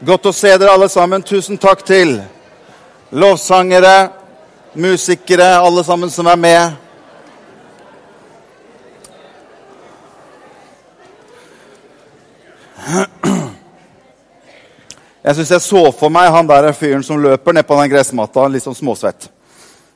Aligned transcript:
Godt 0.00 0.26
å 0.26 0.32
se 0.34 0.50
dere 0.58 0.72
alle 0.74 0.88
sammen. 0.90 1.22
Tusen 1.22 1.58
takk 1.60 1.84
til 1.86 2.16
lovsangere, 3.14 4.10
musikere, 4.74 5.52
alle 5.62 5.84
sammen 5.86 6.10
som 6.10 6.26
er 6.26 6.40
med. 6.40 6.80
Jeg 15.24 15.36
syns 15.38 15.54
jeg 15.54 15.64
så 15.64 15.84
for 15.96 16.12
meg 16.12 16.28
han 16.34 16.50
der 16.50 16.72
fyren 16.76 17.06
som 17.06 17.22
løper 17.22 17.54
ned 17.54 17.64
på 17.64 17.78
den 17.78 17.92
gressmatta, 17.94 18.48
litt 18.50 18.66
sånn 18.66 18.76
småsvett. 18.76 19.30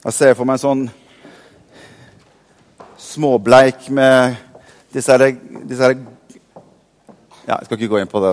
Jeg 0.07 0.15
ser 0.15 0.39
for 0.39 0.49
meg 0.49 0.57
en 0.57 0.63
sånn 0.63 0.87
småbleik 3.03 3.91
med 3.91 4.39
disse 4.95 5.13
her, 5.13 5.35
disse 5.67 5.85
her 5.85 5.99
Ja, 7.49 7.59
jeg 7.59 7.67
skal 7.67 7.79
ikke 7.79 7.93
gå 7.97 8.01
inn 8.01 8.11
på 8.11 8.21
det. 8.23 8.33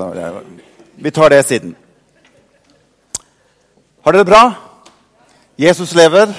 Vi 0.97 1.11
tar 1.11 1.29
det 1.29 1.43
siden. 1.43 1.75
Har 4.01 4.13
dere 4.13 4.23
det 4.23 4.29
bra? 4.29 4.53
Jesus 5.55 5.95
lever. 5.95 6.29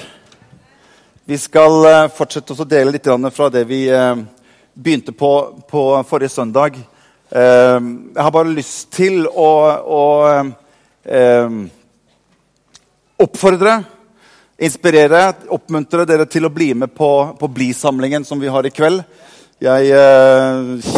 Vi 1.25 1.37
skal 1.37 1.85
eh, 1.85 2.07
fortsette 2.09 2.55
å 2.57 2.65
dele 2.65 2.95
litt 2.95 3.05
fra 3.35 3.49
det 3.53 3.63
vi 3.69 3.83
eh, 3.85 4.15
begynte 4.73 5.13
på, 5.13 5.61
på 5.69 5.83
forrige 6.09 6.33
søndag. 6.33 6.79
Eh, 7.29 7.77
jeg 8.15 8.23
har 8.23 8.33
bare 8.33 8.55
lyst 8.55 8.89
til 8.97 9.27
å, 9.27 9.51
å 9.77 10.03
oppfordre, 13.21 13.77
inspirere, 14.57 15.21
oppmuntre 15.53 16.05
dere 16.09 16.25
til 16.25 16.49
å 16.49 16.53
bli 16.53 16.73
med 16.73 16.97
på, 16.97 17.11
på 17.37 17.47
Bli-samlingen 17.47 18.25
som 18.25 18.41
vi 18.41 18.49
har 18.49 18.65
i 18.65 18.73
kveld. 18.73 19.05
Jeg 19.61 19.93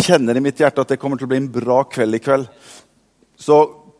kjenner 0.03 0.36
i 0.36 0.41
mitt 0.44 0.59
hjerte 0.59 0.84
at 0.84 0.89
det 0.95 0.98
kommer 1.00 1.20
til 1.20 1.28
å 1.28 1.31
bli 1.31 1.44
en 1.44 1.52
bra 1.52 1.84
kveld 1.88 2.17
i 2.17 2.23
kveld. 2.23 2.48
Så 3.39 3.59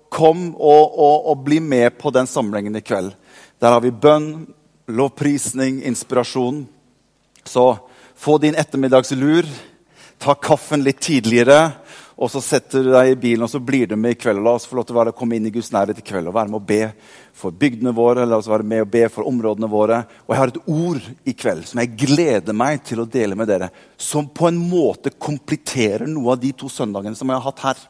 kom 0.09 0.50
og, 0.55 1.00
og, 1.00 1.30
og, 1.31 1.44
bli 1.45 1.59
med 1.64 1.97
på 1.97 2.11
den 2.11 2.27
samlingen 2.27 2.75
i 2.75 2.83
kveld. 2.83 3.14
Der 3.61 3.75
har 3.75 3.83
vi 3.83 3.94
bønn, 3.94 4.47
lovprisning, 4.89 5.83
inspirasjon. 5.86 6.64
Så 7.45 7.66
få 8.19 8.38
din 8.41 8.58
ettermiddagslur. 8.58 9.47
Ta 10.19 10.36
kaffen 10.36 10.83
litt 10.83 10.99
tidligere. 11.05 11.69
Og 12.19 12.27
så 12.27 12.41
setter 12.44 12.83
du 12.83 12.89
deg 12.91 13.14
i 13.14 13.19
bilen 13.19 13.45
og 13.45 13.52
så 13.52 13.61
blir 13.64 13.88
du 13.88 13.95
med 13.95 14.17
i 14.17 14.19
kveld. 14.19 14.41
og 14.41 14.47
La 14.49 14.53
oss 14.58 14.66
få 14.67 14.75
lov 14.75 14.89
til 14.89 14.97
å 14.99 15.16
komme 15.16 15.38
inn 15.38 15.47
i 15.47 15.53
Guds 15.55 15.69
nærhet 15.71 16.02
i 16.02 16.03
kveld 16.03 16.27
og 16.27 16.36
være 16.36 16.52
med 16.52 16.59
å 16.59 16.67
be 16.71 16.81
for 17.39 17.55
bygdene 17.55 17.94
våre. 17.95 18.25
La 18.27 18.42
oss 18.42 18.49
være 18.52 18.67
med 18.67 18.83
og 18.83 18.92
be 18.92 19.05
for 19.14 19.30
områdene 19.30 19.69
våre. 19.71 20.02
Og 20.27 20.33
jeg 20.36 20.42
har 20.42 20.52
et 20.52 20.59
ord 20.66 21.08
i 21.23 21.36
kveld 21.38 21.69
som 21.69 21.80
jeg 21.80 21.95
gleder 22.02 22.58
meg 22.58 22.83
til 22.83 23.05
å 23.05 23.08
dele 23.08 23.39
med 23.39 23.47
dere. 23.47 23.71
Som 23.95 24.27
på 24.36 24.49
en 24.49 24.59
måte 24.59 25.16
kompletterer 25.16 26.11
noe 26.11 26.36
av 26.36 26.44
de 26.44 26.52
to 26.59 26.67
søndagene 26.67 27.16
som 27.16 27.31
jeg 27.31 27.39
har 27.39 27.47
hatt 27.47 27.66
her. 27.69 27.88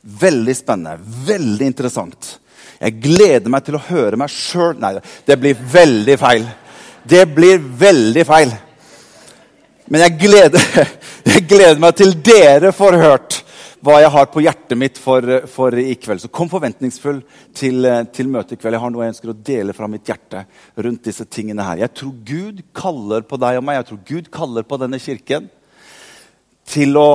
Veldig 0.00 0.54
spennende, 0.56 0.96
veldig 1.26 1.66
interessant. 1.68 2.36
Jeg 2.80 2.96
gleder 3.02 3.52
meg 3.52 3.66
til 3.66 3.76
å 3.76 3.84
høre 3.90 4.16
meg 4.16 4.32
sjøl 4.32 4.78
Nei, 4.80 4.94
det 5.28 5.36
blir 5.40 5.58
veldig 5.72 6.16
feil. 6.20 6.46
Det 7.04 7.26
blir 7.34 7.60
veldig 7.60 8.24
feil. 8.28 8.54
Men 9.90 10.06
jeg 10.06 10.16
gleder, 10.22 10.66
jeg 11.34 11.46
gleder 11.50 11.80
meg 11.82 11.96
til 11.98 12.14
dere 12.24 12.72
får 12.76 12.98
hørt 13.02 13.40
hva 13.80 13.96
jeg 14.02 14.12
har 14.12 14.26
på 14.28 14.42
hjertet 14.44 14.76
mitt 14.76 14.98
for, 15.00 15.24
for 15.48 15.76
i 15.80 15.94
kveld. 15.96 16.20
Så 16.20 16.28
kom 16.32 16.50
forventningsfull 16.52 17.22
til, 17.56 17.88
til 18.12 18.28
møtet 18.28 18.58
i 18.58 18.60
kveld. 18.60 18.76
Jeg 18.76 18.82
har 18.82 18.92
noe 18.92 19.06
jeg 19.06 19.14
ønsker 19.14 19.32
å 19.32 19.38
dele 19.50 19.74
fra 19.76 19.88
mitt 19.88 20.08
hjerte 20.08 20.44
rundt 20.84 21.08
disse 21.08 21.24
tingene 21.24 21.64
her. 21.64 21.80
Jeg 21.86 21.94
tror 21.96 22.12
Gud 22.28 22.60
kaller 22.76 23.24
på 23.28 23.40
deg 23.40 23.60
og 23.60 23.64
meg, 23.66 23.80
jeg 23.80 23.88
tror 23.90 24.02
Gud 24.12 24.30
kaller 24.34 24.68
på 24.68 24.80
denne 24.80 25.00
kirken 25.00 25.48
til 26.70 27.00
å 27.00 27.10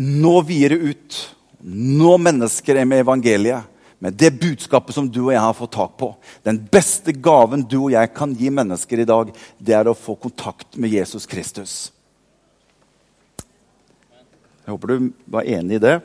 nå 0.00 0.34
videre 0.46 0.78
ut 0.78 1.18
nå 1.62 2.16
mennesker 2.18 2.80
er 2.80 2.88
med 2.88 3.04
evangeliet, 3.04 3.68
med 4.00 4.16
det 4.16 4.30
budskapet 4.40 4.96
som 4.96 5.08
du 5.12 5.26
og 5.26 5.32
jeg 5.34 5.42
har 5.44 5.56
fått 5.56 5.74
tak 5.76 5.96
på. 6.00 6.14
Den 6.46 6.56
beste 6.72 7.12
gaven 7.12 7.66
du 7.68 7.82
og 7.82 7.90
jeg 7.92 8.12
kan 8.16 8.32
gi 8.32 8.48
mennesker 8.48 9.02
i 9.02 9.08
dag, 9.08 9.32
det 9.58 9.74
er 9.76 9.90
å 9.90 9.96
få 9.96 10.14
kontakt 10.16 10.78
med 10.80 10.94
Jesus 10.94 11.28
Kristus. 11.28 11.74
Jeg 14.64 14.72
håper 14.72 14.88
du 14.88 15.10
var 15.28 15.44
enig 15.44 15.76
i 15.76 15.82
det. 15.84 15.98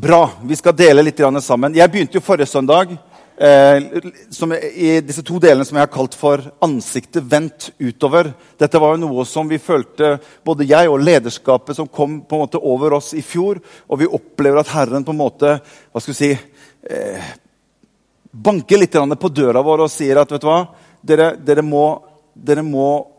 Bra. 0.00 0.22
Vi 0.44 0.56
skal 0.56 0.76
dele 0.76 1.04
litt 1.04 1.20
sammen. 1.42 1.74
Jeg 1.74 1.90
begynte 1.90 2.18
jo 2.18 2.24
forrige 2.24 2.46
søndag 2.46 2.96
som, 3.36 4.52
i 4.52 5.00
disse 5.04 5.20
to 5.26 5.36
delene 5.42 5.64
som 5.68 5.76
jeg 5.76 5.84
har 5.84 5.92
kalt 5.92 6.14
for 6.16 6.40
'ansiktet 6.64 7.24
vendt 7.28 7.70
utover'. 7.78 8.32
Dette 8.58 8.80
var 8.80 8.94
jo 8.94 9.02
noe 9.02 9.24
som 9.24 9.48
vi 9.48 9.58
følte, 9.58 10.18
både 10.44 10.64
jeg 10.64 10.88
og 10.88 11.02
lederskapet 11.04 11.76
som 11.76 11.88
kom 11.88 12.22
på 12.22 12.36
en 12.36 12.44
måte 12.46 12.62
over 12.62 12.94
oss 12.96 13.12
i 13.14 13.22
fjor. 13.22 13.60
Og 13.90 13.98
vi 13.98 14.06
opplever 14.06 14.60
at 14.60 14.72
Herren 14.72 15.04
på 15.04 15.12
en 15.12 15.20
måte 15.20 15.60
hva 15.92 16.00
skal 16.00 16.14
vi 16.14 16.16
si, 16.16 16.38
eh, 16.88 17.20
banker 18.32 18.78
litt 18.78 18.92
på 18.92 19.32
døra 19.32 19.62
vår 19.62 19.84
og 19.84 19.90
sier 19.90 20.16
at 20.16 20.32
vet 20.32 20.40
du 20.40 20.46
hva, 20.46 20.66
dere, 21.04 21.36
dere, 21.36 21.62
må, 21.62 22.02
dere 22.34 22.62
må 22.62 23.15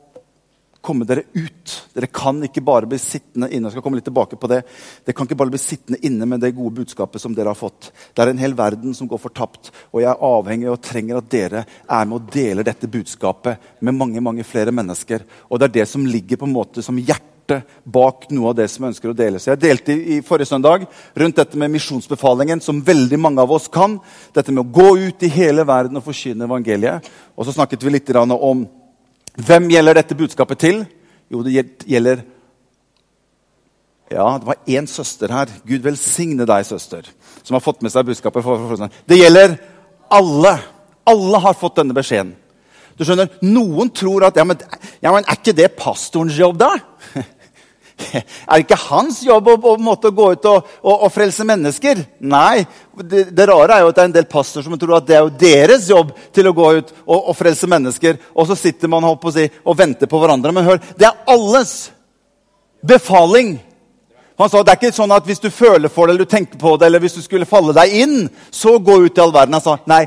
komme 0.87 1.07
dere 1.07 1.25
ut. 1.35 1.75
Dere 1.93 2.09
kan 2.13 2.39
ikke 2.47 2.63
bare 2.65 2.87
bli 2.89 2.99
sittende 3.01 3.49
inne 3.51 3.67
jeg 3.67 3.77
skal 3.77 3.83
komme 3.85 3.99
litt 3.99 4.07
tilbake 4.07 4.39
på 4.39 4.49
det. 4.51 4.61
Dere 5.03 5.15
kan 5.17 5.27
ikke 5.27 5.39
bare 5.39 5.53
bli 5.53 5.61
sittende 5.61 5.99
inne 6.07 6.27
med 6.29 6.43
det 6.43 6.53
gode 6.55 6.79
budskapet 6.79 7.21
som 7.21 7.35
dere 7.35 7.51
har 7.51 7.59
fått. 7.59 7.91
Det 8.15 8.23
er 8.23 8.31
en 8.31 8.41
hel 8.41 8.55
verden 8.57 8.95
som 8.97 9.09
går 9.09 9.21
fortapt, 9.21 9.71
og 9.91 10.03
jeg 10.03 10.11
er 10.11 10.27
avhengig 10.31 10.69
og 10.71 10.81
trenger 10.85 11.19
at 11.19 11.31
dere 11.31 11.65
er 11.67 12.05
med 12.07 12.19
og 12.19 12.29
deler 12.33 12.67
dette 12.67 12.89
budskapet 12.91 13.71
med 13.81 13.97
mange 13.97 14.23
mange 14.23 14.45
flere 14.47 14.71
mennesker. 14.71 15.25
Og 15.49 15.59
Det 15.59 15.67
er 15.67 15.79
det 15.81 15.89
som 15.89 16.05
ligger 16.05 16.39
på 16.39 16.47
en 16.47 16.55
måte 16.55 16.83
som 16.85 16.97
hjertet 16.97 17.67
bak 17.83 18.27
noe 18.35 18.51
av 18.51 18.57
det 18.59 18.67
som 18.71 18.87
ønsker 18.87 19.11
å 19.11 19.15
dele. 19.15 19.39
Så 19.39 19.51
Jeg 19.51 19.61
delte 19.61 19.93
i 19.93 20.21
forrige 20.21 20.51
søndag 20.51 20.87
rundt 21.15 21.35
dette 21.35 21.57
med 21.57 21.71
misjonsbefalingen, 21.71 22.61
som 22.61 22.81
veldig 22.83 23.19
mange 23.19 23.41
av 23.41 23.51
oss 23.51 23.67
kan. 23.67 23.99
Dette 24.33 24.51
med 24.51 24.65
å 24.65 24.71
gå 24.71 24.97
ut 25.07 25.23
i 25.23 25.31
hele 25.31 25.63
verden 25.67 25.97
og 25.97 26.03
forkynne 26.03 26.47
evangeliet. 26.47 27.07
Og 27.37 27.45
så 27.47 27.55
snakket 27.55 27.83
vi 27.83 27.95
litt 27.95 28.15
om 28.15 28.67
hvem 29.37 29.69
gjelder 29.69 29.99
dette 29.99 30.17
budskapet 30.17 30.59
til? 30.61 30.81
Jo, 31.29 31.43
det 31.45 31.53
gjelder 31.85 32.23
Ja, 34.07 34.37
det 34.39 34.47
var 34.47 34.55
én 34.65 34.87
søster 34.87 35.31
her. 35.35 35.51
Gud 35.67 35.83
velsigne 35.83 36.45
deg, 36.47 36.65
søster, 36.65 37.09
som 37.43 37.57
har 37.57 37.63
fått 37.63 37.81
med 37.83 37.91
seg 37.91 38.07
budskapet. 38.07 38.45
Det 39.05 39.17
gjelder 39.19 39.57
alle. 40.09 40.53
Alle 41.07 41.41
har 41.43 41.57
fått 41.59 41.75
denne 41.81 41.95
beskjeden. 41.95 42.31
Du 42.97 43.03
skjønner, 43.05 43.29
Noen 43.45 43.91
tror 43.93 44.25
at 44.25 44.39
ja, 44.39 44.45
men, 44.47 44.57
ja, 45.03 45.11
men 45.11 45.27
er 45.27 45.37
ikke 45.37 45.53
det 45.53 45.75
pastorens 45.77 46.37
jobb, 46.39 46.57
da? 46.57 46.71
Er 48.47 48.59
det 48.59 48.63
ikke 48.65 48.79
hans 48.87 49.19
jobb 49.25 49.49
å, 49.49 49.55
å, 49.57 49.75
å 49.77 50.11
gå 50.13 50.29
ut 50.35 50.47
og, 50.49 50.71
og, 50.83 50.93
og, 50.93 51.11
frelse 51.13 51.45
mennesker? 51.47 52.03
Nei. 52.19 52.65
Det, 52.97 53.27
det, 53.35 53.47
rare 53.49 53.77
er 53.77 53.83
jo 53.83 53.91
at 53.91 53.97
det 53.97 54.03
er 54.03 54.09
en 54.09 54.17
del 54.17 54.27
pastorer 54.29 54.65
som 54.65 54.77
tror 54.77 54.97
at 54.99 55.07
det 55.07 55.17
er 55.17 55.25
jo 55.25 55.35
deres 55.41 55.87
jobb 55.89 56.13
til 56.33 56.49
å 56.49 56.55
gå 56.57 56.71
ut 56.79 56.91
og, 57.05 57.17
og 57.17 57.37
frelse 57.37 57.69
mennesker. 57.69 58.19
Og 58.37 58.49
så 58.49 58.57
sitter 58.59 58.91
man 58.91 59.05
og, 59.07 59.23
si, 59.33 59.47
og 59.65 59.77
venter 59.79 60.09
på 60.09 60.21
hverandre. 60.21 60.53
Men 60.55 60.67
hør, 60.67 60.81
det 60.97 61.09
er 61.09 61.23
alles 61.33 61.75
befaling. 62.85 63.57
Han 64.37 64.51
sa 64.53 64.61
det 64.61 64.75
er 64.75 64.77
ikke 64.77 64.93
sånn 64.93 65.15
at 65.15 65.25
hvis 65.25 65.41
du 65.41 65.49
føler 65.49 65.89
for 65.89 66.05
det 66.05 66.13
eller 66.13 66.27
du 66.27 66.29
tenker 66.29 66.61
på 66.61 66.75
det, 66.77 66.85
eller 66.87 67.01
hvis 67.01 67.17
du 67.17 67.23
skulle 67.25 67.49
falle 67.49 67.73
deg 67.73 67.95
inn, 68.03 68.17
så 68.53 68.75
gå 68.77 68.99
ut 69.07 69.17
i 69.17 69.23
all 69.23 69.33
verden. 69.33 69.57
Han 69.57 69.65
sa 69.65 69.79
nei, 69.89 70.03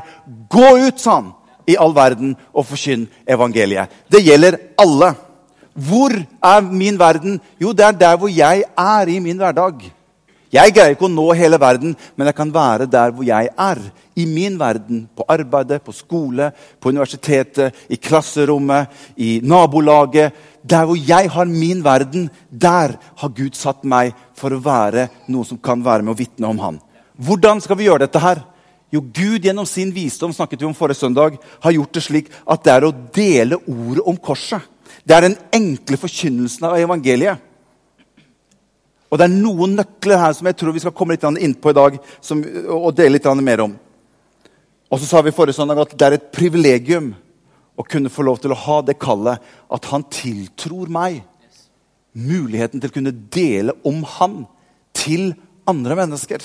gå 0.51 0.69
ut, 0.85 1.01
sa 1.01 1.17
han, 1.17 1.33
i 1.67 1.75
all 1.75 1.91
verden 1.95 2.37
og 2.55 2.65
forkynn 2.69 3.03
evangeliet. 3.29 3.91
Det 4.11 4.23
gjelder 4.23 4.57
alle. 4.79 5.11
Hvor 5.73 6.11
er 6.43 6.61
min 6.61 6.99
verden? 6.99 7.39
Jo, 7.61 7.71
det 7.71 7.85
er 7.85 7.91
der 7.95 8.17
hvor 8.19 8.31
jeg 8.31 8.63
er 8.77 9.09
i 9.09 9.19
min 9.19 9.37
hverdag. 9.37 9.91
Jeg 10.51 10.73
greier 10.75 10.97
ikke 10.97 11.07
å 11.07 11.11
nå 11.11 11.29
hele 11.39 11.55
verden, 11.61 11.93
men 12.19 12.27
jeg 12.27 12.35
kan 12.35 12.49
være 12.51 12.89
der 12.91 13.13
hvor 13.15 13.23
jeg 13.23 13.47
er. 13.55 13.79
I 14.19 14.25
min 14.27 14.57
verden. 14.59 15.05
På 15.15 15.23
arbeidet, 15.31 15.79
på 15.83 15.93
skole, 15.95 16.49
på 16.81 16.91
universitetet, 16.91 17.77
i 17.87 17.95
klasserommet, 17.95 18.91
i 19.15 19.39
nabolaget. 19.43 20.35
Der 20.67 20.89
hvor 20.89 20.99
jeg 20.99 21.31
har 21.31 21.47
min 21.47 21.79
verden, 21.85 22.27
der 22.51 22.97
har 22.99 23.35
Gud 23.37 23.55
satt 23.55 23.87
meg 23.87 24.11
for 24.35 24.51
å 24.51 24.59
være 24.59 25.07
noe 25.31 25.47
som 25.47 25.57
kan 25.57 25.79
være 25.85 26.03
med 26.03 26.17
å 26.17 26.19
vitne 26.19 26.51
om 26.51 26.59
Han. 26.59 26.81
Hvordan 27.15 27.63
skal 27.63 27.79
vi 27.79 27.87
gjøre 27.87 28.03
dette 28.03 28.19
her? 28.19 28.43
Jo, 28.91 28.99
Gud 28.99 29.47
gjennom 29.47 29.65
sin 29.69 29.93
visdom 29.95 30.33
snakket 30.35 30.59
vi 30.59 30.67
om 30.67 30.75
forrige 30.75 30.99
søndag, 30.99 31.39
har 31.63 31.71
gjort 31.71 31.95
det 31.95 32.03
slik 32.03 32.31
at 32.43 32.63
det 32.65 32.73
er 32.73 32.89
å 32.89 32.95
dele 33.15 33.61
ordet 33.71 34.03
om 34.03 34.19
korset. 34.19 34.67
Det 35.05 35.15
er 35.15 35.25
den 35.25 35.37
enkle 35.55 35.97
forkynnelsen 35.99 36.67
av 36.69 36.77
evangeliet. 36.79 37.41
Og 39.11 39.19
det 39.19 39.27
er 39.27 39.33
noen 39.33 39.73
nøkler 39.75 40.21
her 40.21 40.35
som 40.37 40.47
jeg 40.47 40.55
tror 40.59 40.75
vi 40.75 40.83
skal 40.83 40.93
komme 40.95 41.17
litt 41.17 41.25
inn 41.43 41.55
på 41.59 41.73
i 41.73 41.75
dag 41.75 41.97
som, 42.23 42.39
og 42.71 42.93
dele 42.95 43.17
litt 43.17 43.27
mer 43.43 43.65
om. 43.65 43.73
Og 44.91 44.99
så 44.99 45.07
sa 45.07 45.21
vi 45.23 45.33
forrige 45.35 45.57
søndag 45.57 45.81
at 45.83 45.97
det 45.97 46.07
er 46.07 46.15
et 46.15 46.31
privilegium 46.31 47.11
å 47.79 47.83
kunne 47.87 48.11
få 48.11 48.23
lov 48.27 48.39
til 48.43 48.53
å 48.53 48.61
ha 48.67 48.79
det 48.85 48.99
kallet 49.01 49.43
at 49.71 49.87
han 49.91 50.07
tiltror 50.11 50.91
meg 50.91 51.21
muligheten 52.11 52.79
til 52.79 52.91
å 52.91 52.95
kunne 52.95 53.13
dele 53.31 53.75
om 53.87 54.01
han 54.17 54.41
til 54.95 55.31
andre 55.67 55.95
mennesker. 55.99 56.43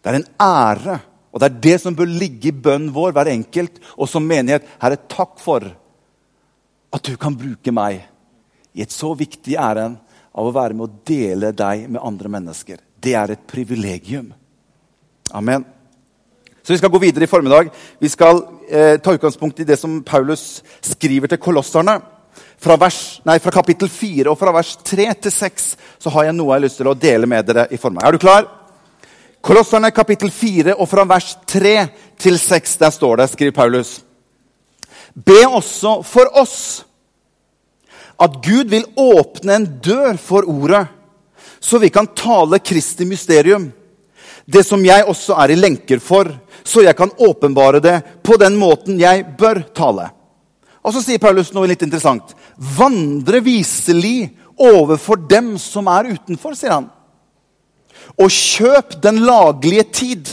Det 0.00 0.12
er 0.12 0.20
en 0.20 0.28
ære, 0.40 0.98
og 1.32 1.40
det 1.40 1.48
er 1.48 1.62
det 1.68 1.76
som 1.82 1.96
bør 1.96 2.08
ligge 2.08 2.50
i 2.50 2.54
bønnen 2.54 2.92
vår, 2.94 3.14
hver 3.16 3.32
enkelt, 3.32 3.80
og 3.96 4.08
som 4.08 4.24
menighet. 4.24 4.68
Herre, 4.80 5.00
takk 5.10 5.40
for 5.42 5.64
at 6.96 7.04
du 7.04 7.16
kan 7.20 7.36
bruke 7.36 7.72
meg 7.74 8.00
i 8.76 8.84
et 8.84 8.92
så 8.92 9.12
viktig 9.16 9.56
ærend 9.60 10.00
av 10.36 10.48
å 10.48 10.54
være 10.54 10.76
med 10.76 10.86
å 10.86 11.04
dele 11.08 11.52
deg 11.56 11.88
med 11.88 12.02
andre 12.02 12.32
mennesker. 12.32 12.82
det 13.00 13.14
er 13.14 13.30
et 13.30 13.46
privilegium. 13.46 14.32
Amen. 15.30 15.64
Så 16.62 16.72
Vi 16.72 16.78
skal 16.78 16.90
gå 16.90 16.98
videre 16.98 17.24
i 17.24 17.30
formiddag. 17.30 17.68
Vi 18.00 18.08
skal 18.08 18.42
eh, 18.68 18.96
ta 18.98 19.12
utgangspunkt 19.14 19.60
i 19.60 19.64
det 19.64 19.76
som 19.78 20.02
Paulus 20.02 20.62
skriver 20.82 21.28
til 21.28 21.38
kolosserne. 21.38 22.00
Fra, 22.58 22.76
vers, 22.76 23.20
nei, 23.24 23.38
fra 23.38 23.52
kapittel 23.54 23.88
4 23.88 24.30
og 24.32 24.38
fra 24.40 24.50
vers 24.56 24.72
3 24.82 25.06
til 25.22 25.32
6 25.32 25.68
så 26.02 26.10
har 26.10 26.26
jeg 26.26 26.34
noe 26.34 26.48
jeg 26.50 26.56
har 26.56 26.64
lyst 26.64 26.80
til 26.80 26.90
å 26.90 26.96
dele 26.98 27.28
med 27.30 27.46
dere 27.46 27.68
i 27.70 27.78
formiddag. 27.78 28.08
Er 28.08 28.16
du 28.16 28.18
klar? 28.18 28.48
Kolosserne 29.46 29.92
kapittel 29.94 30.32
4 30.34 30.74
og 30.74 30.88
fra 30.90 31.04
vers 31.06 31.36
3 31.46 31.76
til 32.18 32.38
6, 32.40 32.76
der 32.82 32.90
står 32.90 33.20
det, 33.20 33.28
skriver 33.30 33.54
Paulus. 33.54 34.00
Be 35.14 35.44
også 35.46 36.00
for 36.02 36.32
oss 36.36 36.85
at 38.16 38.38
Gud 38.44 38.70
vil 38.72 38.86
åpne 38.96 39.58
en 39.58 39.66
dør 39.84 40.16
for 40.20 40.48
ordet, 40.48 40.86
så 41.60 41.78
vi 41.78 41.90
kan 41.92 42.08
tale 42.16 42.58
Kristi 42.58 43.04
mysterium. 43.08 43.68
Det 44.46 44.62
som 44.64 44.82
jeg 44.86 45.04
også 45.08 45.36
er 45.42 45.52
i 45.52 45.58
lenker 45.58 46.00
for, 46.02 46.30
så 46.64 46.84
jeg 46.86 46.96
kan 46.96 47.12
åpenbare 47.18 47.80
det 47.82 47.96
på 48.24 48.38
den 48.40 48.56
måten 48.58 49.00
jeg 49.00 49.24
bør 49.38 49.62
tale. 49.74 50.10
Og 50.86 50.94
så 50.94 51.02
sier 51.02 51.22
Paulus 51.22 51.50
noe 51.54 51.66
litt 51.66 51.82
interessant. 51.82 52.30
Vandre 52.56 53.40
viselig 53.42 54.30
overfor 54.56 55.18
dem 55.28 55.56
som 55.58 55.90
er 55.90 56.12
utenfor, 56.14 56.54
sier 56.54 56.76
han. 56.76 56.86
Og 58.16 58.30
kjøp 58.30 59.00
den 59.02 59.24
laglige 59.26 59.86
tid. 59.90 60.30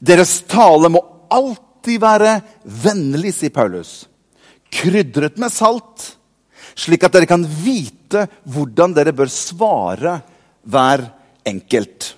Deres 0.00 0.40
tale 0.48 0.88
må 0.88 1.02
alltid 1.30 2.00
være 2.00 2.38
vennlig, 2.64 3.34
sier 3.36 3.52
Paulus. 3.52 4.08
Krydret 4.72 5.36
med 5.40 5.52
salt 5.52 6.14
slik 6.78 7.04
at 7.06 7.16
dere 7.16 7.28
kan 7.30 7.44
vite 7.44 8.26
hvordan 8.50 8.94
dere 8.96 9.14
bør 9.16 9.30
svare 9.32 10.18
hver 10.62 11.04
enkelt. 11.48 12.14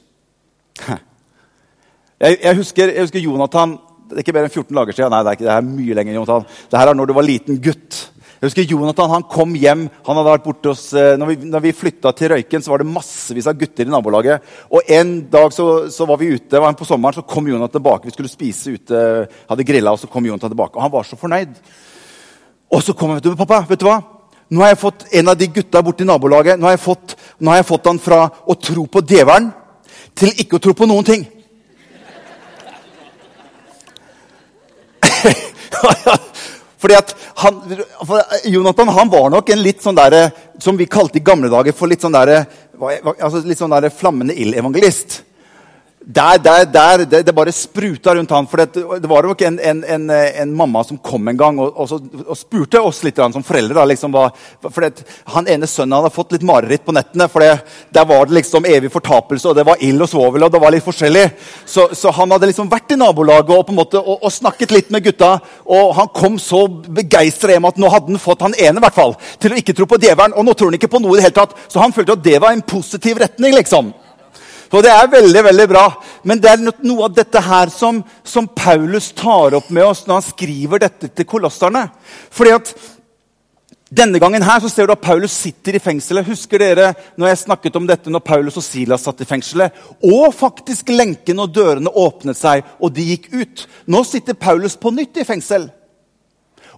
Jeg, 2.23 2.39
jeg, 2.39 2.55
husker, 2.55 2.93
jeg, 2.93 3.03
husker, 3.03 3.19
Jonathan 3.19 3.73
Det 4.07 4.15
er 4.15 4.23
ikke 4.23 4.35
mer 4.37 4.47
enn 4.47 4.53
14 4.53 4.77
dager 4.79 4.95
siden. 4.95 5.11
Nei, 5.11 5.23
det 5.25 5.31
er, 5.31 5.39
ikke, 5.39 5.47
det 5.49 5.55
er 5.57 5.65
mye 5.67 5.95
lenger, 5.99 6.17
Jonathan. 6.19 6.45
Det 6.71 6.79
her 6.79 6.91
er 6.91 6.99
når 6.99 7.09
du 7.11 7.15
var 7.17 7.27
liten 7.27 7.59
gutt. 7.65 7.99
Jeg 8.43 8.51
husker 8.51 8.73
Jonathan 8.73 9.11
han 9.13 9.25
kom 9.31 9.53
hjem. 9.55 9.85
han 10.07 10.19
hadde 10.19 10.31
vært 10.33 10.45
borte 10.45 10.73
hos, 10.73 10.85
eh, 10.99 11.13
når 11.15 11.29
vi, 11.31 11.37
når 11.47 11.63
vi 11.63 11.75
flytta 11.79 12.11
til 12.19 12.33
Røyken, 12.33 12.63
så 12.63 12.73
var 12.73 12.83
det 12.83 12.91
massevis 12.91 13.47
av 13.47 13.55
gutter 13.59 13.87
i 13.87 13.93
nabolaget. 13.93 14.49
Og 14.75 14.91
En 14.91 15.13
dag 15.31 15.55
så, 15.55 15.67
så 15.95 16.07
var 16.11 16.19
vi 16.19 16.33
ute, 16.35 16.61
var 16.61 16.75
på 16.75 16.89
sommeren, 16.89 17.15
så 17.15 17.23
kom 17.23 17.47
Jonathan 17.47 17.77
tilbake. 17.79 18.11
Vi 18.11 18.15
skulle 18.17 18.33
spise 18.33 18.75
ute, 18.75 19.03
hadde 19.49 19.67
grilla, 19.67 19.95
og 19.95 20.03
så 20.03 20.11
kom 20.11 20.27
Jonathan 20.27 20.51
tilbake. 20.51 20.75
Og 20.75 20.83
han 20.83 20.93
var 20.93 21.07
så 21.07 21.19
fornøyd. 21.21 21.55
Og 22.75 22.83
så 22.83 22.97
kom 22.99 23.13
han, 23.15 23.21
vet 23.21 23.31
du, 23.31 23.39
pappa, 23.39 23.63
vet 23.71 23.81
du 23.81 23.87
hva? 23.87 24.01
Nå 24.53 24.61
har 24.61 24.75
jeg 24.75 24.83
fått 24.83 25.07
en 25.17 25.33
av 25.33 25.37
de 25.41 25.47
gutta 25.49 25.81
borti 25.81 26.05
nabolaget 26.05 26.59
nå 26.61 26.67
har, 26.69 26.75
jeg 26.77 26.85
fått, 26.85 27.15
nå 27.41 27.51
har 27.51 27.63
jeg 27.63 27.71
fått 27.71 27.87
han 27.89 28.01
fra 28.03 28.19
å 28.45 28.55
tro 28.61 28.85
på 28.85 29.01
djevelen 29.01 29.49
til 30.19 30.29
ikke 30.45 30.59
å 30.59 30.63
tro 30.67 30.75
på 30.77 30.89
noen 30.91 31.07
ting. 31.09 31.23
Fordi 36.83 36.95
at 36.99 37.15
han, 37.41 37.63
for 38.05 38.21
Jonathan 38.53 38.93
han 38.93 39.13
var 39.13 39.33
nok 39.33 39.49
en 39.55 39.65
litt 39.65 39.81
sånn 39.81 39.97
der, 39.97 40.31
som 40.61 40.77
vi 40.77 40.91
kalte 40.91 41.19
i 41.21 41.25
gamle 41.25 41.49
dager 41.49 41.73
for 41.77 41.89
litt 41.89 42.05
sånn 42.05 42.13
der, 42.13 42.45
altså 42.83 43.41
litt 43.47 43.61
sånn 43.63 43.73
der 43.73 43.89
flammende 43.95 44.37
ildevangelist 44.37 45.23
der, 46.05 46.39
der, 46.39 46.65
der, 46.65 47.05
det, 47.05 47.23
det, 47.27 47.33
bare 47.35 47.53
spruta 47.53 48.15
rundt 48.15 48.31
han. 48.31 48.47
For 48.51 48.59
det, 48.59 48.83
det 49.03 49.09
var 49.11 49.27
nok 49.27 49.43
en, 49.47 49.59
en, 49.63 49.83
en, 49.85 50.11
en, 50.11 50.55
mamma 50.55 50.83
som 50.85 50.99
kom 50.99 51.29
en 51.31 51.39
gang 51.39 51.61
og, 51.63 51.77
og, 51.77 51.89
så, 51.89 51.99
og 52.27 52.39
spurte 52.39 52.81
oss 52.83 53.03
litt 53.07 53.21
som 53.23 53.45
foreldre. 53.47 53.77
Da, 53.79 53.85
liksom, 53.87 54.15
hva, 54.15 54.29
for 54.67 54.89
Han 55.37 55.49
ene 55.51 55.69
sønnen 55.71 55.95
hadde 55.99 56.15
fått 56.15 56.35
litt 56.35 56.47
mareritt 56.47 56.85
på 56.87 56.95
nettene. 56.97 57.29
for 57.31 57.43
Der 57.43 58.09
var 58.09 58.27
det 58.27 58.39
liksom 58.41 58.67
evig 58.67 58.91
fortapelse, 58.93 59.49
og 59.49 59.57
det 59.57 59.67
var 59.69 59.81
ild 59.81 60.03
og 60.03 60.11
svovel. 60.11 60.43
og 60.43 60.53
det 60.53 60.63
var 60.63 60.75
litt 60.75 60.87
forskjellig. 60.87 61.25
Så, 61.65 61.89
så, 61.95 62.11
han 62.11 62.35
hadde 62.35 62.51
liksom 62.51 62.71
vært 62.73 62.93
i 62.93 62.99
nabolaget 62.99 63.55
og, 63.55 63.67
på 63.67 63.75
en 63.75 63.81
måte, 63.83 64.03
og, 64.03 64.27
og 64.27 64.35
snakket 64.35 64.75
litt 64.75 64.91
med 64.91 65.07
gutta. 65.07 65.37
Og 65.71 65.95
han 65.99 66.11
kom 66.15 66.39
så 66.43 66.67
begeistra 66.69 67.55
hjem 67.55 67.71
at 67.71 67.79
nå 67.79 67.93
hadde 67.93 68.11
han 68.11 68.23
fått 68.23 68.43
han 68.43 68.59
ene 68.59 68.83
hvert 68.83 68.99
fall, 68.99 69.17
til 69.39 69.55
å 69.55 69.63
ikke 69.63 69.77
tro 69.79 69.87
på 69.87 70.03
djevelen. 70.03 70.35
Og 70.35 70.47
nå 70.47 70.59
tror 70.59 70.73
han 70.73 70.81
ikke 70.81 70.91
på 70.91 71.03
noe 71.03 71.15
i 71.15 71.23
det 71.23 71.29
hele 71.31 71.39
tatt. 71.39 71.55
Så 71.71 71.83
han 71.83 71.95
følte 71.95 72.19
at 72.19 72.27
det 72.27 72.41
var 72.43 72.57
en 72.57 72.67
positiv 72.67 73.23
retning. 73.23 73.55
liksom. 73.55 73.95
Og 74.73 74.81
det 74.85 74.93
er 74.93 75.11
veldig 75.13 75.45
veldig 75.49 75.69
bra. 75.69 75.85
Men 76.25 76.41
det 76.41 76.51
er 76.51 76.65
noe 76.65 77.07
av 77.09 77.15
dette 77.17 77.43
her 77.45 77.73
som, 77.73 78.01
som 78.25 78.49
Paulus 78.49 79.11
tar 79.17 79.59
opp 79.59 79.69
med 79.71 79.85
oss 79.85 80.07
når 80.07 80.21
han 80.21 80.27
skriver 80.31 80.83
dette 80.87 81.13
til 81.13 81.29
kolosserne. 81.29 81.87
Fordi 82.33 82.55
at 82.57 82.73
denne 83.93 84.17
gangen 84.17 84.41
her 84.41 84.63
så 84.65 84.71
ser 84.73 84.89
du 84.89 84.95
at 84.95 85.05
Paulus 85.05 85.35
sitter 85.37 85.77
i 85.77 85.83
fengselet. 85.83 86.25
Husker 86.25 86.63
dere 86.63 86.95
når 87.21 87.29
jeg 87.29 87.43
snakket 87.43 87.77
om 87.77 87.89
dette 87.89 88.13
når 88.13 88.25
Paulus 88.25 88.57
og 88.57 88.65
Silas 88.65 89.05
satt 89.05 89.21
i 89.21 89.29
fengselet? 89.29 89.77
Og 90.09 90.33
faktisk 90.33 90.89
lenken 90.95 91.43
og 91.45 91.53
dørene 91.53 91.93
åpnet 91.93 92.39
seg, 92.39 92.65
og 92.81 92.95
de 92.97 93.05
gikk 93.11 93.29
ut. 93.35 93.67
Nå 93.93 94.01
sitter 94.09 94.39
Paulus 94.39 94.79
på 94.81 94.95
nytt 94.97 95.21
i 95.21 95.29
fengsel. 95.29 95.69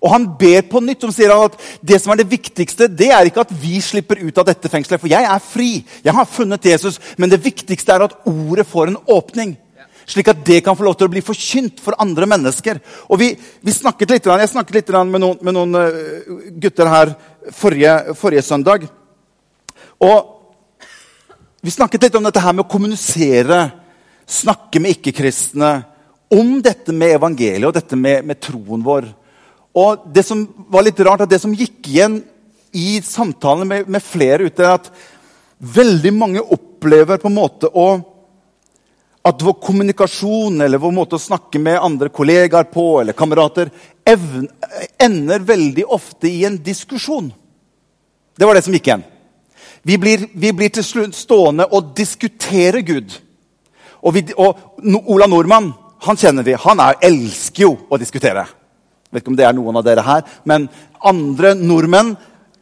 Og 0.05 0.12
han 0.12 0.27
ber 0.39 0.67
på 0.69 0.83
nytt. 0.85 1.01
som 1.01 1.12
sier 1.12 1.33
han 1.33 1.49
at 1.49 1.59
Det 1.81 2.01
som 2.01 2.12
er 2.12 2.21
det 2.21 2.31
viktigste, 2.31 2.89
det 2.89 3.11
er 3.11 3.25
ikke 3.25 3.41
at 3.41 3.53
vi 3.53 3.81
slipper 3.81 4.21
ut 4.21 4.39
av 4.39 4.45
dette 4.45 4.69
fengselet. 4.69 5.01
For 5.01 5.09
jeg 5.09 5.25
er 5.25 5.41
fri. 5.41 5.85
Jeg 6.05 6.12
har 6.12 6.29
funnet 6.29 6.65
Jesus. 6.65 7.01
Men 7.17 7.31
det 7.31 7.43
viktigste 7.45 7.93
er 7.93 8.05
at 8.05 8.17
ordet 8.29 8.67
får 8.67 8.93
en 8.93 9.01
åpning. 9.09 9.56
Slik 10.05 10.29
at 10.29 10.45
det 10.45 10.61
kan 10.65 10.77
få 10.77 10.85
lov 10.85 10.99
til 11.01 11.09
å 11.09 11.12
bli 11.12 11.23
forkynt 11.25 11.81
for 11.81 11.97
andre 11.99 12.29
mennesker. 12.29 12.81
Og 13.09 13.19
vi, 13.19 13.31
vi 13.65 13.73
snakket 13.73 14.11
litt, 14.11 14.27
Jeg 14.27 14.53
snakket 14.53 14.75
litt 14.75 14.93
med 14.93 15.21
noen, 15.21 15.39
med 15.41 15.55
noen 15.56 15.75
uh, 15.75 16.51
gutter 16.61 16.87
her 16.87 17.15
forrige, 17.51 18.15
forrige 18.15 18.43
søndag. 18.43 18.85
Og 20.05 20.31
vi 21.65 21.73
snakket 21.73 22.03
litt 22.03 22.15
om 22.21 22.25
dette 22.25 22.43
her 22.45 22.53
med 22.53 22.67
å 22.67 22.69
kommunisere, 22.69 23.71
snakke 24.29 24.81
med 24.81 24.99
ikke-kristne. 24.99 25.73
Om 26.35 26.59
dette 26.61 26.93
med 26.93 27.17
evangeliet 27.17 27.65
og 27.65 27.77
dette 27.77 27.97
med, 27.97 28.27
med 28.29 28.41
troen 28.43 28.85
vår. 28.85 29.09
Og 29.75 30.06
det 30.15 30.23
som 30.26 30.44
var 30.71 30.87
litt 30.87 31.00
rart, 31.03 31.25
at 31.25 31.31
det 31.31 31.41
som 31.43 31.55
gikk 31.55 31.88
igjen 31.91 32.21
i 32.75 33.00
samtalene 33.03 33.67
med, 33.67 33.91
med 33.91 34.03
flere 34.03 34.47
ute, 34.47 34.62
er 34.62 34.76
at 34.79 34.91
veldig 35.59 36.12
mange 36.15 36.43
opplever 36.43 37.19
på 37.23 37.31
en 37.31 37.38
måte 37.38 37.71
å 37.71 37.88
at 39.25 39.41
vår 39.41 39.55
kommunikasjon 39.56 40.61
eller 40.61 40.81
vår 40.82 40.93
måte 40.93 41.17
å 41.17 41.23
snakke 41.23 41.56
med 41.62 41.81
andre 41.81 42.11
kollegaer 42.12 42.67
på 42.69 43.00
eller 43.00 43.17
kamerater 43.17 43.71
evn, 44.05 44.50
ender 45.00 45.47
veldig 45.49 45.87
ofte 45.97 46.29
i 46.29 46.43
en 46.44 46.59
diskusjon. 46.61 47.31
Det 48.37 48.44
var 48.44 48.59
det 48.59 48.67
som 48.67 48.77
gikk 48.77 48.91
igjen. 48.91 49.06
Vi 49.85 49.97
blir, 50.00 50.27
vi 50.32 50.50
blir 50.53 50.73
til 50.73 50.85
slutt 50.85 51.17
stående 51.17 51.65
og 51.73 51.94
diskutere 51.97 52.82
Gud. 52.84 53.17
Og, 54.05 54.13
vi, 54.13 54.27
og 54.37 54.60
Ola 55.08 55.29
Nordmann 55.31 55.72
han 56.05 56.20
kjenner 56.20 56.44
vi, 56.44 56.58
han 56.60 56.82
er, 56.84 57.01
elsker 57.08 57.65
jo 57.65 57.72
å 57.89 58.01
diskutere 58.01 58.44
vet 59.15 59.25
ikke 59.25 59.33
om 59.35 59.39
det 59.39 59.49
er 59.49 59.56
noen 59.56 59.81
av 59.81 59.87
dere 59.87 60.05
her, 60.06 60.25
men 60.44 60.69
andre 61.05 61.55
nordmenn 61.59 62.15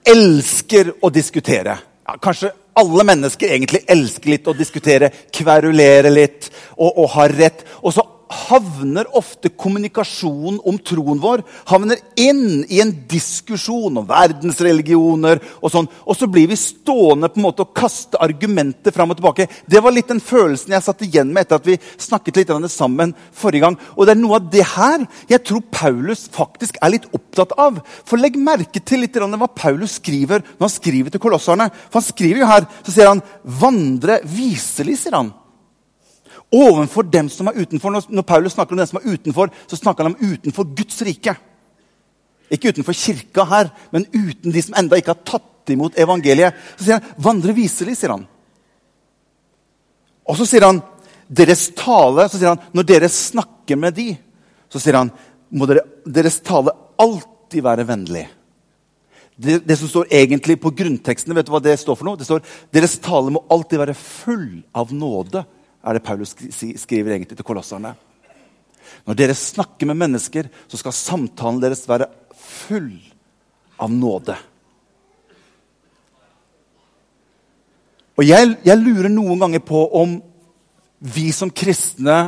elsker 0.09 0.95
å 1.03 1.11
diskutere. 1.15 1.77
Ja, 2.07 2.17
kanskje 2.21 2.53
alle 2.79 3.05
mennesker 3.07 3.53
egentlig 3.53 3.83
elsker 3.91 4.33
litt 4.33 4.49
å 4.49 4.57
diskutere, 4.57 5.11
kverulere 5.33 6.11
litt 6.13 6.49
og, 6.77 6.91
og 6.91 7.11
ha 7.17 7.29
rett. 7.31 7.65
Og 7.83 7.95
så 7.95 8.05
havner 8.33 9.09
ofte 9.19 9.51
kommunikasjonen 9.59 10.61
om 10.69 10.79
troen 10.81 11.21
vår 11.23 11.43
havner 11.71 12.01
inn 12.21 12.62
i 12.69 12.81
en 12.83 12.93
diskusjon 13.09 14.01
om 14.01 14.07
verdensreligioner. 14.09 15.41
Og 15.61 15.73
sånn, 15.73 15.89
og 16.07 16.19
så 16.19 16.29
blir 16.31 16.49
vi 16.51 16.59
stående 16.59 17.31
på 17.33 17.41
en 17.41 17.47
måte 17.47 17.67
og 17.67 17.75
kaste 17.77 18.21
argumenter 18.23 18.95
fram 18.95 19.12
og 19.12 19.21
tilbake. 19.21 19.49
Det 19.67 19.83
var 19.83 19.95
litt 19.95 20.11
den 20.11 20.23
følelsen 20.23 20.75
jeg 20.75 20.87
satt 20.87 21.05
igjen 21.07 21.33
med 21.33 21.47
etter 21.47 21.61
at 21.61 21.69
vi 21.69 21.79
snakket 21.97 22.43
litt 22.43 22.55
sammen 22.73 23.15
forrige 23.37 23.67
gang. 23.67 23.79
Og 23.97 24.07
det 24.07 24.17
er 24.17 24.23
noe 24.23 24.39
av 24.41 24.49
det 24.53 24.65
her 24.75 25.07
jeg 25.31 25.45
tror 25.49 25.65
Paulus 25.73 26.27
faktisk 26.33 26.79
er 26.83 26.95
litt 26.95 27.09
opptatt 27.12 27.55
av. 27.61 27.83
For 28.09 28.21
legg 28.21 28.39
merke 28.41 28.81
til 28.81 29.05
litt 29.05 29.19
hva 29.23 29.49
Paulus 29.55 29.99
skriver 30.01 30.43
når 30.57 30.67
han 30.67 30.73
skriver 30.73 31.12
til 31.12 31.23
kolosserne. 31.23 31.69
For 31.91 32.01
han 32.01 32.09
skriver 32.09 32.43
jo 32.43 32.51
her, 32.51 32.67
så 32.83 32.95
sier 32.95 33.12
han 33.12 33.23
'vandre 33.45 34.21
viselig', 34.25 34.99
sier 34.99 35.17
han 35.17 35.33
ovenfor 36.53 37.07
dem 37.09 37.31
som 37.33 37.49
er 37.49 37.57
utenfor. 37.63 37.95
Når 38.09 38.27
Paulus 38.29 38.53
snakker 38.53 38.77
om 38.77 38.83
dem 38.83 38.89
som 38.91 39.01
er 39.01 39.15
utenfor, 39.15 39.51
så 39.67 39.79
snakker 39.79 40.05
han 40.05 40.15
om 40.15 40.35
utenfor 40.35 40.69
Guds 40.77 41.01
rike. 41.07 41.35
Ikke 42.53 42.75
utenfor 42.75 42.97
kirka 42.97 43.47
her, 43.49 43.73
men 43.93 44.05
uten 44.13 44.53
de 44.53 44.63
som 44.63 44.77
enda 44.77 44.99
ikke 45.01 45.15
har 45.15 45.25
tatt 45.25 45.73
imot 45.73 45.97
evangeliet. 46.01 46.55
Så 46.77 46.85
sier 46.85 47.01
han 47.01 47.15
'vandre 47.17 47.55
viselig', 47.57 47.97
sier 47.97 48.13
han. 48.13 48.27
Og 50.29 50.37
så 50.37 50.47
sier 50.47 50.67
han 50.67 50.83
'deres 51.31 51.71
tale'. 51.75 52.29
Så 52.29 52.39
sier 52.39 52.49
han 52.49 52.61
'når 52.75 52.87
dere 52.87 53.09
snakker 53.09 53.77
med 53.77 53.95
de', 53.95 54.19
så 54.69 54.81
sier 54.81 54.97
han 54.97 55.11
'må 55.53 55.67
dere, 55.67 55.81
deres 56.05 56.41
tale 56.41 56.71
alltid 56.99 57.63
være 57.63 57.87
vennlig'. 57.87 58.29
Det, 59.41 59.67
det, 59.67 59.79
som 59.79 59.89
står 59.89 60.13
egentlig 60.13 60.61
på 60.61 60.71
grunntekstene, 60.71 61.35
vet 61.35 61.47
du 61.47 61.53
hva 61.53 61.63
det 61.63 61.79
står 61.81 61.97
for 61.97 62.05
noe? 62.05 62.17
Det 62.17 62.27
står 62.27 62.43
'deres 62.71 63.01
tale 63.01 63.31
må 63.31 63.45
alltid 63.49 63.79
være 63.79 63.95
full 63.95 64.63
av 64.75 64.93
nåde' 64.93 65.47
er 65.83 65.99
det 65.99 66.05
Paulus 66.07 66.35
skriver 66.35 67.15
egentlig 67.15 67.37
til 67.37 67.47
kolosserne. 67.47 67.95
Når 69.07 69.19
dere 69.19 69.35
snakker 69.39 69.89
med 69.91 69.99
mennesker, 69.99 70.49
så 70.71 70.79
skal 70.79 70.95
samtalen 70.95 71.61
deres 71.62 71.85
være 71.89 72.11
full 72.39 72.95
av 73.83 73.91
nåde. 73.91 74.37
Og 78.19 78.27
jeg, 78.29 78.53
jeg 78.62 78.79
lurer 78.79 79.11
noen 79.11 79.41
ganger 79.41 79.62
på 79.65 79.87
om 79.99 80.19
vi 81.03 81.31
som 81.35 81.51
kristne 81.51 82.19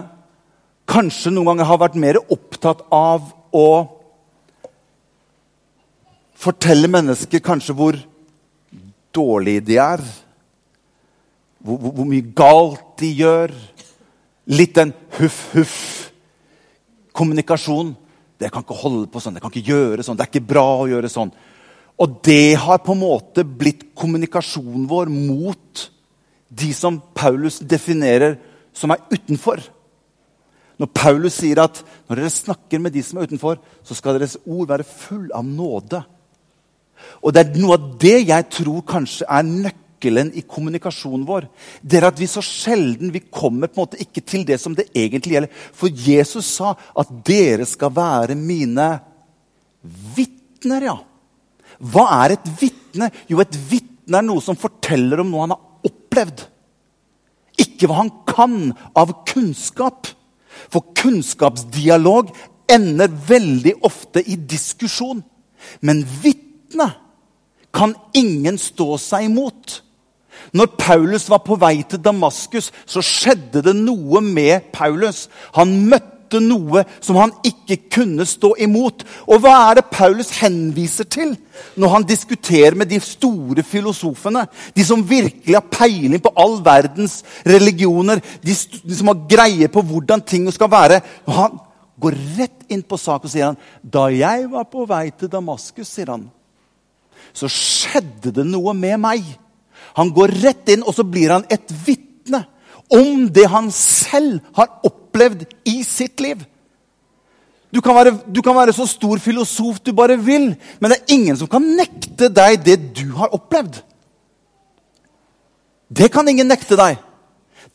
kanskje 0.90 1.30
noen 1.32 1.52
ganger 1.52 1.68
har 1.68 1.80
vært 1.84 1.98
mer 2.00 2.18
opptatt 2.24 2.82
av 2.92 3.28
å 3.54 3.68
fortelle 6.44 6.90
mennesker 6.90 7.44
kanskje 7.44 7.76
hvor 7.76 7.98
dårlige 9.14 9.62
de 9.68 9.78
er. 9.80 10.02
Hvor, 11.64 11.78
hvor, 11.78 11.94
hvor 12.00 12.08
mye 12.08 12.32
galt 12.36 12.83
de 13.00 13.08
gjør. 13.18 13.50
Litt 14.52 14.74
den 14.76 14.92
huff-huff-kommunikasjon. 15.16 17.96
Det 18.40 18.48
kan 18.52 18.62
ikke 18.64 18.76
holde 18.76 19.08
på 19.08 19.20
sånn, 19.22 19.34
det 19.36 19.42
kan 19.44 19.52
ikke 19.54 19.70
gjøre 19.70 20.02
sånn, 20.04 20.16
det 20.18 20.24
er 20.26 20.32
ikke 20.32 20.52
bra 20.52 20.68
å 20.82 20.90
gjøre 20.90 21.08
sånn. 21.08 21.32
Og 22.02 22.08
det 22.26 22.48
har 22.58 22.78
på 22.82 22.92
en 22.92 23.04
måte 23.04 23.40
blitt 23.46 23.94
kommunikasjonen 23.94 24.88
vår 24.90 25.06
mot 25.12 25.90
de 26.50 26.72
som 26.74 27.02
Paulus 27.14 27.58
definerer 27.62 28.38
som 28.74 28.90
er 28.90 28.98
utenfor. 29.12 29.58
Når 30.82 30.88
Paulus 30.90 31.34
sier 31.38 31.58
at 31.62 31.84
når 32.08 32.16
dere 32.18 32.30
snakker 32.34 32.78
med 32.82 32.92
de 32.96 33.02
som 33.06 33.18
er 33.18 33.26
utenfor, 33.30 33.56
så 33.86 33.92
skal 33.94 34.18
deres 34.18 34.38
ord 34.42 34.68
være 34.72 34.88
full 34.88 35.30
av 35.34 35.44
nåde. 35.46 36.02
Og 37.22 37.32
det 37.34 37.40
er 37.44 37.58
noe 37.62 37.74
av 37.78 37.84
det 38.02 38.18
jeg 38.26 38.42
tror 38.58 38.80
kanskje 38.88 39.24
er 39.30 39.42
nøkkelen 39.46 39.83
i 40.10 40.42
kommunikasjonen 40.46 41.24
vår. 41.28 41.48
Det 41.82 41.98
er 42.00 42.08
at 42.08 42.20
vi 42.20 42.28
så 42.30 42.42
sjelden 42.44 43.12
vi 43.14 43.24
kommer 43.30 43.70
på 43.70 43.80
en 43.80 43.84
måte 43.86 44.00
ikke 44.02 44.22
til 44.24 44.44
det 44.46 44.60
som 44.60 44.74
det 44.76 44.88
egentlig 44.94 45.36
gjelder. 45.36 45.52
For 45.72 45.88
Jesus 45.88 46.48
sa 46.58 46.74
at 46.74 47.12
dere 47.26 47.66
skal 47.68 47.92
være 47.94 48.36
mine 48.38 48.88
vitner, 50.16 50.88
ja. 50.90 50.96
Hva 51.78 52.06
er 52.24 52.36
et 52.36 52.50
vitne? 52.60 53.10
Jo, 53.28 53.40
et 53.42 53.56
vitne 53.70 54.20
er 54.20 54.26
noe 54.26 54.42
som 54.44 54.58
forteller 54.58 55.22
om 55.22 55.30
noe 55.30 55.46
han 55.46 55.54
har 55.56 55.90
opplevd. 55.90 56.46
Ikke 57.60 57.88
hva 57.88 58.02
han 58.02 58.12
kan 58.28 58.58
av 58.96 59.12
kunnskap. 59.28 60.08
For 60.70 60.94
kunnskapsdialog 60.96 62.32
ender 62.70 63.12
veldig 63.28 63.76
ofte 63.84 64.22
i 64.24 64.36
diskusjon. 64.38 65.22
Men 65.84 66.04
vitne 66.22 66.90
kan 67.74 67.94
ingen 68.14 68.58
stå 68.60 68.94
seg 69.02 69.28
imot. 69.28 69.80
Når 70.54 70.74
Paulus 70.78 71.28
var 71.30 71.42
på 71.44 71.58
vei 71.60 71.82
til 71.88 72.02
Damaskus, 72.02 72.70
så 72.86 73.02
skjedde 73.04 73.62
det 73.64 73.76
noe 73.76 74.22
med 74.24 74.70
Paulus. 74.74 75.28
Han 75.56 75.72
møtte 75.90 76.40
noe 76.42 76.84
som 77.04 77.18
han 77.20 77.32
ikke 77.46 77.76
kunne 77.96 78.26
stå 78.26 78.54
imot. 78.64 79.04
Og 79.28 79.42
hva 79.42 79.54
er 79.68 79.80
det 79.80 79.90
Paulus 79.92 80.32
henviser 80.40 81.08
til 81.10 81.34
når 81.78 81.92
han 81.92 82.06
diskuterer 82.08 82.78
med 82.78 82.90
de 82.90 83.00
store 83.02 83.62
filosofene? 83.66 84.46
De 84.74 84.86
som 84.86 85.04
virkelig 85.06 85.58
har 85.58 85.68
peiling 85.70 86.22
på 86.22 86.32
all 86.38 86.58
verdens 86.64 87.20
religioner. 87.46 88.22
De, 88.42 88.54
som 88.54 89.12
har 89.12 89.22
greie 89.30 89.70
på 89.70 89.84
hvordan 89.84 90.24
ting 90.26 90.50
skal 90.54 90.72
være. 90.72 91.02
Han 91.28 91.58
går 92.00 92.16
rett 92.38 92.72
inn 92.72 92.82
på 92.82 92.98
sak 92.98 93.26
og 93.26 93.30
sier 93.30 93.52
han, 93.52 93.60
da 93.82 94.08
jeg 94.12 94.48
var 94.50 94.66
på 94.70 94.86
vei 94.88 95.08
til 95.14 95.30
Damaskus, 95.30 95.90
sier 95.90 96.10
han, 96.14 96.26
så 97.34 97.50
skjedde 97.50 98.32
det 98.34 98.44
noe 98.46 98.74
med 98.76 98.98
meg. 99.02 99.26
Han 99.98 100.10
går 100.14 100.34
rett 100.42 100.72
inn, 100.74 100.82
og 100.82 100.94
så 100.96 101.04
blir 101.06 101.32
han 101.34 101.46
et 101.52 101.70
vitne 101.86 102.44
om 102.92 103.28
det 103.32 103.46
han 103.50 103.70
selv 103.74 104.42
har 104.56 104.80
opplevd 104.86 105.46
i 105.70 105.80
sitt 105.86 106.20
liv. 106.22 106.42
Du 107.74 107.80
kan, 107.82 107.94
være, 107.96 108.12
du 108.30 108.38
kan, 108.42 108.54
være, 108.54 108.74
så 108.74 108.86
stor 108.86 109.18
filosof 109.18 109.80
du 109.82 109.90
bare 109.96 110.14
vil, 110.20 110.52
men 110.78 110.92
det 110.92 111.00
er 111.00 111.14
ingen 111.16 111.38
som 111.38 111.50
kan 111.50 111.64
nekte 111.74 112.28
deg 112.30 112.60
det 112.62 112.76
du 112.94 113.08
har 113.18 113.34
opplevd. 113.34 113.80
Det 115.90 116.06
kan 116.14 116.28
ingen 116.30 116.46
nekte 116.50 116.78
deg. 116.78 117.00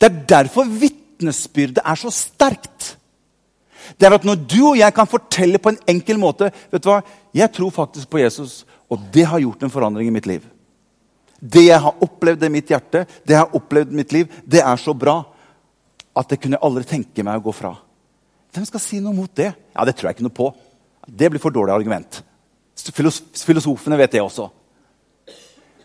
Det 0.00 0.08
er 0.08 0.22
derfor 0.28 0.64
vitnesbyrdet 0.64 1.82
er 1.84 2.00
så 2.00 2.12
sterkt. 2.14 2.94
Det 4.00 4.08
er 4.08 4.16
at 4.16 4.24
Når 4.24 4.40
du 4.48 4.60
og 4.70 4.78
jeg 4.78 4.94
kan 4.94 5.08
fortelle 5.08 5.58
på 5.58 5.72
en 5.72 5.82
enkel 5.88 6.18
måte 6.20 6.48
vet 6.70 6.82
du 6.82 6.88
hva, 6.88 7.00
Jeg 7.34 7.52
tror 7.52 7.70
faktisk 7.70 8.08
på 8.08 8.20
Jesus, 8.22 8.64
og 8.88 8.98
det 9.12 9.26
har 9.26 9.38
gjort 9.38 9.62
en 9.62 9.70
forandring 9.70 10.08
i 10.08 10.14
mitt 10.14 10.26
liv. 10.26 10.42
Det 11.40 11.66
jeg 11.66 11.80
har 11.80 12.02
opplevd 12.04 12.44
i 12.44 12.52
mitt 12.52 12.70
hjerte, 12.70 13.06
det 13.24 13.34
jeg 13.34 13.40
har 13.40 13.56
opplevd 13.56 13.92
i 13.92 14.00
mitt 14.02 14.12
liv, 14.12 14.40
det 14.44 14.60
er 14.60 14.80
så 14.80 14.94
bra 14.94 15.22
at 16.16 16.28
det 16.28 16.40
kunne 16.40 16.58
jeg 16.58 16.66
aldri 16.66 16.84
tenke 16.88 17.24
meg 17.24 17.40
å 17.40 17.46
gå 17.48 17.54
fra. 17.56 17.74
Hvem 18.50 18.66
skal 18.66 18.82
si 18.82 19.00
noe 19.00 19.14
mot 19.16 19.30
det? 19.36 19.52
Ja, 19.74 19.84
Det 19.84 19.96
tror 19.96 20.10
jeg 20.10 20.18
ikke 20.18 20.26
noe 20.26 20.36
på. 20.36 20.50
Det 21.06 21.30
blir 21.30 21.40
for 21.40 21.54
dårlig 21.54 21.72
argument. 21.72 22.22
Filosofene 22.76 23.98
vet 23.98 24.12
det 24.12 24.22
også. 24.22 24.50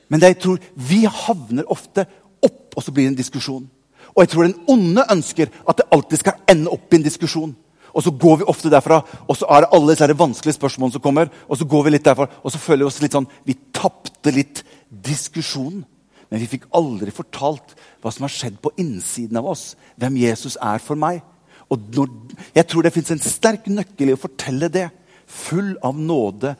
Men 0.09 0.21
jeg 0.21 0.39
tror, 0.39 0.59
vi 0.75 1.05
havner 1.05 1.65
ofte 1.71 2.05
opp, 2.43 2.75
og 2.75 2.83
så 2.83 2.91
blir 2.91 3.07
det 3.07 3.13
en 3.13 3.21
diskusjon. 3.21 3.69
Og 4.13 4.21
jeg 4.21 4.29
tror 4.31 4.47
den 4.47 4.59
onde 4.69 5.05
ønsker 5.11 5.49
at 5.67 5.77
det 5.77 5.87
alltid 5.91 6.21
skal 6.21 6.41
ende 6.47 6.71
opp 6.71 6.93
i 6.93 6.99
en 6.99 7.05
diskusjon. 7.05 7.55
Og 7.95 8.03
så 8.03 8.11
går 8.11 8.41
vi 8.41 8.47
ofte 8.51 8.69
derfra, 8.69 8.99
og 9.27 9.37
så 9.39 9.47
er 9.49 9.63
det 9.63 9.71
alle 9.73 9.93
disse 9.93 10.17
vanskelige 10.19 10.57
spørsmålene 10.57 10.93
som 10.97 11.03
kommer. 11.03 11.29
Og 11.47 11.57
så 11.57 11.65
går 11.65 11.85
vi 11.85 11.93
litt 11.95 12.05
derfra, 12.05 12.27
og 12.43 12.51
så 12.51 12.59
føler 12.59 12.83
vi 12.83 12.89
oss 12.89 13.01
litt 13.01 13.15
sånn 13.15 13.29
Vi 13.45 13.55
tapte 13.73 14.33
litt 14.35 14.63
diskusjonen. 14.89 15.83
Men 16.29 16.41
vi 16.41 16.49
fikk 16.49 16.65
aldri 16.75 17.13
fortalt 17.13 17.75
hva 18.01 18.11
som 18.11 18.25
har 18.25 18.33
skjedd 18.33 18.57
på 18.61 18.73
innsiden 18.81 19.37
av 19.39 19.47
oss. 19.51 19.73
Hvem 20.01 20.17
Jesus 20.23 20.57
er 20.61 20.81
for 20.83 20.99
meg. 20.99 21.21
Og 21.69 21.81
når, 21.95 22.09
Jeg 22.55 22.67
tror 22.67 22.83
det 22.83 22.93
fins 22.93 23.11
en 23.11 23.21
sterk 23.21 23.67
nøkkel 23.67 24.11
i 24.11 24.15
å 24.15 24.21
fortelle 24.21 24.69
det. 24.69 24.89
Full 25.25 25.75
av 25.85 25.97
nåde 25.97 26.55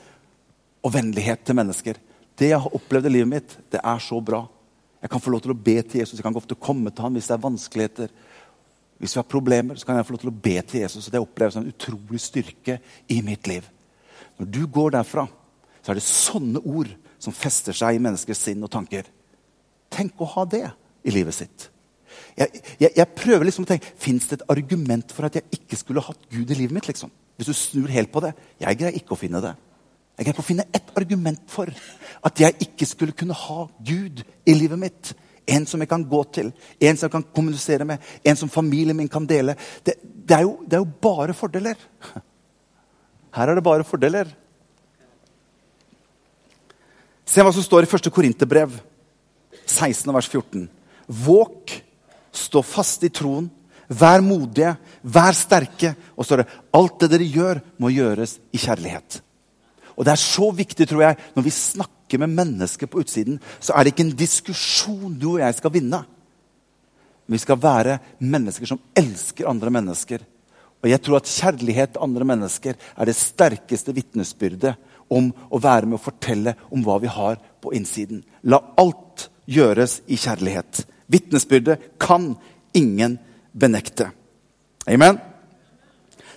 og 0.85 0.93
vennlighet 0.93 1.45
til 1.45 1.57
mennesker. 1.57 1.97
Det 2.37 2.51
jeg 2.51 2.61
har 2.61 2.77
opplevd 2.77 3.09
i 3.09 3.13
livet 3.15 3.31
mitt, 3.31 3.57
det 3.71 3.81
er 3.81 4.01
så 4.03 4.19
bra. 4.21 4.43
Jeg 5.01 5.09
kan 5.09 5.21
få 5.21 5.31
lov 5.33 5.43
til 5.43 5.53
å 5.53 5.61
be 5.67 5.77
til 5.81 6.01
Jesus. 6.01 6.17
Jeg 6.17 6.25
kan 6.25 6.37
ofte 6.37 6.57
komme 6.57 6.91
til 6.91 7.05
ham 7.05 7.15
hvis 7.15 7.29
det 7.29 7.35
er 7.35 7.45
vanskeligheter. 7.45 8.13
Hvis 9.01 9.15
vi 9.15 9.19
har 9.19 9.29
problemer, 9.29 9.77
så 9.77 9.85
kan 9.85 9.97
jeg 9.99 10.07
få 10.07 10.15
lov 10.15 10.23
til 10.23 10.31
å 10.31 10.41
be 10.47 10.55
til 10.61 10.81
Jesus. 10.81 11.07
og 11.07 11.13
Det 11.13 11.21
oppleves 11.21 11.57
som 11.57 11.65
en 11.65 11.73
utrolig 11.73 12.21
styrke 12.21 12.79
i 13.11 13.19
mitt 13.25 13.47
liv. 13.49 13.65
Når 14.39 14.51
du 14.51 14.61
går 14.67 14.95
derfra, 14.97 15.27
så 15.81 15.91
er 15.91 15.99
det 15.99 16.07
sånne 16.07 16.61
ord 16.65 16.89
som 17.19 17.35
fester 17.35 17.75
seg 17.75 17.97
i 17.97 18.01
menneskers 18.03 18.41
sinn 18.47 18.63
og 18.65 18.71
tanker. 18.73 19.07
Tenk 19.93 20.19
å 20.21 20.29
ha 20.35 20.45
det 20.49 20.65
i 21.05 21.13
livet 21.13 21.37
sitt. 21.37 21.69
Jeg, 22.35 22.61
jeg, 22.79 22.91
jeg 22.95 23.15
prøver 23.15 23.47
liksom 23.47 23.65
å 23.65 23.69
tenke, 23.69 23.93
Fins 23.99 24.27
det 24.29 24.39
et 24.39 24.49
argument 24.51 25.13
for 25.15 25.27
at 25.27 25.37
jeg 25.39 25.59
ikke 25.59 25.79
skulle 25.79 26.03
hatt 26.03 26.27
Gud 26.31 26.51
i 26.51 26.57
livet 26.57 26.75
mitt? 26.75 26.89
liksom? 26.89 27.11
Hvis 27.35 27.51
du 27.51 27.55
snur 27.57 27.91
helt 27.91 28.11
på 28.13 28.23
det. 28.23 28.31
Jeg 28.61 28.79
greier 28.79 28.97
ikke 28.97 29.15
å 29.15 29.19
finne 29.19 29.41
det. 29.43 29.53
Jeg 30.15 30.23
greier 30.23 30.35
ikke 30.37 30.45
å 30.45 30.47
finne 30.47 30.67
ett 30.75 30.91
argument 30.95 31.43
for 31.51 31.71
at 32.25 32.39
jeg 32.39 32.55
ikke 32.69 32.87
skulle 32.87 33.15
kunne 33.17 33.35
ha 33.35 33.65
Gud 33.83 34.23
i 34.47 34.55
livet 34.55 34.79
mitt. 34.79 35.11
En 35.45 35.67
som 35.69 35.81
jeg 35.83 35.91
kan 35.91 36.05
gå 36.09 36.21
til, 36.33 36.53
en 36.79 36.97
som 36.97 37.05
jeg 37.05 37.13
kan 37.17 37.25
kommunisere 37.35 37.85
med, 37.85 38.03
en 38.25 38.39
som 38.39 38.49
familien 38.49 38.97
min 38.97 39.11
kan 39.11 39.27
dele. 39.29 39.57
Det, 39.85 39.97
det, 40.01 40.37
er, 40.39 40.45
jo, 40.47 40.55
det 40.63 40.79
er 40.79 40.81
jo 40.85 41.03
bare 41.03 41.35
fordeler. 41.37 41.77
Her 43.35 43.51
er 43.51 43.59
det 43.59 43.65
bare 43.67 43.85
fordeler. 43.85 44.31
Se 47.25 47.41
hva 47.41 47.51
som 47.53 47.65
står 47.65 47.87
i 47.87 47.89
1. 47.89 48.11
Korinterbrev, 48.13 48.77
16. 49.65 50.13
vers 50.13 50.29
14. 50.29 50.67
Våk, 51.25 51.73
stå 52.35 52.61
fast 52.65 53.03
i 53.07 53.09
troen, 53.09 53.47
vær 53.89 54.21
modige, 54.25 54.75
vær 55.01 55.33
sterke. 55.37 55.95
Og 56.15 56.23
så 56.23 56.31
står 56.31 56.43
det 56.43 56.57
alt 56.77 56.99
det 57.01 57.11
dere 57.15 57.29
gjør, 57.33 57.61
må 57.81 57.89
gjøres 57.93 58.37
i 58.53 58.61
kjærlighet. 58.61 59.21
Og 59.95 60.05
Det 60.05 60.11
er 60.11 60.21
så 60.21 60.51
viktig, 60.51 60.87
tror 60.87 61.01
jeg, 61.01 61.17
når 61.35 61.43
vi 61.43 61.55
snakker 61.55 62.19
med 62.19 62.35
mennesker 62.35 62.87
på 62.87 62.99
utsiden, 62.99 63.39
så 63.59 63.73
er 63.73 63.83
det 63.83 63.93
ikke 63.93 64.05
en 64.05 64.17
diskusjon 64.19 65.17
du 65.17 65.29
og 65.33 65.39
jeg 65.39 65.55
skal 65.55 65.73
vinne. 65.73 66.03
Vi 67.25 67.37
skal 67.41 67.57
være 67.57 67.99
mennesker 68.19 68.69
som 68.69 68.81
elsker 68.93 69.49
andre 69.49 69.71
mennesker. 69.73 70.19
Og 70.83 70.91
jeg 70.91 71.01
tror 71.01 71.17
at 71.17 71.31
kjærlighet 71.31 71.95
til 71.95 72.03
andre 72.05 72.27
mennesker 72.27 72.75
er 72.75 73.07
det 73.09 73.15
sterkeste 73.17 73.95
vitnesbyrdet 73.95 74.75
om 75.09 75.29
å 75.49 75.61
være 75.61 75.89
med 75.89 75.99
og 75.99 76.05
fortelle 76.07 76.55
om 76.73 76.83
hva 76.85 76.97
vi 77.03 77.11
har 77.11 77.37
på 77.61 77.73
innsiden. 77.77 78.23
La 78.49 78.61
alt 78.81 79.27
gjøres 79.45 79.99
i 80.07 80.17
kjærlighet. 80.17 80.85
Vitnesbyrdet 81.11 81.97
kan 82.01 82.33
ingen 82.73 83.19
benekte. 83.53 84.09
Amen? 84.87 85.19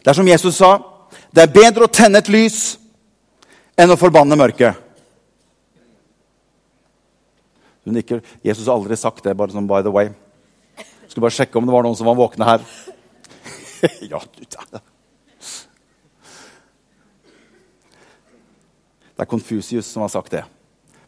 Det 0.02 0.12
er 0.12 0.16
som 0.16 0.28
Jesus 0.28 0.60
sa, 0.60 0.76
det 1.32 1.44
er 1.44 1.54
bedre 1.54 1.88
å 1.88 1.92
tenne 1.92 2.20
et 2.20 2.30
lys 2.32 2.76
enn 3.78 3.92
å 3.92 3.98
forbanne 4.00 4.38
mørket. 4.38 4.84
Jesus 7.88 8.66
har 8.66 8.74
aldri 8.74 8.96
sagt 9.00 9.24
det, 9.24 9.36
bare 9.36 9.54
sånn 9.54 9.68
by 9.68 9.80
the 9.84 9.92
way. 9.92 10.12
Skulle 11.08 11.24
bare 11.24 11.36
sjekke 11.38 11.56
om 11.58 11.68
det 11.68 11.72
var 11.72 11.86
noen 11.86 11.96
som 11.96 12.08
var 12.08 12.18
våkne 12.18 12.48
her. 12.48 12.64
ja, 14.12 14.20
du 14.20 14.44
Det 19.18 19.24
er 19.24 19.30
Confucius 19.32 19.88
som 19.90 20.04
har 20.04 20.12
sagt 20.14 20.30
det. 20.30 20.44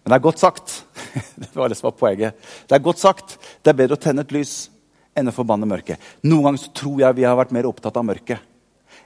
Men 0.03 0.11
det 0.11 0.17
er 0.17 0.25
godt 0.25 0.41
sagt. 0.43 0.73
det 1.39 1.55
var 1.55 1.71
det 1.71 1.77
som 1.79 1.87
var 1.87 1.99
poenget. 2.01 2.51
Det 2.67 2.75
er 2.75 2.83
godt 2.83 2.99
sagt. 2.99 3.37
Det 3.63 3.71
er 3.71 3.77
bedre 3.79 3.95
å 3.95 4.03
tenne 4.03 4.25
et 4.27 4.35
lys 4.35 4.55
enn 5.15 5.31
å 5.31 5.35
forbanne 5.35 5.69
mørket. 5.71 6.03
Noen 6.27 6.49
ganger 6.49 6.63
så 6.65 6.73
tror 6.75 6.99
jeg 7.05 7.19
vi 7.21 7.27
har 7.29 7.39
vært 7.39 7.55
mer 7.55 7.69
opptatt 7.71 8.01
av 8.01 8.09
mørket 8.09 8.43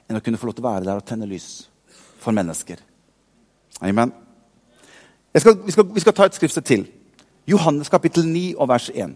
enn 0.09 0.17
å 0.17 0.23
kunne 0.25 0.41
få 0.41 0.49
lov 0.49 0.57
til 0.57 0.65
å 0.65 0.69
være 0.71 0.87
der 0.87 0.97
og 0.97 1.05
tenne 1.05 1.29
lys 1.29 1.67
for 2.21 2.33
mennesker. 2.33 2.81
Amen. 3.85 4.13
Skal, 5.37 5.59
vi, 5.61 5.75
skal, 5.75 5.85
vi, 5.93 6.01
skal, 6.01 6.17
ta 6.17 6.25
et 6.25 6.37
skriftsted 6.39 6.65
til. 6.65 6.87
Johannes 7.45 7.93
kapittel 7.93 8.25
9 8.25 8.55
og 8.57 8.69
vers 8.73 8.89
1. 8.89 9.13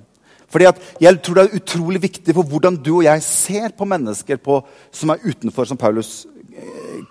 Fordi 0.50 0.70
Jeg 1.02 1.22
tror 1.26 1.38
det 1.38 1.48
er 1.48 1.58
utrolig 1.58 2.02
viktig 2.06 2.38
for 2.38 2.46
hvordan 2.46 2.78
du 2.78 3.00
og 3.00 3.08
jeg 3.08 3.26
ser 3.26 3.74
på 3.78 3.90
mennesker 3.90 4.38
på, 4.38 4.62
som 4.92 5.10
er 5.10 5.26
utenfor, 5.26 5.66
som 5.66 5.78
Paulus 5.78 6.28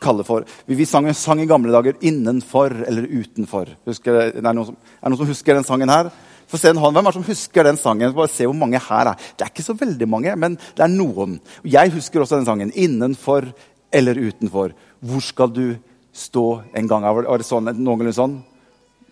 kaller 0.01 0.27
for. 0.27 0.47
Vi, 0.67 0.77
vi 0.79 0.87
sang 0.89 1.09
en 1.09 1.17
sang 1.17 1.41
i 1.41 1.47
gamle 1.47 1.73
dager 1.73 1.99
'innenfor' 2.01 2.85
eller 2.87 3.07
'utenfor'. 3.07 3.75
Husker, 3.87 4.15
er, 4.15 4.33
det 4.33 4.43
noen 4.43 4.67
som, 4.67 4.77
er 4.77 5.05
det 5.05 5.13
noen 5.13 5.23
som 5.23 5.33
husker 5.33 5.55
den 5.55 5.65
sangen 5.65 5.89
her? 5.93 6.11
Få 6.49 6.57
se 6.57 6.71
en 6.71 6.81
hånd. 6.81 6.97
Hvem 6.97 7.07
er 7.07 7.13
det 7.13 7.21
som 7.21 7.29
husker 7.29 7.65
den 7.65 7.77
sangen? 7.77 8.15
Bare 8.17 8.33
se 8.33 8.47
hvor 8.49 8.57
mange 8.57 8.81
her 8.81 9.13
er. 9.13 9.17
Det 9.37 9.45
er 9.45 9.53
ikke 9.53 9.67
så 9.67 9.77
veldig 9.77 10.09
mange, 10.09 10.37
men 10.37 10.57
det 10.57 10.85
er 10.85 10.93
noen. 10.93 11.41
Jeg 11.65 11.93
husker 11.93 12.21
også 12.21 12.37
den 12.41 12.47
sangen. 12.49 12.73
'Innenfor 12.73 13.53
eller 13.93 14.15
utenfor'. 14.15 14.73
Hvor 15.01 15.21
skal 15.21 15.49
du 15.53 15.77
stå 16.13 16.63
en 16.75 16.89
gang? 16.89 17.03
Var 17.03 17.39
det 17.39 17.47
sånn, 17.47 17.69
noenlunde 17.77 18.13
sånn? 18.13 18.43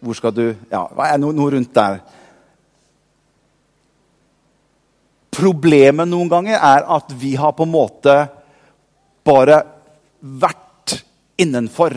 Hvor 0.01 0.15
skal 0.15 0.33
du 0.33 0.55
Ja, 0.71 0.87
er 0.87 1.19
noe, 1.19 1.33
noe 1.33 1.51
rundt 1.51 1.75
der. 1.75 2.01
Problemet 5.37 6.09
noen 6.09 6.31
ganger 6.33 6.57
er 6.57 6.87
at 6.97 7.13
vi 7.13 7.35
har 7.37 7.53
på 7.53 7.67
en 7.67 7.73
måte 7.75 8.15
bare 9.27 9.61
vært 10.21 10.66
innenfor. 11.39 11.95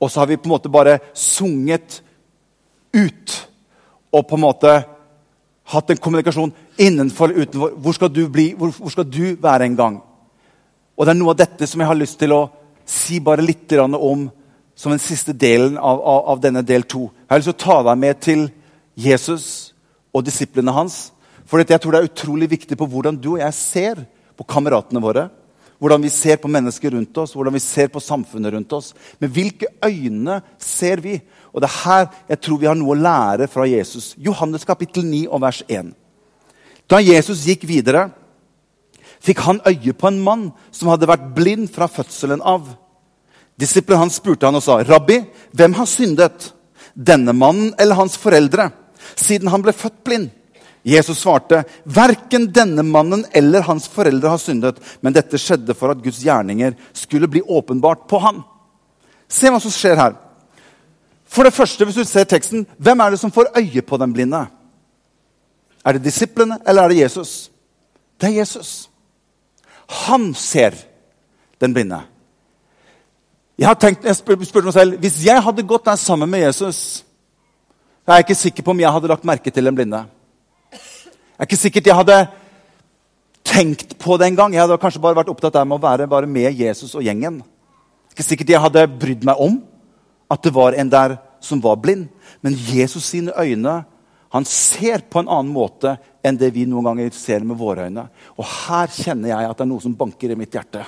Og 0.00 0.10
så 0.10 0.20
har 0.20 0.30
vi 0.30 0.38
på 0.40 0.48
en 0.48 0.54
måte 0.54 0.72
bare 0.72 0.98
sunget 1.14 2.00
ut. 2.92 3.36
Og 4.12 4.26
på 4.28 4.38
en 4.38 4.44
måte 4.44 4.74
hatt 5.70 5.90
en 5.90 6.02
kommunikasjon 6.02 6.52
innenfor 6.80 7.30
eller 7.30 7.46
utenfor. 7.46 7.74
Hvor 7.76 7.96
skal 7.96 8.12
du 8.12 8.24
bli? 8.28 8.52
Hvor, 8.58 8.72
hvor, 8.78 8.90
skal 8.90 9.06
du 9.10 9.36
være 9.40 9.68
en 9.68 9.76
gang? 9.76 10.00
Og 10.96 11.06
det 11.06 11.14
er 11.14 11.20
noe 11.20 11.34
av 11.34 11.40
dette 11.40 11.68
som 11.68 11.80
jeg 11.80 11.90
har 11.90 11.98
lyst 11.98 12.18
til 12.20 12.34
å 12.34 12.46
si 12.88 13.20
bare 13.22 13.44
litt 13.44 13.72
om 13.78 14.28
som 14.74 14.92
den 14.94 15.02
siste 15.02 15.32
delen 15.36 15.76
av, 15.78 16.00
av, 16.00 16.24
av 16.32 16.40
denne 16.40 16.62
del 16.66 16.86
to. 16.88 17.10
Jeg 17.12 17.30
har 17.30 17.42
lyst 17.42 17.50
til 17.52 17.58
å 17.58 17.64
ta 17.64 17.82
deg 17.90 18.00
med 18.00 18.20
til 18.24 18.46
Jesus 18.96 19.46
og 20.14 20.24
disiplene 20.24 20.72
hans. 20.74 21.10
For 21.46 21.60
jeg 21.60 21.80
tror 21.82 21.92
det 21.92 22.00
er 22.00 22.08
utrolig 22.08 22.48
viktig 22.50 22.78
på 22.78 22.88
hvordan 22.88 23.18
du 23.20 23.34
og 23.34 23.42
jeg 23.42 23.56
ser 23.58 24.02
på 24.38 24.46
kameratene 24.48 25.02
våre. 25.02 25.28
Hvordan 25.80 26.02
vi 26.04 26.10
ser 26.12 26.36
på 26.36 26.48
mennesker 26.52 26.92
rundt 26.92 27.18
oss, 27.22 27.32
hvordan 27.32 27.54
vi 27.56 27.62
ser 27.64 27.88
på 27.88 28.02
samfunnet 28.04 28.52
rundt 28.52 28.72
oss. 28.76 28.92
Men 29.18 29.32
hvilke 29.32 29.70
øyne 29.84 30.40
ser 30.60 31.00
vi? 31.00 31.16
Og 31.54 31.62
det 31.62 31.70
er 31.70 31.78
her 31.86 32.06
jeg 32.28 32.40
tror 32.44 32.60
vi 32.60 32.68
har 32.68 32.76
noe 32.76 32.92
å 32.92 33.00
lære 33.00 33.48
fra 33.48 33.64
Jesus. 33.68 34.12
Johannes 34.20 34.66
kapittel 34.68 35.06
9 35.08 35.24
og 35.32 35.40
vers 35.46 35.62
1. 35.68 35.94
Da 36.90 37.00
Jesus 37.00 37.46
gikk 37.48 37.64
videre, 37.70 38.10
fikk 39.24 39.40
han 39.46 39.62
øye 39.68 39.94
på 39.96 40.10
en 40.10 40.20
mann 40.24 40.46
som 40.74 40.90
hadde 40.92 41.08
vært 41.08 41.30
blind 41.36 41.70
fra 41.72 41.88
fødselen 41.88 42.44
av. 42.44 42.68
Disiplene 43.60 44.04
hans 44.04 44.18
spurte 44.20 44.48
han 44.48 44.56
og 44.56 44.64
sa, 44.64 44.80
'Rabbi, 44.82 45.20
hvem 45.52 45.74
har 45.80 45.86
syndet?' 45.86 46.52
'Denne 46.96 47.32
mannen 47.32 47.74
eller 47.78 47.94
hans 47.94 48.16
foreldre?' 48.16 48.72
Siden 49.16 49.48
han 49.48 49.62
ble 49.62 49.72
født 49.72 50.04
blind. 50.04 50.30
Jesus 50.82 51.18
svarte, 51.18 51.64
'Verken 51.84 52.52
denne 52.52 52.82
mannen 52.82 53.24
eller 53.32 53.60
hans 53.60 53.88
foreldre 53.88 54.28
har 54.28 54.38
syndet,' 54.38 54.80
'men 55.00 55.12
dette 55.12 55.38
skjedde 55.38 55.74
for 55.74 55.90
at 55.90 56.02
Guds 56.02 56.22
gjerninger 56.24 56.74
skulle 56.92 57.28
bli 57.28 57.42
åpenbart 57.42 58.08
på 58.08 58.18
ham.' 58.18 58.44
Se 59.28 59.50
hva 59.50 59.60
som 59.60 59.70
skjer 59.70 59.96
her. 59.96 60.14
For 61.30 61.44
det 61.44 61.54
første, 61.54 61.84
hvis 61.84 61.94
du 61.94 62.04
ser 62.04 62.24
teksten, 62.24 62.66
Hvem 62.78 63.00
er 63.00 63.10
det 63.10 63.20
som 63.20 63.30
får 63.30 63.52
øye 63.56 63.82
på 63.82 63.96
den 63.96 64.12
blinde? 64.12 64.46
Er 65.84 65.92
det 65.92 66.04
disiplene, 66.04 66.58
eller 66.66 66.82
er 66.82 66.88
det 66.88 66.98
Jesus? 66.98 67.50
Det 68.20 68.28
er 68.28 68.40
Jesus. 68.40 68.90
Han 69.88 70.34
ser 70.34 70.74
den 71.60 71.74
blinde. 71.74 72.00
Jeg 73.58 73.68
har 73.68 73.74
tenkt, 73.74 74.04
jeg 74.04 74.16
spurte 74.16 74.64
meg 74.64 74.72
selv, 74.72 74.98
Hvis 74.98 75.24
jeg 75.24 75.42
hadde 75.42 75.62
gått 75.62 75.84
der 75.84 75.96
sammen 75.96 76.30
med 76.30 76.40
Jesus, 76.40 77.04
er 78.06 78.14
jeg 78.14 78.24
ikke 78.24 78.34
sikker 78.34 78.62
på 78.62 78.70
om 78.70 78.80
jeg 78.80 78.92
hadde 78.92 79.08
lagt 79.08 79.24
merke 79.24 79.50
til 79.50 79.64
den 79.64 79.74
blinde. 79.74 80.04
Det 81.40 81.46
er 81.46 81.48
ikke 81.48 81.56
sikkert 81.56 81.86
jeg 81.88 81.96
hadde 81.96 82.16
tenkt 83.48 83.94
på 83.96 84.18
det 84.20 84.26
engang. 84.28 84.52
Jeg 84.52 84.60
hadde 84.60 84.76
kanskje 84.76 85.00
bare 85.00 85.16
vært 85.16 85.30
opptatt 85.32 85.54
av 85.56 85.70
å 85.72 85.78
være 85.80 86.04
bare 86.04 86.28
med 86.28 86.52
Jesus 86.52 86.90
og 86.92 87.00
gjengen. 87.00 87.38
Det 87.40 88.10
er 88.12 88.18
ikke 88.18 88.26
sikkert 88.26 88.50
jeg 88.52 88.60
hadde 88.60 88.82
brydd 89.00 89.22
meg 89.24 89.40
om 89.40 89.54
at 90.28 90.42
det 90.44 90.52
var 90.52 90.76
en 90.76 90.90
der 90.92 91.14
som 91.40 91.62
var 91.64 91.78
blind. 91.80 92.10
Men 92.44 92.58
Jesus 92.60 93.06
sine 93.08 93.32
øyne 93.32 93.78
han 94.36 94.44
ser 94.44 95.00
på 95.08 95.22
en 95.22 95.30
annen 95.32 95.54
måte 95.54 95.94
enn 96.20 96.36
det 96.36 96.50
vi 96.52 96.66
noen 96.68 96.90
ganger 96.90 97.16
ser 97.16 97.40
med 97.40 97.56
våre 97.56 97.86
øyne. 97.88 98.04
Og 98.36 98.44
her 98.44 98.92
kjenner 98.92 99.32
jeg 99.32 99.48
at 99.48 99.56
det 99.56 99.64
er 99.64 99.70
noe 99.70 99.84
som 99.86 99.94
banker 99.96 100.34
i 100.34 100.36
mitt 100.36 100.58
hjerte. 100.58 100.84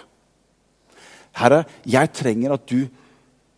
Herre, 1.41 1.63
jeg 1.89 2.13
trenger 2.13 2.59
at 2.59 2.67
du 2.69 2.85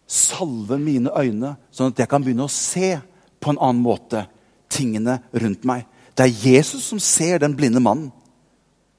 salver 0.07 0.79
mine 0.79 1.11
øyne, 1.11 1.57
sånn 1.75 1.91
at 1.91 2.05
jeg 2.05 2.13
kan 2.15 2.23
begynne 2.23 2.47
å 2.47 2.55
se 2.55 2.93
på 3.43 3.51
en 3.51 3.59
annen 3.59 3.83
måte 3.83 4.23
tingene 4.71 5.19
rundt 5.35 5.67
meg. 5.67 5.91
Det 6.15 6.27
er 6.27 6.53
Jesus 6.55 6.85
som 6.87 7.01
ser 7.03 7.43
den 7.43 7.57
blinde 7.57 7.83
mannen, 7.83 8.13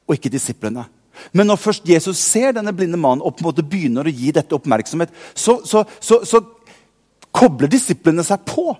og 0.06 0.18
ikke 0.18 0.32
disiplene. 0.34 0.86
Men 1.32 1.48
når 1.48 1.62
først 1.62 1.88
Jesus 1.90 2.20
ser 2.20 2.52
denne 2.56 2.74
blinde 2.76 3.00
mannen 3.00 3.24
og 3.24 3.36
på 3.36 3.44
en 3.44 3.50
måte 3.50 3.64
begynner 3.66 4.08
å 4.08 4.14
gi 4.14 4.34
dette 4.36 4.56
oppmerksomhet, 4.58 5.14
så, 5.34 5.62
så, 5.66 5.86
så, 6.04 6.20
så 6.28 6.42
kobler 7.36 7.72
disiplene 7.72 8.24
seg 8.26 8.44
på. 8.48 8.74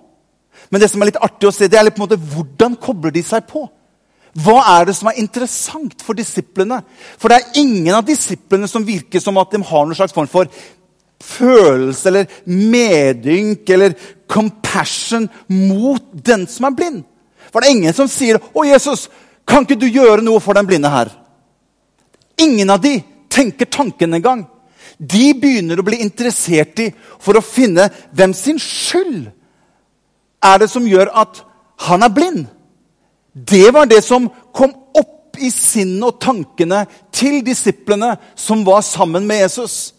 Men 0.70 0.82
det 0.82 0.90
som 0.92 1.02
er 1.02 1.10
litt 1.10 1.22
artig 1.22 1.48
å 1.48 1.54
se, 1.54 1.68
det 1.70 1.78
er 1.80 1.88
litt 1.88 1.96
på 1.96 2.04
en 2.04 2.08
måte 2.08 2.20
hvordan 2.34 2.76
kobler 2.80 3.14
de 3.14 3.24
seg 3.26 3.48
på. 3.48 3.64
Hva 4.36 4.58
er 4.74 4.88
det 4.88 4.96
som 4.98 5.08
er 5.08 5.20
interessant 5.20 6.02
for 6.04 6.16
disiplene? 6.16 6.82
For 7.16 7.32
det 7.32 7.38
er 7.38 7.60
ingen 7.62 7.94
av 7.96 8.04
disiplene 8.04 8.68
som 8.68 8.84
virker 8.84 9.22
som 9.22 9.38
at 9.40 9.52
de 9.54 9.62
har 9.64 9.86
noen 9.86 9.96
slags 9.96 10.12
form 10.16 10.28
for 10.28 10.50
følelse 11.24 12.10
eller 12.10 12.32
medynk 12.44 13.68
eller 13.72 13.96
compassion 14.28 15.24
mot 15.48 16.10
den 16.12 16.44
som 16.50 16.68
er 16.68 16.76
blind. 16.76 17.04
For 17.52 17.60
det 17.60 17.68
er 17.68 17.76
ingen 17.76 17.94
som 17.94 18.08
sier 18.08 18.38
'Å, 18.38 18.66
Jesus, 18.66 19.08
kan 19.46 19.64
ikke 19.64 19.80
du 19.80 19.86
gjøre 19.86 20.22
noe 20.22 20.40
for 20.40 20.54
den 20.54 20.66
blinde 20.66 20.90
her?' 20.90 21.10
Ingen 22.38 22.70
av 22.70 22.80
de 22.80 23.02
tenker 23.28 23.64
tanken 23.64 24.14
engang. 24.14 24.46
De 24.98 25.34
begynner 25.34 25.80
å 25.80 25.84
bli 25.84 26.00
interessert 26.00 26.78
i 26.80 26.92
for 27.18 27.36
å 27.36 27.44
finne 27.44 27.90
hvem 28.12 28.34
sin 28.34 28.58
skyld 28.58 29.30
er 30.44 30.58
det 30.58 30.68
som 30.70 30.86
gjør 30.86 31.10
at 31.14 31.42
han 31.88 32.02
er 32.02 32.12
blind. 32.12 32.46
Det 33.32 33.74
var 33.74 33.86
det 33.86 34.02
som 34.04 34.30
kom 34.52 34.72
opp 34.96 35.36
i 35.36 35.50
sinnet 35.52 36.06
og 36.08 36.20
tankene 36.20 36.86
til 37.12 37.42
disiplene 37.44 38.14
som 38.34 38.64
var 38.64 38.80
sammen 38.80 39.26
med 39.28 39.42
Jesus. 39.44 39.92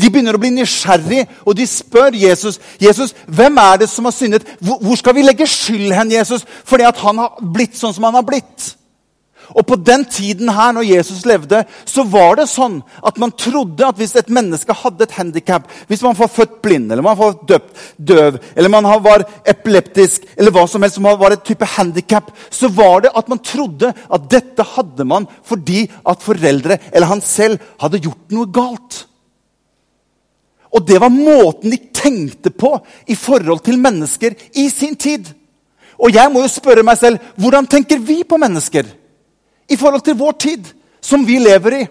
De 0.00 0.08
begynner 0.08 0.36
å 0.36 0.40
bli 0.40 0.52
nysgjerrig, 0.54 1.26
og 1.44 1.56
de 1.56 1.66
spør 1.68 2.16
Jesus 2.16 2.60
Jesus, 2.80 3.14
hvem 3.26 3.58
er 3.60 3.82
det 3.82 3.90
som 3.92 4.06
har 4.08 4.14
syndet. 4.16 4.46
Hvor 4.60 4.96
skal 4.98 5.16
vi 5.16 5.24
legge 5.26 5.48
skyld 5.48 5.92
hen, 5.94 6.14
Jesus, 6.14 6.46
fordi 6.64 6.88
at 6.88 7.00
han 7.04 7.20
har 7.20 7.42
blitt 7.54 7.76
sånn 7.78 7.94
som 7.94 8.08
han 8.08 8.16
har 8.20 8.26
blitt? 8.26 8.72
Og 9.52 9.66
På 9.66 9.76
den 9.76 10.04
tiden 10.08 10.48
her, 10.48 10.72
når 10.72 10.86
Jesus 10.86 11.24
levde, 11.28 11.64
så 11.84 12.04
var 12.08 12.38
det 12.38 12.48
sånn 12.50 12.78
at 13.04 13.18
man 13.20 13.34
trodde 13.36 13.84
at 13.84 13.98
hvis 14.00 14.14
et 14.16 14.30
menneske 14.32 14.74
hadde 14.76 15.04
et 15.04 15.16
handikap, 15.18 15.68
hvis 15.90 16.02
man 16.04 16.16
var 16.16 16.30
født 16.32 16.60
blind, 16.64 16.92
eller 16.92 17.04
man 17.04 17.18
var 17.18 17.36
døpt, 17.48 17.76
døv, 17.98 18.38
eller 18.56 18.72
man 18.72 18.88
var 19.04 19.26
epileptisk, 19.48 20.24
eller 20.36 20.54
hva 20.54 20.64
som 20.70 20.84
helst 20.84 20.96
som 21.00 21.08
var 21.20 21.36
et 21.36 21.44
type 21.44 21.68
handikap, 21.76 22.32
så 22.50 22.70
var 22.72 23.04
det 23.04 23.14
at 23.18 23.28
man 23.28 23.42
trodde 23.44 23.92
at 23.92 24.28
dette 24.32 24.66
hadde 24.74 25.08
man 25.08 25.28
fordi 25.44 25.84
at 26.08 26.22
foreldre 26.24 26.78
eller 26.92 27.10
han 27.10 27.24
selv 27.24 27.60
hadde 27.82 28.00
gjort 28.06 28.32
noe 28.32 28.48
galt. 28.52 29.04
Og 30.72 30.86
det 30.88 31.00
var 31.00 31.12
måten 31.12 31.70
de 31.70 31.78
tenkte 31.92 32.50
på 32.50 32.74
i 33.06 33.14
forhold 33.14 33.60
til 33.64 33.78
mennesker 33.78 34.34
i 34.56 34.68
sin 34.72 34.96
tid. 34.96 35.28
Og 36.00 36.14
jeg 36.14 36.32
må 36.32 36.42
jo 36.42 36.50
spørre 36.50 36.84
meg 36.86 36.98
selv 36.98 37.20
hvordan 37.36 37.68
tenker 37.68 38.00
vi 38.00 38.22
på 38.24 38.38
mennesker 38.40 38.88
i 39.70 39.76
forhold 39.76 40.02
til 40.04 40.16
vår 40.18 40.32
tid, 40.40 40.64
som 41.00 41.26
vi 41.26 41.38
lever 41.38 41.76
i? 41.76 41.84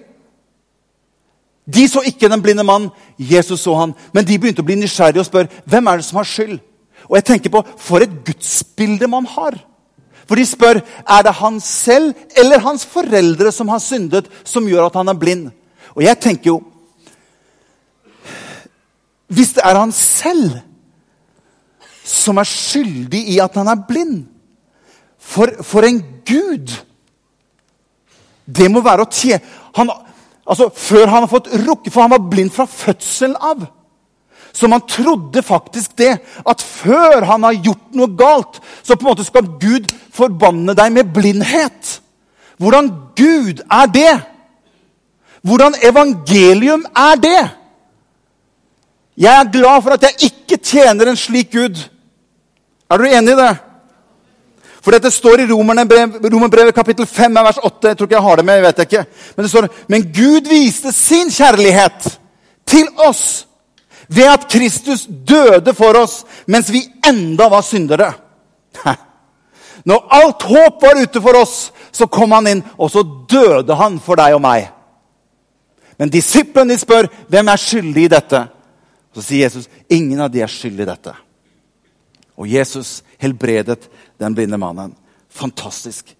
De 1.71 1.85
så 1.87 2.01
ikke 2.05 2.29
den 2.29 2.41
blinde 2.41 2.65
mannen. 2.65 2.89
Jesus 3.17 3.61
så 3.61 3.75
han. 3.77 3.93
Men 4.13 4.25
de 4.25 4.37
begynte 4.39 4.63
å 4.63 4.67
bli 4.67 4.79
nysgjerrige 4.81 5.21
og 5.21 5.29
spørre 5.29 5.61
hvem 5.69 5.87
er 5.87 6.01
det 6.01 6.07
som 6.07 6.19
har 6.19 6.27
skyld. 6.27 6.57
Og 7.07 7.17
jeg 7.17 7.27
tenker 7.27 7.53
på 7.53 7.61
For 7.77 8.03
et 8.03 8.17
gudsbilde 8.25 9.07
man 9.07 9.29
har. 9.29 9.59
For 10.27 10.39
de 10.39 10.45
spør 10.47 10.81
er 10.81 11.23
det 11.27 11.33
han 11.37 11.59
selv 11.59 12.13
eller 12.39 12.63
hans 12.63 12.85
foreldre 12.87 13.51
som 13.51 13.69
har 13.69 13.81
syndet, 13.83 14.29
som 14.43 14.67
gjør 14.67 14.87
at 14.87 14.95
han 14.95 15.11
er 15.11 15.19
blind. 15.19 15.49
Og 15.95 16.03
jeg 16.05 16.19
tenker 16.23 16.53
jo 16.53 16.61
hvis 19.31 19.55
det 19.55 19.63
er 19.63 19.79
han 19.79 19.93
selv 19.95 20.59
som 22.07 22.39
er 22.41 22.47
skyldig 22.47 23.21
i 23.33 23.39
at 23.43 23.55
han 23.55 23.69
er 23.71 23.83
blind. 23.87 24.23
For, 25.21 25.51
for 25.63 25.85
en 25.87 26.01
gud! 26.27 26.73
Det 28.51 28.67
må 28.73 28.81
være 28.83 29.05
å 29.05 29.11
tjene 29.13 29.93
altså, 30.43 30.65
Før 30.75 31.05
han 31.07 31.21
har 31.23 31.29
fått 31.29 31.51
rukke, 31.61 31.91
For 31.93 32.03
han 32.03 32.11
var 32.11 32.25
blind 32.31 32.51
fra 32.51 32.65
fødselen 32.67 33.37
av. 33.37 33.61
Så 34.51 34.67
man 34.67 34.83
trodde 34.83 35.43
faktisk 35.45 35.93
det, 36.01 36.17
at 36.43 36.61
før 36.61 37.23
han 37.29 37.45
har 37.47 37.55
gjort 37.55 37.93
noe 37.95 38.11
galt, 38.19 38.57
så 38.83 38.97
på 38.97 39.05
en 39.05 39.13
måte 39.13 39.23
skal 39.23 39.47
Gud 39.61 39.87
forbanne 40.11 40.75
deg 40.75 40.91
med 40.91 41.13
blindhet. 41.15 41.93
Hvordan 42.59 42.89
Gud 43.15 43.63
er 43.71 43.87
det? 43.93 44.11
Hvordan 45.47 45.79
evangelium 45.79 46.83
er 46.91 47.15
det? 47.23 47.60
Jeg 49.17 49.31
er 49.39 49.51
glad 49.51 49.81
for 49.83 49.95
at 49.95 50.03
jeg 50.07 50.31
ikke 50.31 50.57
tjener 50.63 51.11
en 51.11 51.19
slik 51.19 51.51
Gud. 51.51 51.77
Er 52.91 52.97
du 52.97 53.05
enig 53.05 53.33
i 53.33 53.39
det? 53.39 53.51
For 54.81 54.95
dette 54.95 55.11
står 55.13 55.43
i 55.43 55.49
Romerbrevet 55.51 56.73
kapittel 56.75 57.05
5, 57.05 57.35
vers 57.35 57.59
8. 57.61 57.91
Jeg 57.91 57.97
tror 57.97 58.07
ikke 58.07 58.17
jeg 58.17 58.27
har 58.29 58.35
det 58.35 58.45
med. 58.45 58.55
jeg 58.55 58.63
vet 58.63 58.79
ikke. 58.79 59.05
Men 59.35 59.43
det 59.43 59.51
står 59.51 59.67
Men 59.87 60.09
Gud 60.13 60.49
viste 60.49 60.91
sin 60.91 61.29
kjærlighet 61.29 62.19
til 62.65 62.87
oss 62.97 63.47
ved 64.07 64.27
at 64.27 64.47
Kristus 64.49 65.05
døde 65.27 65.73
for 65.73 65.97
oss 65.97 66.23
mens 66.47 66.71
vi 66.71 66.81
enda 67.07 67.47
var 67.49 67.61
syndere. 67.61 68.13
Når 69.85 70.07
alt 70.11 70.43
håp 70.43 70.81
var 70.81 71.01
ute 71.01 71.21
for 71.21 71.37
oss, 71.37 71.71
så 71.91 72.05
kom 72.07 72.31
han 72.31 72.47
inn, 72.47 72.63
og 72.77 72.91
så 72.91 73.01
døde 73.29 73.75
han 73.75 73.99
for 73.99 74.19
deg 74.19 74.35
og 74.35 74.41
meg. 74.43 74.67
Men 75.97 76.09
disiplene 76.09 76.77
spør 76.77 77.09
hvem 77.29 77.49
er 77.49 77.61
skyldig 77.61 78.03
i 78.05 78.11
dette. 78.11 78.43
Så 79.15 79.25
sier 79.25 79.45
Jesus 79.45 79.67
ingen 79.91 80.21
av 80.23 80.31
de 80.31 80.43
er 80.43 80.51
skyld 80.51 80.79
i 80.79 80.87
dette. 80.87 81.13
Og 82.39 82.47
Jesus 82.49 83.01
helbredet 83.21 83.85
den 84.21 84.35
blinde 84.35 84.59
mannen. 84.61 84.95
Fantastisk. 85.31 86.15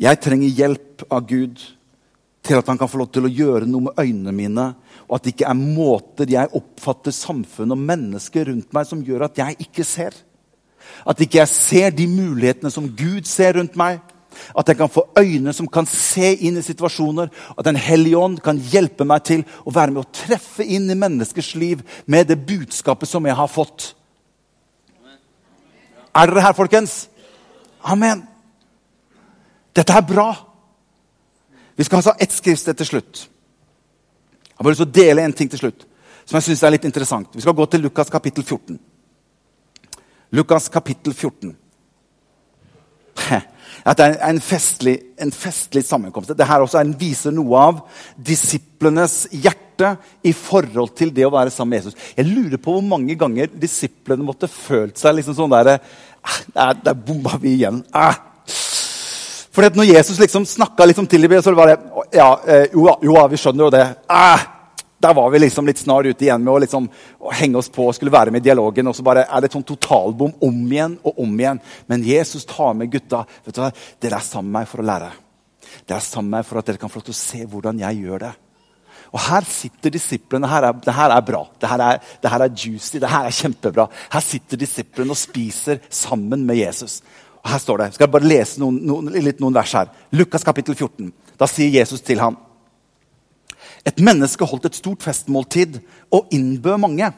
Jeg 0.00 0.20
trenger 0.24 0.58
hjelp 0.60 1.04
av 1.12 1.26
Gud 1.28 1.60
til 2.42 2.58
at 2.58 2.68
han 2.68 2.78
kan 2.80 2.90
få 2.90 3.02
lov 3.02 3.12
til 3.14 3.28
å 3.28 3.30
gjøre 3.30 3.68
noe 3.70 3.88
med 3.88 4.00
øynene 4.00 4.34
mine. 4.34 4.66
Og 5.06 5.16
at 5.16 5.26
det 5.26 5.34
ikke 5.36 5.50
er 5.50 5.58
måter 5.60 6.32
jeg 6.32 6.54
oppfatter 6.58 7.14
samfunnet 7.14 7.76
og 7.76 7.86
mennesker 7.92 8.48
rundt 8.50 8.72
meg 8.74 8.88
som 8.88 9.04
gjør 9.06 9.28
at 9.28 9.38
jeg 9.38 9.58
ikke 9.68 9.86
ser. 9.86 10.16
At 11.06 11.20
ikke 11.22 11.40
jeg 11.40 11.52
ser 11.52 11.94
de 11.94 12.08
mulighetene 12.10 12.72
som 12.74 12.88
Gud 12.88 13.28
ser 13.30 13.58
rundt 13.58 13.78
meg. 13.78 14.00
At 14.58 14.68
jeg 14.68 14.78
kan 14.78 14.90
få 14.92 15.06
øyne 15.18 15.52
som 15.52 15.68
kan 15.68 15.86
se 15.86 16.32
inn 16.46 16.56
i 16.58 16.64
situasjoner. 16.64 17.30
At 17.58 17.64
Den 17.64 17.76
hellige 17.76 18.18
ånd 18.18 18.40
kan 18.40 18.58
hjelpe 18.58 19.04
meg 19.04 19.24
til 19.24 19.44
å 19.64 19.74
være 19.74 19.94
med 19.94 20.04
å 20.04 20.12
treffe 20.12 20.64
inn 20.64 20.90
i 20.90 20.98
menneskers 20.98 21.54
liv 21.54 21.82
med 22.06 22.28
det 22.28 22.40
budskapet 22.46 23.08
som 23.08 23.26
jeg 23.26 23.36
har 23.36 23.48
fått. 23.48 23.94
Er 26.14 26.28
dere 26.28 26.44
her, 26.44 26.52
folkens? 26.52 27.06
Amen. 27.82 28.26
Dette 29.72 29.92
er 29.96 30.04
bra. 30.04 30.28
Vi 31.76 31.84
skal 31.84 32.02
ha 32.04 32.16
ett 32.20 32.32
skriftsted 32.32 32.76
til 32.76 32.86
slutt. 32.86 33.22
Jeg 33.24 34.58
har 34.58 34.64
bare 34.64 34.74
lyst 34.74 34.84
til 34.84 34.90
å 34.90 35.00
dele 35.00 35.24
en 35.24 35.32
ting 35.32 35.48
til 35.50 35.58
slutt 35.58 35.88
som 36.24 36.38
jeg 36.38 36.46
synes 36.46 36.62
er 36.62 36.74
litt 36.76 36.86
interessant. 36.86 37.34
Vi 37.34 37.42
skal 37.42 37.56
gå 37.56 37.66
til 37.66 37.82
Lukas 37.84 38.10
kapittel 38.12 38.44
14. 38.44 38.78
Lukas 40.32 40.68
kapittel 40.72 41.14
14. 41.14 41.56
At 43.84 43.98
det 43.98 44.08
er 44.12 44.28
en 44.28 44.40
festlig, 44.42 44.96
en 45.18 45.32
festlig 45.34 45.84
sammenkomst. 45.86 46.32
Dette 46.36 46.58
også 46.64 46.82
viser 46.98 47.34
noe 47.34 47.58
av 47.58 47.80
disiplenes 48.16 49.24
hjerte 49.32 49.96
i 50.22 50.34
forhold 50.36 50.92
til 50.98 51.10
det 51.14 51.26
å 51.26 51.32
være 51.34 51.50
sammen 51.50 51.74
med 51.74 51.82
Jesus. 51.82 51.98
Jeg 52.16 52.28
lurer 52.28 52.60
på 52.62 52.76
hvor 52.76 52.84
mange 52.86 53.16
ganger 53.18 53.50
disiplene 53.50 54.26
måtte 54.26 54.50
følt 54.50 55.00
seg 55.00 55.16
liksom 55.18 55.38
sånn 55.38 55.54
der, 55.54 55.78
Der, 56.54 56.76
Der 56.84 56.94
bomma 56.94 57.38
vi 57.42 57.56
igjen. 57.56 57.82
Ah. 57.92 58.14
For 59.52 59.68
når 59.76 59.90
Jesus 59.90 60.20
liksom 60.20 60.46
snakka 60.48 60.86
liksom 60.88 61.06
til 61.06 61.28
dem, 61.28 61.42
så 61.42 61.52
var 61.52 61.72
det 61.72 61.80
ja, 62.16 62.28
eh, 62.46 62.70
jo, 62.72 62.86
jo, 63.04 63.16
vi 63.28 63.40
skjønner 63.40 63.66
jo 63.66 63.72
det. 63.74 63.84
Ah, 64.08 64.40
der 65.02 65.14
var 65.14 65.30
vi 65.30 65.40
liksom 65.42 65.66
litt 65.66 65.80
snar 65.82 66.06
ute 66.06 66.24
igjen 66.24 66.44
med 66.44 66.52
å, 66.52 66.60
liksom, 66.62 66.86
å 67.18 67.32
henge 67.34 67.58
oss 67.58 67.70
på 67.72 67.88
og 67.88 67.96
skulle 67.96 68.12
være 68.14 68.30
med 68.30 68.44
i 68.44 68.48
dialogen. 68.48 68.86
Og 68.86 68.94
så 68.94 69.04
bare 69.06 69.24
er 69.26 69.42
det 69.42 69.50
et 69.50 69.56
sånn 69.56 69.66
totalbom 69.66 70.36
om 70.46 70.60
igjen 70.70 70.94
og 71.02 71.18
om 71.24 71.32
igjen. 71.40 71.58
Men 71.90 72.06
Jesus 72.06 72.46
tar 72.48 72.76
med 72.78 72.92
gutta. 72.92 73.24
vet 73.44 73.56
du 73.56 73.60
hva? 73.64 73.72
Dere 73.98 74.20
er 74.20 74.26
sammen 74.26 74.52
med 74.52 74.60
meg 74.60 74.70
for 74.70 74.82
å 74.82 74.86
lære. 74.86 75.10
Dere 75.82 75.98
er 75.98 76.06
sammen 76.06 76.30
med 76.30 76.38
meg 76.38 76.46
for 76.46 76.60
at 76.60 76.70
dere 76.70 76.78
kan 76.82 76.92
få 76.92 77.00
lov 77.00 77.08
til 77.08 77.16
å 77.16 77.22
se 77.22 77.40
hvordan 77.50 77.82
jeg 77.82 78.04
gjør 78.04 78.26
det. 78.28 78.32
Og 79.12 79.20
Her 79.26 79.48
sitter 79.48 79.92
disiplene. 79.96 80.48
Her 80.48 80.68
er, 80.68 80.78
det 80.86 80.94
her 80.96 81.16
er 81.16 81.26
bra. 81.26 81.42
Det 81.60 81.72
her 81.72 81.84
er, 81.88 81.98
det 82.22 82.32
her 82.32 82.46
er 82.46 82.54
juicy. 82.62 83.02
Det 83.02 83.10
her 83.10 83.26
er 83.26 83.36
kjempebra. 83.40 83.88
Her 84.14 84.24
sitter 84.24 84.60
disiplene 84.62 85.16
og 85.16 85.20
spiser 85.20 85.82
sammen 85.90 86.46
med 86.46 86.62
Jesus. 86.62 87.00
Og 87.42 87.50
Her 87.50 87.58
står 87.58 87.82
det, 87.82 87.90
skal 87.96 88.06
jeg 88.06 88.14
bare 88.14 88.30
lese 88.30 88.62
noen, 88.62 88.78
noen, 88.86 89.10
litt 89.18 89.42
noen 89.42 89.58
vers 89.58 89.74
her. 89.80 89.90
Lukas 90.14 90.46
kapittel 90.46 90.78
14. 90.78 91.10
Da 91.42 91.50
sier 91.50 91.74
Jesus 91.80 92.06
til 92.06 92.22
ham 92.22 92.38
Et 93.86 93.98
menneske 93.98 94.46
holdt 94.46 94.68
et 94.70 94.78
stort 94.78 95.02
festmåltid 95.02 95.80
og 96.14 96.30
innbød 96.30 96.78
mange. 96.78 97.10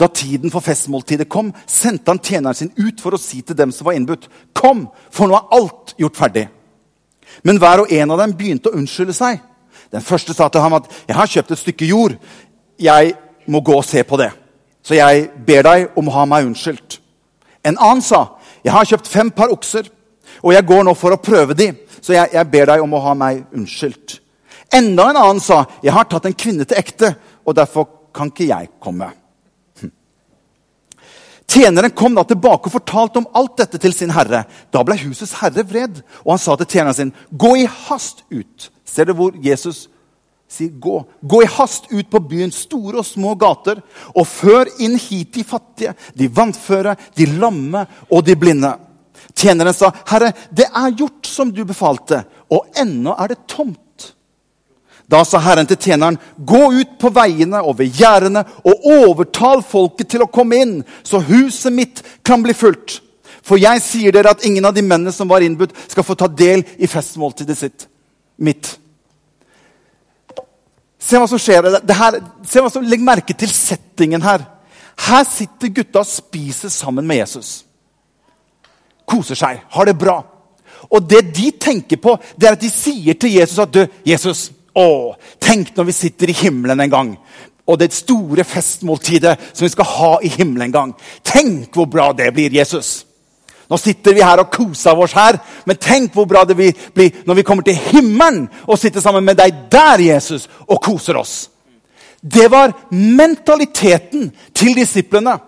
Da 0.00 0.06
tiden 0.06 0.52
for 0.52 0.64
festmåltidet 0.64 1.28
kom, 1.28 1.52
sendte 1.66 2.12
han 2.12 2.20
tjeneren 2.24 2.56
sin 2.56 2.72
ut 2.78 3.00
for 3.00 3.16
å 3.16 3.20
si 3.20 3.40
til 3.42 3.56
dem 3.56 3.72
som 3.72 3.84
var 3.84 3.92
innbudt, 3.92 4.28
'Kom, 4.54 4.88
for 5.10 5.26
nå 5.26 5.34
er 5.34 5.48
alt 5.52 5.94
gjort 5.98 6.16
ferdig.' 6.16 6.48
Men 7.42 7.58
hver 7.58 7.80
og 7.80 7.92
en 7.92 8.10
av 8.10 8.18
dem 8.18 8.32
begynte 8.32 8.70
å 8.70 8.76
unnskylde 8.76 9.12
seg. 9.12 9.40
Den 9.92 10.00
første 10.00 10.34
sa 10.34 10.48
til 10.48 10.60
ham 10.60 10.72
at 10.72 10.88
'Jeg 11.08 11.16
har 11.16 11.26
kjøpt 11.26 11.50
et 11.50 11.58
stykke 11.58 11.86
jord. 11.86 12.16
Jeg 12.78 13.14
må 13.46 13.60
gå 13.60 13.76
og 13.76 13.84
se 13.84 14.02
på 14.02 14.16
det.' 14.16 14.32
'Så 14.82 14.94
jeg 14.94 15.30
ber 15.46 15.62
deg 15.62 15.88
om 15.96 16.08
å 16.08 16.12
ha 16.12 16.24
meg 16.24 16.46
unnskyldt.' 16.46 16.98
En 17.64 17.76
annen 17.78 18.02
sa 18.02 18.38
'Jeg 18.64 18.72
har 18.72 18.84
kjøpt 18.84 19.08
fem 19.08 19.30
par 19.30 19.48
okser, 19.48 19.88
og 20.42 20.52
jeg 20.52 20.66
går 20.66 20.82
nå 20.84 20.94
for 20.94 21.10
å 21.10 21.22
prøve 21.22 21.54
de.' 21.54 21.76
'Så 22.00 22.12
jeg, 22.12 22.28
jeg 22.32 22.50
ber 22.50 22.66
deg 22.66 22.82
om 22.82 22.94
å 22.94 23.00
ha 23.00 23.14
meg 23.14 23.44
unnskyldt.' 23.52 24.19
Enda 24.72 25.10
en 25.10 25.16
annen 25.16 25.40
sa 25.40 25.66
'Jeg 25.82 25.92
har 25.92 26.04
tatt 26.04 26.26
en 26.26 26.34
kvinne 26.34 26.64
til 26.64 26.78
ekte, 26.78 27.16
og 27.46 27.54
derfor 27.54 27.88
kan 28.14 28.30
ikke 28.30 28.46
jeg 28.46 28.68
komme'. 28.80 29.10
Hm. 29.80 29.92
Tjeneren 31.48 31.90
kom 31.90 32.14
da 32.14 32.22
tilbake 32.22 32.70
og 32.70 32.72
fortalte 32.72 33.18
om 33.18 33.26
alt 33.34 33.56
dette 33.56 33.78
til 33.78 33.92
sin 33.92 34.10
herre. 34.10 34.44
Da 34.72 34.82
ble 34.82 34.98
husets 34.98 35.34
herre 35.40 35.64
vred, 35.66 36.02
og 36.24 36.32
han 36.32 36.38
sa 36.38 36.56
til 36.56 36.66
tjeneren 36.66 36.94
sin, 36.94 37.12
'Gå 37.36 37.56
i 37.56 37.66
hast 37.66 38.22
ut.' 38.30 38.70
Ser 38.84 39.04
du 39.04 39.14
hvor 39.14 39.32
Jesus 39.42 39.88
sier 40.48 40.70
'gå'? 40.70 41.04
Gå 41.26 41.42
i 41.42 41.46
hast 41.46 41.90
ut 41.92 42.10
på 42.10 42.28
byens 42.28 42.54
store 42.54 42.98
og 42.98 43.06
små 43.06 43.34
gater, 43.34 43.82
og 44.14 44.26
før 44.26 44.66
inn 44.78 44.96
hit 44.98 45.34
de 45.34 45.44
fattige, 45.44 45.94
de 46.14 46.28
vannføre, 46.28 46.96
de 47.16 47.26
lamme 47.26 47.86
og 48.10 48.24
de 48.24 48.36
blinde. 48.36 48.76
Tjeneren 49.34 49.74
sa, 49.74 49.90
'Herre, 49.90 50.32
det 50.54 50.66
er 50.66 50.96
gjort 50.96 51.26
som 51.26 51.50
du 51.50 51.64
befalte, 51.64 52.24
og 52.50 52.66
ennå 52.76 53.14
er 53.18 53.26
det 53.26 53.46
tomt.' 53.48 53.89
Da 55.10 55.24
sa 55.26 55.40
Herren 55.42 55.66
til 55.66 55.76
tjeneren, 55.76 56.18
'Gå 56.46 56.72
ut 56.80 56.98
på 57.00 57.10
veiene 57.10 57.62
og 57.62 57.78
ved 57.78 57.90
gjerdene 57.90 58.44
og 58.64 58.84
overtal 58.84 59.62
folket 59.62 60.08
til 60.08 60.22
å 60.22 60.30
komme 60.30 60.56
inn, 60.56 60.84
så 61.02 61.18
huset 61.18 61.72
mitt 61.72 62.02
kan 62.24 62.42
bli 62.42 62.54
fullt.' 62.54 63.00
For 63.42 63.56
jeg 63.56 63.82
sier 63.82 64.12
dere 64.12 64.30
at 64.30 64.44
ingen 64.44 64.64
av 64.64 64.74
de 64.74 64.82
mennene 64.82 65.12
som 65.12 65.28
var 65.28 65.40
innbudt, 65.40 65.72
skal 65.88 66.04
få 66.04 66.14
ta 66.14 66.28
del 66.28 66.62
i 66.78 66.86
festmåltidet 66.86 67.56
sitt. 67.58 67.86
Mitt. 68.38 68.78
Se 71.00 71.18
hva 71.18 71.26
som 71.26 71.40
skjer. 71.40 71.66
Her, 71.88 72.20
se 72.46 72.60
hva 72.60 72.70
som, 72.70 72.84
Legg 72.84 73.00
merke 73.02 73.34
til 73.34 73.48
settingen 73.48 74.22
her. 74.22 74.44
Her 75.08 75.24
sitter 75.24 75.72
gutta 75.72 76.04
og 76.04 76.06
spiser 76.06 76.68
sammen 76.68 77.08
med 77.08 77.22
Jesus. 77.22 77.64
Koser 79.08 79.34
seg, 79.34 79.64
har 79.66 79.88
det 79.88 79.98
bra. 79.98 80.20
Og 80.90 81.08
det 81.08 81.24
de 81.34 81.50
tenker 81.50 81.98
på, 82.00 82.14
det 82.36 82.48
er 82.48 82.56
at 82.56 82.62
de 82.62 82.70
sier 82.70 83.16
til 83.18 83.34
Jesus 83.34 83.58
at 83.64 83.72
du, 83.74 83.82
Jesus, 84.06 84.50
å, 84.78 85.14
tenk 85.42 85.74
når 85.76 85.88
vi 85.90 85.96
sitter 85.96 86.30
i 86.30 86.38
himmelen 86.44 86.80
en 86.84 86.92
gang. 86.92 87.12
Og 87.70 87.78
det 87.78 87.92
store 87.94 88.44
festmåltidet 88.46 89.36
som 89.52 89.64
vi 89.66 89.72
skal 89.72 89.88
ha 89.88 90.10
i 90.22 90.30
himmelen 90.32 90.68
en 90.68 90.74
gang. 90.74 90.92
Tenk 91.26 91.74
hvor 91.74 91.88
bra 91.90 92.10
det 92.16 92.30
blir, 92.34 92.54
Jesus. 92.54 93.04
Nå 93.70 93.78
sitter 93.78 94.16
vi 94.16 94.24
her 94.26 94.42
og 94.42 94.50
koser 94.50 94.98
oss 94.98 95.14
her, 95.14 95.38
men 95.66 95.78
tenk 95.78 96.14
hvor 96.16 96.26
bra 96.26 96.42
det 96.44 96.56
blir 96.58 97.20
når 97.26 97.38
vi 97.38 97.44
kommer 97.46 97.66
til 97.66 97.78
himmelen 97.78 98.48
og 98.66 98.78
sitter 98.80 99.02
sammen 99.02 99.24
med 99.24 99.38
deg 99.38 99.68
der, 99.70 100.02
Jesus, 100.02 100.48
og 100.66 100.82
koser 100.82 101.20
oss. 101.20 101.34
Det 102.20 102.50
var 102.50 102.74
mentaliteten 102.90 104.32
til 104.54 104.74
disiplene. 104.76 105.38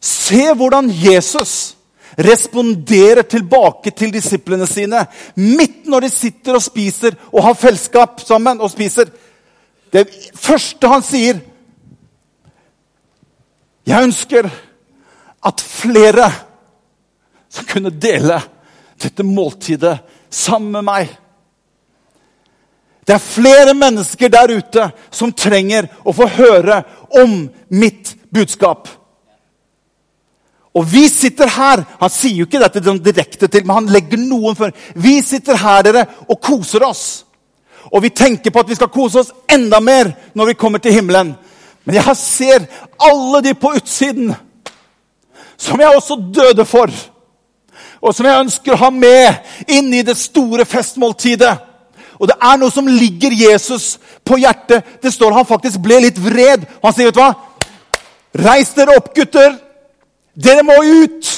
Se 0.00 0.48
hvordan 0.56 0.88
Jesus 0.90 1.77
responderer 2.18 3.22
tilbake 3.22 3.92
til 3.94 4.10
disiplene 4.12 4.66
sine 4.66 5.04
midt 5.36 5.86
når 5.86 6.06
de 6.06 6.10
sitter 6.10 6.58
og 6.58 6.64
spiser 6.64 7.14
og 7.30 7.44
har 7.46 7.58
fellesskap 7.58 8.20
sammen 8.26 8.60
og 8.60 8.72
spiser. 8.72 9.10
Det 9.92 10.08
første 10.34 10.90
han 10.90 11.04
sier 11.06 11.38
Jeg 13.88 14.04
ønsker 14.04 14.50
at 15.48 15.62
flere 15.64 16.26
skal 17.48 17.68
kunne 17.70 17.94
dele 17.94 18.36
dette 19.00 19.24
måltidet 19.24 19.94
sammen 20.28 20.74
med 20.74 20.84
meg. 20.84 21.14
Det 23.08 23.14
er 23.14 23.24
flere 23.24 23.72
mennesker 23.72 24.28
der 24.28 24.52
ute 24.58 24.90
som 25.08 25.32
trenger 25.32 25.88
å 26.04 26.12
få 26.12 26.26
høre 26.34 26.82
om 27.22 27.46
mitt 27.72 28.12
budskap. 28.34 28.90
Og 30.76 30.84
vi 30.86 31.06
sitter 31.08 31.48
her 31.48 31.80
Han 32.00 32.10
sier 32.12 32.42
jo 32.42 32.46
ikke 32.46 32.60
dette 32.60 32.82
direkte 33.02 33.48
til, 33.48 33.64
men 33.66 33.80
han 33.80 33.92
legger 33.92 34.20
noen 34.20 34.56
før. 34.56 34.74
Vi 34.94 35.18
sitter 35.24 35.56
her 35.58 35.86
dere, 35.86 36.04
og 36.28 36.40
koser 36.44 36.84
oss. 36.86 37.04
Og 37.92 38.02
vi 38.04 38.12
tenker 38.12 38.52
på 38.52 38.60
at 38.60 38.68
vi 38.68 38.76
skal 38.76 38.92
kose 38.92 39.22
oss 39.22 39.32
enda 39.48 39.80
mer 39.80 40.12
når 40.36 40.52
vi 40.52 40.58
kommer 40.60 40.82
til 40.82 40.92
himmelen. 40.92 41.32
Men 41.84 41.96
jeg 41.96 42.16
ser 42.20 42.66
alle 43.00 43.40
de 43.46 43.54
på 43.56 43.72
utsiden 43.78 44.34
som 45.58 45.80
jeg 45.80 45.96
også 45.96 46.18
døde 46.34 46.66
for. 46.68 46.92
Og 47.98 48.14
som 48.14 48.26
jeg 48.28 48.44
ønsker 48.44 48.74
å 48.74 48.82
ha 48.84 48.90
med 48.94 49.70
inn 49.72 49.88
i 49.96 50.04
det 50.06 50.14
store 50.20 50.66
festmåltidet. 50.68 51.54
Og 52.18 52.28
det 52.30 52.36
er 52.42 52.58
noe 52.60 52.70
som 52.74 52.86
ligger 52.86 53.34
Jesus 53.34 53.96
på 54.26 54.38
hjertet. 54.42 54.84
Det 55.02 55.10
står 55.14 55.32
Han 55.32 55.46
faktisk 55.46 55.80
ble 55.82 56.00
litt 56.04 56.18
vred. 56.18 56.66
Han 56.82 56.94
sier, 56.94 57.10
vet 57.10 57.16
du 57.16 57.22
hva? 57.22 57.32
Reis 58.38 58.70
dere 58.76 58.98
opp, 58.98 59.10
gutter. 59.16 59.56
Dere 60.38 60.62
må 60.66 60.76
ut 60.82 61.32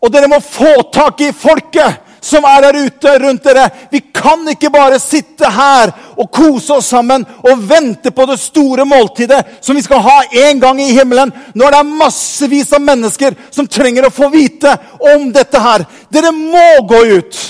Og 0.00 0.12
dere 0.12 0.30
må 0.32 0.40
få 0.40 0.72
tak 0.94 1.20
i 1.20 1.32
folket 1.36 2.06
som 2.20 2.44
er 2.44 2.64
der 2.66 2.78
ute 2.84 3.12
rundt 3.22 3.44
dere. 3.44 3.66
Vi 3.90 4.00
kan 4.14 4.44
ikke 4.52 4.70
bare 4.72 5.00
sitte 5.00 5.48
her 5.50 5.92
og 6.16 6.28
kose 6.32 6.76
oss 6.76 6.90
sammen 6.92 7.24
og 7.40 7.62
vente 7.68 8.12
på 8.12 8.26
det 8.28 8.38
store 8.42 8.84
måltidet 8.88 9.40
som 9.64 9.76
vi 9.76 9.84
skal 9.84 10.02
ha 10.04 10.18
en 10.46 10.60
gang 10.60 10.80
i 10.82 10.92
himmelen, 10.92 11.32
når 11.54 11.72
det 11.72 11.80
er 11.80 11.94
massevis 12.02 12.74
av 12.76 12.84
mennesker 12.84 13.36
som 13.50 13.68
trenger 13.68 14.08
å 14.08 14.14
få 14.14 14.28
vite 14.32 14.74
om 15.14 15.30
dette 15.32 15.60
her. 15.60 15.86
Dere 16.12 16.32
må 16.36 16.84
gå 16.88 17.04
ut. 17.16 17.40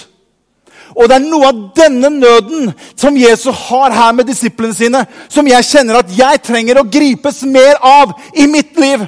Og 0.95 1.07
det 1.07 1.17
er 1.17 1.27
noe 1.27 1.51
av 1.51 1.61
denne 1.77 2.11
nøden 2.13 2.73
som 2.99 3.17
Jesus 3.17 3.67
har 3.69 3.95
her 3.95 4.15
med 4.15 4.27
disiplene 4.27 4.75
sine, 4.75 5.05
som 5.31 5.47
jeg 5.47 5.67
kjenner 5.67 6.01
at 6.01 6.11
jeg 6.15 6.43
trenger 6.47 6.81
å 6.81 6.89
gripes 6.91 7.43
mer 7.47 7.79
av 7.83 8.15
i 8.35 8.47
mitt 8.51 8.79
liv. 8.79 9.07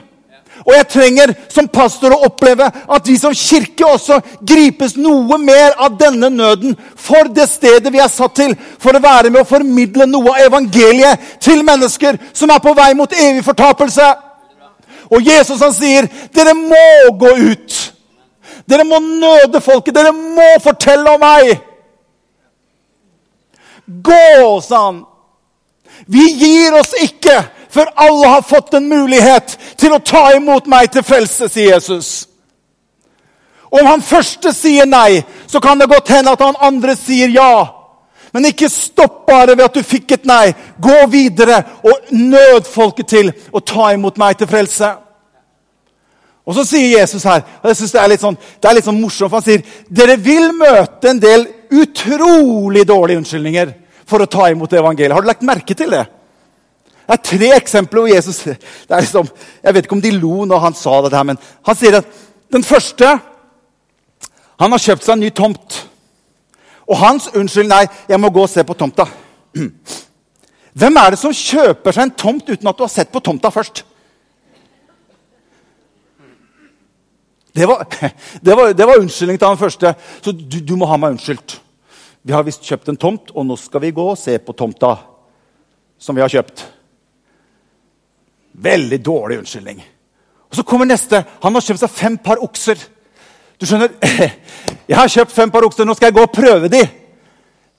Og 0.67 0.73
jeg 0.77 0.89
trenger 0.93 1.33
som 1.51 1.69
pastor 1.69 2.15
å 2.15 2.23
oppleve 2.29 2.67
at 2.67 3.09
vi 3.09 3.17
som 3.19 3.35
kirke 3.35 3.87
også 3.87 4.21
gripes 4.47 4.95
noe 4.97 5.39
mer 5.43 5.75
av 5.83 5.97
denne 5.99 6.31
nøden 6.31 6.77
for 6.97 7.31
det 7.35 7.49
stedet 7.51 7.93
vi 7.93 8.03
er 8.03 8.11
satt 8.13 8.37
til, 8.39 8.55
for 8.79 8.95
å 8.95 9.03
være 9.03 9.31
med 9.31 9.43
å 9.43 9.49
formidle 9.49 10.07
noe 10.11 10.37
av 10.37 10.47
evangeliet 10.47 11.41
til 11.43 11.65
mennesker 11.67 12.21
som 12.33 12.53
er 12.55 12.63
på 12.63 12.75
vei 12.79 12.93
mot 12.99 13.13
evig 13.13 13.43
fortapelse. 13.47 14.13
Og 15.13 15.27
Jesus 15.27 15.61
han 15.61 15.75
sier, 15.75 16.09
'Dere 16.33 16.55
må 16.55 17.17
gå 17.19 17.35
ut.' 17.53 17.93
Dere 18.69 18.85
må 18.85 19.01
nøde 19.03 19.61
folket. 19.61 19.95
Dere 19.95 20.13
må 20.13 20.47
fortelle 20.63 21.11
om 21.11 21.21
meg. 21.21 21.59
Gå, 23.87 24.61
sa 24.63 24.87
han. 24.87 25.03
Vi 26.07 26.25
gir 26.39 26.75
oss 26.79 26.95
ikke 27.03 27.35
for 27.73 27.89
alle 27.97 28.29
har 28.29 28.43
fått 28.45 28.75
en 28.75 28.89
mulighet 28.89 29.57
til 29.81 29.95
å 29.97 30.03
ta 30.05 30.27
imot 30.37 30.69
meg 30.69 30.91
til 30.93 31.05
frelse, 31.07 31.49
sier 31.49 31.73
Jesus. 31.73 32.11
Om 33.73 33.87
han 33.89 34.05
første 34.05 34.53
sier 34.53 34.85
nei, 34.89 35.23
så 35.49 35.61
kan 35.65 35.81
det 35.81 35.89
godt 35.89 36.13
hende 36.13 36.35
at 36.37 36.45
han 36.45 36.59
andre 36.61 36.97
sier 37.01 37.33
ja. 37.33 37.55
Men 38.33 38.49
ikke 38.49 38.69
stopp 38.73 39.25
bare 39.29 39.57
ved 39.57 39.65
at 39.65 39.77
du 39.77 39.85
fikk 39.85 40.13
et 40.19 40.29
nei. 40.29 40.53
Gå 40.81 40.99
videre 41.13 41.63
og 41.85 42.13
nød 42.13 42.69
folket 42.69 43.09
til 43.13 43.33
å 43.53 43.65
ta 43.65 43.91
imot 43.97 44.21
meg 44.21 44.37
til 44.41 44.51
frelse. 44.53 44.93
Og 46.43 46.57
så 46.59 46.65
sier 46.67 46.99
Jesus 46.99 47.25
her, 47.25 47.45
og 47.63 47.69
jeg 47.71 47.79
synes 47.79 47.93
det 47.95 48.01
er 48.03 48.09
litt 48.11 48.23
sånn, 48.23 48.37
det 48.37 48.69
er 48.69 48.75
litt 48.75 48.87
sånn 48.89 48.99
morsomt, 48.99 49.31
for 49.31 49.39
han 49.39 49.47
sier 49.47 49.85
dere 49.95 50.17
vil 50.19 50.49
møte 50.59 51.13
en 51.13 51.21
del 51.23 51.47
utrolig 51.71 52.83
dårlige 52.89 53.23
unnskyldninger 53.23 53.77
for 54.11 54.25
å 54.25 54.29
ta 54.29 54.49
imot 54.51 54.75
evangeliet. 54.75 55.15
Har 55.15 55.23
du 55.23 55.31
lagt 55.31 55.47
merke 55.47 55.77
til 55.79 55.95
det? 55.95 56.03
Det 57.13 57.19
er 57.19 57.29
tre 57.29 57.49
eksempler 57.59 58.01
hvor 58.01 58.09
Jesus 58.09 58.39
liksom, 58.89 59.27
Jeg 59.63 59.75
vet 59.75 59.85
ikke 59.85 59.97
om 59.99 60.01
de 60.01 60.11
lo 60.17 60.47
når 60.49 60.63
han 60.63 60.75
sa 60.77 60.95
dette, 61.05 61.25
men 61.29 61.39
han 61.67 61.77
sier 61.77 61.99
at 61.99 62.09
den 62.53 62.65
første 62.65 63.09
Han 64.63 64.73
har 64.73 64.81
kjøpt 64.81 65.05
seg 65.05 65.17
en 65.17 65.25
ny 65.25 65.29
tomt. 65.35 65.77
Og 66.87 66.97
hans 67.01 67.27
unnskyld, 67.35 67.69
nei, 67.69 67.83
jeg 68.09 68.21
må 68.21 68.31
gå 68.31 68.45
og 68.45 68.51
se 68.51 68.63
på 68.65 68.77
tomta. 68.79 69.09
Hvem 70.81 70.99
er 71.01 71.13
det 71.13 71.19
som 71.19 71.35
kjøper 71.35 71.93
seg 71.97 72.07
en 72.07 72.15
tomt 72.23 72.49
uten 72.49 72.71
at 72.71 72.79
du 72.79 72.85
har 72.85 72.93
sett 72.93 73.11
på 73.13 73.21
tomta 73.21 73.51
først? 73.53 73.83
Det 77.53 77.67
var, 77.69 77.83
det 78.47 78.57
var, 78.57 78.73
det 78.73 78.87
var 78.87 79.03
unnskyldning 79.03 79.41
til 79.41 79.51
han 79.51 79.61
første. 79.61 79.95
Så 80.23 80.33
du, 80.33 80.61
du 80.63 80.77
må 80.79 80.89
ha 80.89 81.01
meg 81.01 81.17
unnskyldt. 81.17 81.59
Vi 82.23 82.37
har 82.37 82.47
visst 82.47 82.65
kjøpt 82.65 82.93
en 82.93 83.01
tomt, 83.03 83.35
og 83.35 83.49
nå 83.49 83.59
skal 83.59 83.83
vi 83.83 83.97
gå 83.97 84.07
og 84.15 84.21
se 84.21 84.39
på 84.39 84.55
tomta 84.57 84.95
som 85.99 86.17
vi 86.17 86.23
har 86.23 86.33
kjøpt. 86.33 86.65
Veldig 88.53 88.99
dårlig 89.05 89.39
unnskyldning. 89.43 89.83
Og 90.51 90.57
Så 90.57 90.63
kommer 90.63 90.85
neste. 90.85 91.25
Han 91.43 91.55
har 91.55 91.65
kjøpt 91.65 91.81
seg 91.81 91.91
fem 91.91 92.19
par 92.19 92.43
okser. 92.45 92.81
Du 93.61 93.67
skjønner, 93.67 93.95
Jeg 94.89 94.97
har 94.99 95.09
kjøpt 95.09 95.33
fem 95.33 95.51
par 95.51 95.65
okser, 95.65 95.87
nå 95.87 95.95
skal 95.97 96.11
jeg 96.11 96.19
gå 96.19 96.25
og 96.27 96.35
prøve 96.35 96.69
de. 96.69 96.83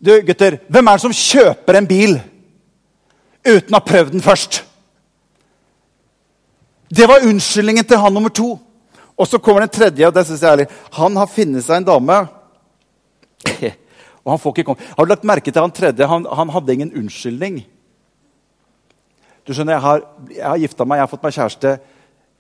Du, 0.04 0.12
gutter, 0.26 0.58
Hvem 0.68 0.88
er 0.88 0.98
det 0.98 1.04
som 1.04 1.16
kjøper 1.16 1.80
en 1.80 1.90
bil 1.90 2.16
uten 3.44 3.76
å 3.76 3.78
ha 3.78 3.84
prøvd 3.84 4.16
den 4.16 4.24
først? 4.24 4.64
Det 6.94 7.08
var 7.10 7.26
unnskyldningen 7.26 7.86
til 7.86 8.02
han 8.02 8.14
nummer 8.14 8.34
to. 8.34 8.56
Og 9.18 9.30
så 9.30 9.38
kommer 9.38 9.62
den 9.64 9.74
tredje. 9.74 10.08
og 10.08 10.14
det 10.14 10.26
synes 10.26 10.42
jeg 10.42 10.48
er 10.48 10.54
ærlig. 10.58 10.68
Han 10.98 11.16
har 11.18 11.30
funnet 11.30 11.66
seg 11.66 11.78
en 11.78 11.88
dame. 11.88 12.20
Og 14.24 14.32
han 14.32 14.40
får 14.40 14.54
ikke 14.56 14.64
komme. 14.70 14.86
Har 14.98 15.06
du 15.06 15.10
lagt 15.12 15.26
merke 15.28 15.52
til 15.52 15.62
han 15.62 15.72
tredje? 15.76 16.08
Han, 16.08 16.26
han 16.26 16.50
hadde 16.50 16.74
ingen 16.74 16.94
unnskyldning. 16.96 17.58
Du 19.44 19.54
skjønner, 19.54 19.76
Jeg 19.76 19.84
har, 19.84 20.06
har 20.44 20.62
gifta 20.62 20.86
meg, 20.88 20.98
jeg 20.98 21.04
har 21.04 21.12
fått 21.12 21.26
meg 21.26 21.36
kjæreste. 21.36 21.74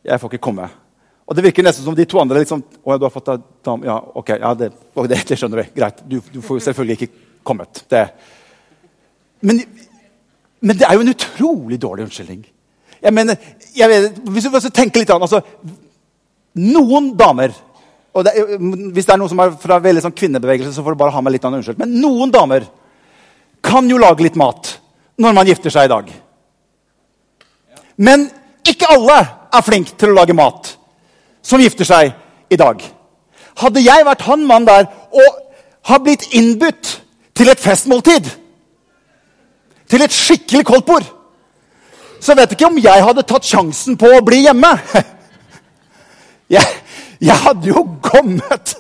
Jeg 0.04 0.20
får 0.20 0.34
ikke 0.34 0.46
komme. 0.48 0.70
Og 1.28 1.36
Det 1.36 1.44
virker 1.46 1.63
nesten 1.63 1.86
som 1.86 1.96
de 1.96 2.06
to 2.08 2.20
andre 2.20 2.44
liksom, 2.44 2.63
å, 2.84 2.98
du 3.00 3.06
har 3.08 3.13
fått 3.13 3.30
deg 3.32 3.44
dam, 3.63 3.84
ja, 3.88 3.96
ok, 4.20 4.34
ja, 4.36 4.52
det, 4.60 4.72
det, 5.08 5.20
det, 5.30 5.38
skjønner 5.39 5.62
vi. 5.62 5.68
Greit. 5.78 6.02
Du, 6.08 6.18
du 6.34 6.42
får 6.44 6.60
selvfølgelig 6.68 6.98
ikke 7.00 7.12
kommet. 7.48 7.84
Det. 7.92 8.04
Men, 9.44 9.62
men, 10.60 10.80
det 10.80 10.88
er 10.88 10.98
jo 10.98 11.06
en 11.06 11.13
utrolig 11.13 11.80
dårlig 11.82 12.08
unnskyldning. 12.08 12.44
Jeg 13.04 13.16
mener, 13.16 13.39
jeg 13.76 13.89
vet, 13.92 14.20
Hvis 14.32 14.48
du 14.48 14.70
tenker 14.72 15.04
litt 15.04 15.12
an, 15.12 15.24
altså, 15.26 15.42
Noen 16.54 17.10
damer 17.18 17.52
og 18.13 18.24
det, 18.24 18.32
Hvis 18.94 19.08
det 19.08 19.16
er 19.16 19.20
noen 19.20 19.32
som 19.32 19.42
er 19.42 19.56
fra 19.60 19.80
veldig 19.82 20.04
sånn 20.06 20.16
kvinnebevegelse, 20.16 20.76
så 20.76 20.84
får 20.86 20.94
du 20.94 21.00
bare 21.02 21.16
ha 21.16 21.24
meg 21.26 21.36
litt 21.36 21.48
av 21.48 21.56
unnskyld. 21.58 21.80
Men 21.82 21.96
noen 22.00 22.32
damer 22.32 22.68
kan 23.63 23.88
jo 23.89 23.98
lage 24.00 24.24
litt 24.24 24.38
mat 24.39 24.76
når 25.20 25.36
man 25.36 25.50
gifter 25.50 25.74
seg 25.74 25.88
i 25.88 25.92
dag. 25.92 26.12
Men 27.97 28.27
ikke 28.67 28.89
alle 28.89 29.19
er 29.53 29.65
flinke 29.65 29.95
til 29.99 30.12
å 30.12 30.17
lage 30.17 30.36
mat 30.38 30.73
som 31.43 31.62
gifter 31.62 31.88
seg 31.88 32.13
i 32.53 32.60
dag. 32.60 32.79
Hadde 33.60 33.84
jeg 33.84 34.06
vært 34.08 34.25
han 34.27 34.45
mannen 34.47 34.69
der 34.69 34.88
og 35.13 35.41
har 35.89 35.99
blitt 36.03 36.29
innbudt 36.34 36.93
til 37.36 37.49
et 37.51 37.60
festmåltid, 37.60 38.29
til 39.89 40.01
et 40.01 40.15
skikkelig 40.15 40.63
koldtbord, 40.65 41.06
så 42.23 42.38
vet 42.38 42.53
jeg 42.53 42.58
ikke 42.58 42.69
om 42.71 42.79
jeg 42.79 43.03
hadde 43.03 43.25
tatt 43.27 43.45
sjansen 43.45 43.97
på 43.99 44.10
å 44.15 44.23
bli 44.25 44.45
hjemme. 44.45 44.71
Jeg, 46.53 46.67
jeg 47.23 47.34
hadde 47.39 47.69
jo 47.71 47.82
kommet. 48.03 48.73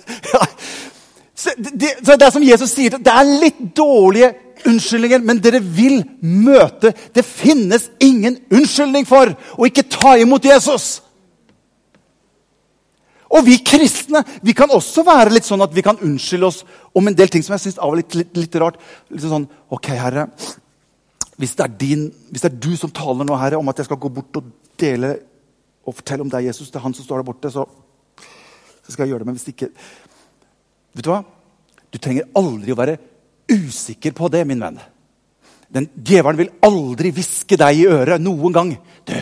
Så 1.43 1.49
det, 1.57 1.89
så 2.05 2.13
det 2.19 2.27
er 2.27 2.31
som 2.31 2.43
Jesus 2.45 2.71
sier, 2.71 2.99
det 3.01 3.09
er 3.09 3.31
litt 3.41 3.61
dårlige 3.75 4.29
unnskyldninger, 4.69 5.23
men 5.25 5.41
dere 5.43 5.59
vil 5.63 6.01
møte 6.21 6.93
Det 7.15 7.25
finnes 7.25 7.89
ingen 8.03 8.37
unnskyldning 8.53 9.07
for 9.09 9.33
å 9.57 9.67
ikke 9.67 9.85
ta 9.91 10.15
imot 10.21 10.45
Jesus. 10.45 11.01
Og 13.33 13.45
vi 13.47 13.57
kristne 13.65 14.21
vi 14.45 14.53
kan 14.57 14.71
også 14.71 15.05
være 15.07 15.33
litt 15.33 15.47
sånn 15.47 15.63
at 15.65 15.73
vi 15.73 15.83
kan 15.85 15.99
unnskylde 16.01 16.49
oss 16.49 16.61
om 16.93 17.07
en 17.09 17.17
del 17.17 17.31
ting 17.33 17.45
som 17.45 17.55
jeg 17.55 17.65
synes 17.65 17.79
var 17.81 17.97
litt, 17.97 18.17
litt, 18.17 18.33
litt 18.37 18.57
rart. 18.61 18.77
Litt 19.09 19.25
sånn, 19.25 19.47
ok, 19.73 19.89
herre, 19.97 20.27
hvis 21.41 21.55
det, 21.57 21.69
din, 21.81 22.07
hvis 22.29 22.43
det, 22.45 22.51
er 22.51 22.59
du 22.61 22.75
som 22.77 22.91
taler 22.93 23.25
nå, 23.25 23.37
herre, 23.41 23.57
om 23.57 23.71
at 23.71 23.81
jeg 23.81 23.89
skal 23.89 24.01
gå 24.01 24.11
bort 24.13 24.37
og 24.37 24.51
dele 24.79 25.15
og 25.83 25.97
fortelle 25.97 26.23
om 26.23 26.29
deg, 26.31 26.45
Jesus, 26.45 26.69
det 26.71 26.77
er 26.79 26.85
han 26.85 26.93
som 26.95 27.07
står 27.07 27.23
der 27.23 27.27
borte, 27.27 27.49
så, 27.51 27.65
så 28.85 28.93
skal 28.93 29.03
jeg 29.03 29.15
gjøre 29.15 29.25
det. 29.25 29.31
Men 29.31 29.39
hvis 29.39 29.49
ikke 29.53 29.71
Vet 30.93 31.07
du 31.07 31.09
hva? 31.09 31.23
Du 31.89 31.97
trenger 31.97 32.27
aldri 32.37 32.69
å 32.69 32.77
være 32.77 32.99
usikker 33.51 34.11
på 34.15 34.29
det, 34.31 34.45
min 34.47 34.61
venn. 34.61 34.79
Den 35.73 35.89
Djevelen 35.95 36.37
vil 36.37 36.53
aldri 36.63 37.11
hviske 37.15 37.57
deg 37.57 37.79
i 37.79 37.87
øret 37.89 38.21
noen 38.21 38.53
gang. 38.53 38.71
Du, 39.07 39.15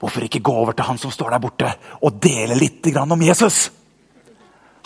hvorfor 0.00 0.24
ikke 0.24 0.42
gå 0.44 0.54
over 0.62 0.76
til 0.76 0.88
han 0.88 1.00
som 1.00 1.12
står 1.12 1.34
der 1.34 1.42
borte, 1.42 1.72
og 2.00 2.18
dele 2.22 2.56
litt 2.58 2.88
om 2.96 3.22
Jesus? 3.22 3.70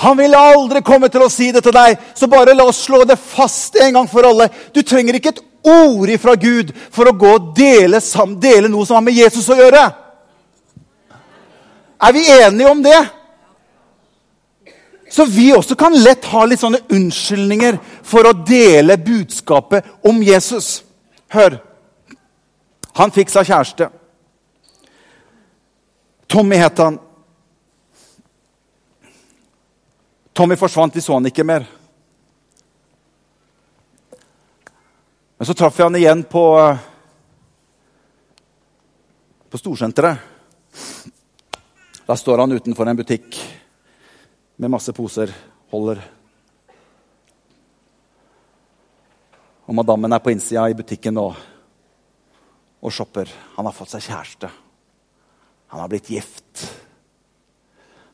Han 0.03 0.19
vil 0.19 0.35
aldri 0.37 0.83
komme 0.85 1.09
til 1.09 1.25
å 1.25 1.33
si 1.33 1.53
det 1.55 1.63
til 1.65 1.73
deg, 1.73 1.97
så 2.15 2.29
bare 2.29 2.55
la 2.55 2.67
oss 2.69 2.83
slå 2.85 3.05
det 3.09 3.17
fast 3.17 3.79
en 3.81 3.95
gang 3.97 4.09
for 4.11 4.29
alle. 4.29 4.51
Du 4.75 4.83
trenger 4.83 5.17
ikke 5.17 5.33
et 5.33 5.45
ord 5.67 6.11
ifra 6.13 6.35
Gud 6.37 6.75
for 6.93 7.09
å 7.09 7.17
gå 7.17 7.31
og 7.39 7.55
dele, 7.57 8.03
dele 8.43 8.69
noe 8.69 8.87
som 8.87 8.99
har 8.99 9.07
med 9.07 9.17
Jesus 9.17 9.49
å 9.49 9.57
gjøre. 9.57 9.87
Er 11.97 12.13
vi 12.13 12.27
enige 12.29 12.71
om 12.71 12.83
det? 12.85 12.99
Så 15.11 15.25
vi 15.25 15.53
også 15.55 15.77
kan 15.79 15.95
lett 16.03 16.25
ha 16.33 16.43
litt 16.47 16.61
sånne 16.61 16.83
unnskyldninger 16.91 17.79
for 18.05 18.27
å 18.27 18.35
dele 18.47 18.99
budskapet 18.99 19.87
om 20.07 20.19
Jesus. 20.25 20.83
Hør. 21.31 21.61
Han 22.99 23.13
fikk 23.15 23.31
seg 23.31 23.47
kjæreste. 23.47 23.89
Tommy 26.27 26.59
het 26.59 26.83
han. 26.83 26.99
Tommy 30.37 30.57
forsvant, 30.59 30.97
vi 30.97 31.01
så 31.01 31.17
han 31.17 31.29
ikke 31.31 31.47
mer. 31.47 31.65
Men 35.37 35.49
så 35.49 35.55
traff 35.55 35.79
jeg 35.79 35.87
han 35.87 35.97
igjen 35.97 36.25
på, 36.29 36.43
på 39.53 39.61
Storsenteret. 39.61 40.35
Da 42.07 42.17
står 42.17 42.43
han 42.43 42.57
utenfor 42.57 42.89
en 42.89 42.99
butikk 42.99 43.39
med 44.57 44.73
masse 44.73 44.93
poser 44.97 45.33
holder. 45.73 46.01
Og 49.67 49.75
madammen 49.75 50.13
er 50.15 50.23
på 50.23 50.33
innsida 50.33 50.65
i 50.71 50.77
butikken 50.79 51.17
nå 51.19 51.27
og 52.87 52.95
shopper. 52.95 53.31
Han 53.57 53.67
har 53.67 53.75
fått 53.75 53.97
seg 53.97 54.07
kjæreste. 54.07 54.51
Han 55.73 55.83
har 55.83 55.91
blitt 55.91 56.11
gift. 56.13 56.67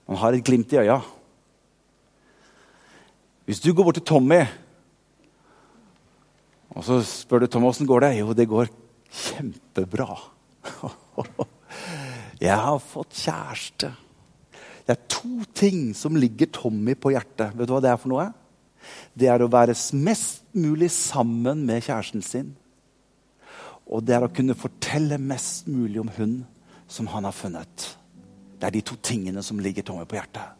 Han 0.08 0.18
har 0.18 0.34
et 0.34 0.44
glimt 0.44 0.72
i 0.72 0.80
øya. 0.80 0.98
Hvis 3.46 3.60
du 3.60 3.72
går 3.74 3.84
bort 3.84 3.98
til 3.98 4.06
Tommy 4.06 4.40
og 6.72 6.84
så 6.86 7.02
spør 7.04 7.42
du 7.42 7.50
Tommy 7.52 7.68
åssen 7.68 7.88
går 7.88 8.06
det 8.06 8.12
Jo, 8.16 8.32
det 8.32 8.48
går 8.48 8.70
kjempebra. 9.12 10.14
Jeg 12.46 12.56
har 12.56 12.78
fått 12.80 13.12
kjæreste. 13.12 13.92
Det 14.82 14.96
er 14.96 15.10
to 15.10 15.44
ting 15.54 15.92
som 15.94 16.18
ligger 16.18 16.50
Tommy 16.50 16.96
på 16.98 17.12
hjertet. 17.14 17.54
Vet 17.54 17.68
du 17.68 17.74
hva 17.74 17.82
det 17.84 17.92
er 17.92 18.00
for 18.00 18.12
noe? 18.12 18.30
Det 19.14 19.28
er 19.30 19.44
å 19.44 19.50
være 19.50 19.76
mest 20.02 20.42
mulig 20.58 20.90
sammen 20.90 21.62
med 21.68 21.84
kjæresten 21.86 22.24
sin. 22.26 22.50
Og 23.86 24.02
det 24.06 24.16
er 24.16 24.26
å 24.26 24.32
kunne 24.32 24.58
fortelle 24.58 25.20
mest 25.22 25.68
mulig 25.70 26.00
om 26.02 26.10
hun 26.16 26.34
som 26.90 27.08
han 27.12 27.28
har 27.28 27.36
funnet. 27.36 27.86
Det 28.58 28.68
er 28.68 28.74
de 28.74 28.84
to 28.86 28.98
tingene 29.02 29.42
som 29.44 29.60
ligger 29.62 29.86
Tommy 29.86 30.06
på 30.08 30.18
hjertet. 30.18 30.58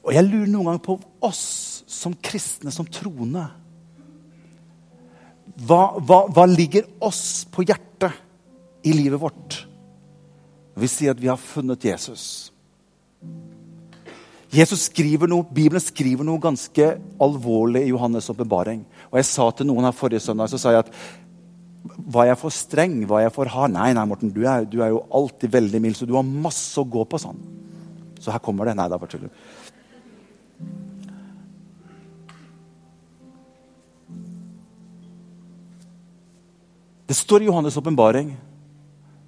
Og 0.00 0.14
jeg 0.16 0.24
lurer 0.24 0.48
noen 0.48 0.70
ganger 0.70 0.84
på 0.84 0.96
oss 1.28 1.44
som 1.90 2.14
kristne, 2.16 2.72
som 2.72 2.88
troende. 2.88 3.44
Hva, 5.60 5.82
hva, 6.00 6.22
hva 6.32 6.46
ligger 6.48 6.86
oss 7.04 7.44
på 7.52 7.66
hjertet 7.68 8.16
i 8.88 8.94
livet 8.96 9.20
vårt 9.20 9.66
når 10.80 10.86
vi 10.86 10.94
sier 10.96 11.12
at 11.12 11.18
vi 11.20 11.28
har 11.28 11.36
funnet 11.36 11.84
Jesus? 11.84 12.22
Jesus 14.48 14.86
skriver 14.88 15.28
noe, 15.28 15.44
Bibelen 15.44 15.82
skriver 15.84 16.24
noe 16.24 16.40
ganske 16.40 16.86
alvorlig 17.20 17.82
i 17.84 17.90
Johannes' 17.90 18.30
åpenbaring. 18.32 18.86
Og 19.12 19.18
jeg 19.20 19.28
sa 19.28 19.50
til 19.52 19.68
noen 19.68 19.84
her 19.84 19.92
forrige 19.92 20.24
søndag 20.24 20.48
så 20.48 20.56
sa 20.56 20.72
jeg 20.72 20.86
at 20.86 20.96
var 22.00 22.30
jeg 22.30 22.40
for 22.40 22.56
streng? 22.56 22.96
Var 23.12 23.26
jeg 23.26 23.34
for 23.36 23.52
hard? 23.52 23.76
Nei, 23.76 23.90
nei, 23.92 24.06
Morten, 24.08 24.32
du 24.32 24.40
er, 24.48 24.64
du 24.64 24.80
er 24.80 24.94
jo 24.94 25.04
alltid 25.12 25.52
veldig 25.52 25.84
mild, 25.84 26.00
så 26.00 26.08
du 26.08 26.16
har 26.16 26.24
masse 26.24 26.80
å 26.80 26.88
gå 26.88 27.04
på. 27.04 27.20
sånn. 27.20 27.44
Så 28.16 28.32
her 28.32 28.40
kommer 28.40 28.64
det. 28.64 28.78
Nei, 28.80 28.88
det 28.88 28.96
er 28.96 29.04
bare 29.04 29.12
tull. 29.12 29.28
Det 37.04 37.20
står 37.20 37.44
i 37.44 37.52
Johannes' 37.52 37.76
åpenbaring 37.76 38.38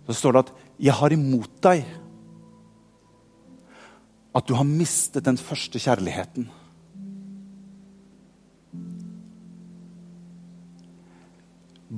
så 0.07 0.15
står 0.19 0.33
det 0.33 0.43
at 0.47 0.53
'jeg 0.79 0.93
har 0.93 1.13
imot 1.13 1.63
deg' 1.63 2.03
at 4.35 4.49
du 4.49 4.55
har 4.55 4.65
mistet 4.65 5.25
den 5.25 5.37
første 5.37 5.79
kjærligheten. 5.79 6.49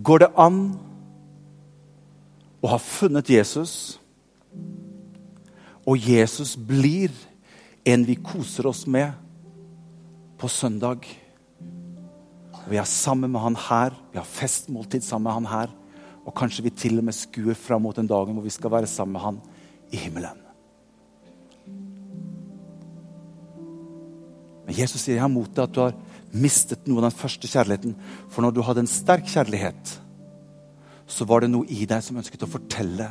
Går 0.04 0.24
det 0.24 0.30
an 0.36 0.58
å 2.64 2.72
ha 2.72 2.78
funnet 2.82 3.30
Jesus, 3.30 4.00
og 5.86 6.00
Jesus 6.00 6.56
blir 6.56 7.12
en 7.86 8.06
vi 8.08 8.16
koser 8.18 8.66
oss 8.66 8.82
med 8.90 9.12
på 10.40 10.50
søndag? 10.50 11.06
Vi 12.66 12.80
er 12.80 12.88
sammen 12.88 13.30
med 13.30 13.44
han 13.44 13.58
her, 13.68 13.94
vi 14.10 14.18
har 14.18 14.26
festmåltid 14.26 15.04
sammen 15.06 15.28
med 15.28 15.38
han 15.38 15.50
her. 15.52 15.74
Og 16.24 16.32
kanskje 16.36 16.64
vi 16.66 16.72
til 16.72 16.98
og 17.00 17.06
med 17.06 17.16
skuer 17.16 17.56
fram 17.58 17.84
mot 17.84 17.96
den 17.96 18.08
dagen 18.08 18.36
hvor 18.36 18.46
vi 18.46 18.52
skal 18.54 18.72
være 18.72 18.90
sammen 18.90 19.16
med 19.16 19.24
han 19.24 19.40
i 19.92 20.00
himmelen. 20.00 20.40
Men 24.64 24.76
Jesus 24.78 25.02
sier 25.02 25.18
jeg 25.18 25.24
har 25.24 25.32
mot 25.32 25.50
deg 25.52 25.66
at 25.66 25.74
du 25.76 25.82
har 25.82 25.96
mistet 26.34 26.88
noe 26.88 27.02
av 27.02 27.10
den 27.10 27.18
første 27.18 27.50
kjærligheten. 27.50 27.92
For 28.32 28.44
når 28.44 28.56
du 28.56 28.62
hadde 28.64 28.84
en 28.86 28.90
sterk 28.90 29.28
kjærlighet, 29.28 29.92
så 31.06 31.26
var 31.28 31.44
det 31.44 31.52
noe 31.52 31.68
i 31.68 31.84
deg 31.88 32.00
som 32.02 32.16
ønsket 32.16 32.46
å 32.46 32.50
fortelle 32.50 33.10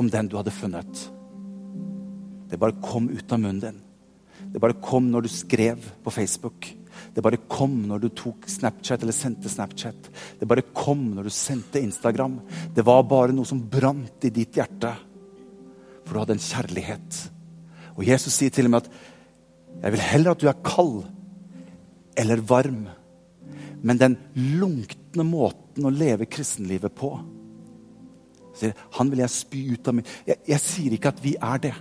om 0.00 0.08
den 0.08 0.30
du 0.30 0.38
hadde 0.40 0.54
funnet. 0.54 1.06
Det 2.50 2.58
bare 2.58 2.80
kom 2.82 3.10
ut 3.12 3.32
av 3.32 3.42
munnen 3.42 3.62
din. 3.62 3.80
Det 4.50 4.62
bare 4.62 4.80
kom 4.82 5.10
når 5.12 5.26
du 5.26 5.32
skrev 5.32 5.84
på 6.02 6.14
Facebook. 6.14 6.70
Det 7.14 7.24
bare 7.24 7.40
kom 7.50 7.76
når 7.88 8.02
du 8.02 8.08
tok 8.16 8.48
Snapchat 8.50 9.02
eller 9.02 9.16
sendte 9.16 9.50
Snapchat. 9.52 10.10
Det 10.40 10.48
bare 10.48 10.66
kom 10.76 11.02
når 11.16 11.28
du 11.28 11.34
sendte 11.34 11.82
Instagram. 11.82 12.38
Det 12.74 12.84
var 12.86 13.06
bare 13.08 13.34
noe 13.36 13.48
som 13.48 13.62
brant 13.62 14.26
i 14.26 14.32
ditt 14.34 14.58
hjerte. 14.60 14.92
For 16.04 16.14
du 16.14 16.22
hadde 16.22 16.36
en 16.38 16.44
kjærlighet. 16.44 17.20
Og 17.96 18.06
Jesus 18.08 18.36
sier 18.36 18.54
til 18.54 18.70
og 18.70 18.74
med 18.74 18.86
at 18.86 18.92
jeg 19.80 19.94
vil 19.94 20.02
heller 20.04 20.34
at 20.34 20.42
du 20.42 20.48
er 20.50 20.64
kald 20.66 21.04
eller 22.20 22.42
varm. 22.44 22.88
Men 23.82 24.00
den 24.00 24.16
lunkne 24.60 25.24
måten 25.24 25.86
å 25.88 25.92
leve 25.94 26.28
kristenlivet 26.28 26.92
på 26.96 27.14
sier, 28.60 28.74
Han 28.98 29.10
vil 29.12 29.22
jeg 29.24 29.32
spy 29.32 29.62
ut 29.74 29.88
av 29.88 29.96
min 29.96 30.08
jeg, 30.26 30.40
jeg 30.48 30.62
sier 30.64 30.96
ikke 30.96 31.14
at 31.14 31.22
vi 31.24 31.36
er 31.36 31.62
det, 31.62 31.74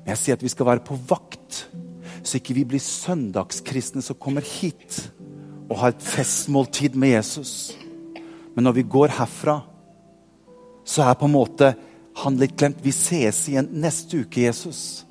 men 0.00 0.12
jeg 0.12 0.20
sier 0.22 0.38
at 0.38 0.44
vi 0.44 0.52
skal 0.52 0.68
være 0.68 0.84
på 0.84 0.98
vakt 1.08 1.62
så 2.22 2.38
ikke 2.38 2.56
vi 2.56 2.66
blir 2.68 2.82
søndagskristne 2.82 4.02
som 4.04 4.18
kommer 4.20 4.44
hit 4.44 5.02
og 5.68 5.76
har 5.82 5.92
et 5.92 6.04
festmåltid 6.04 6.96
med 6.98 7.16
Jesus. 7.16 7.74
Men 8.54 8.66
når 8.66 8.78
vi 8.80 8.86
går 8.90 9.12
herfra, 9.18 9.60
så 10.88 11.04
er 11.04 11.18
på 11.18 11.28
en 11.28 11.36
måte 11.36 11.74
han 12.22 12.38
litt 12.40 12.56
glemt. 12.58 12.80
Vi 12.82 12.94
ses 12.94 13.44
igjen 13.50 13.68
neste 13.78 14.24
uke, 14.24 14.46
Jesus. 14.48 15.04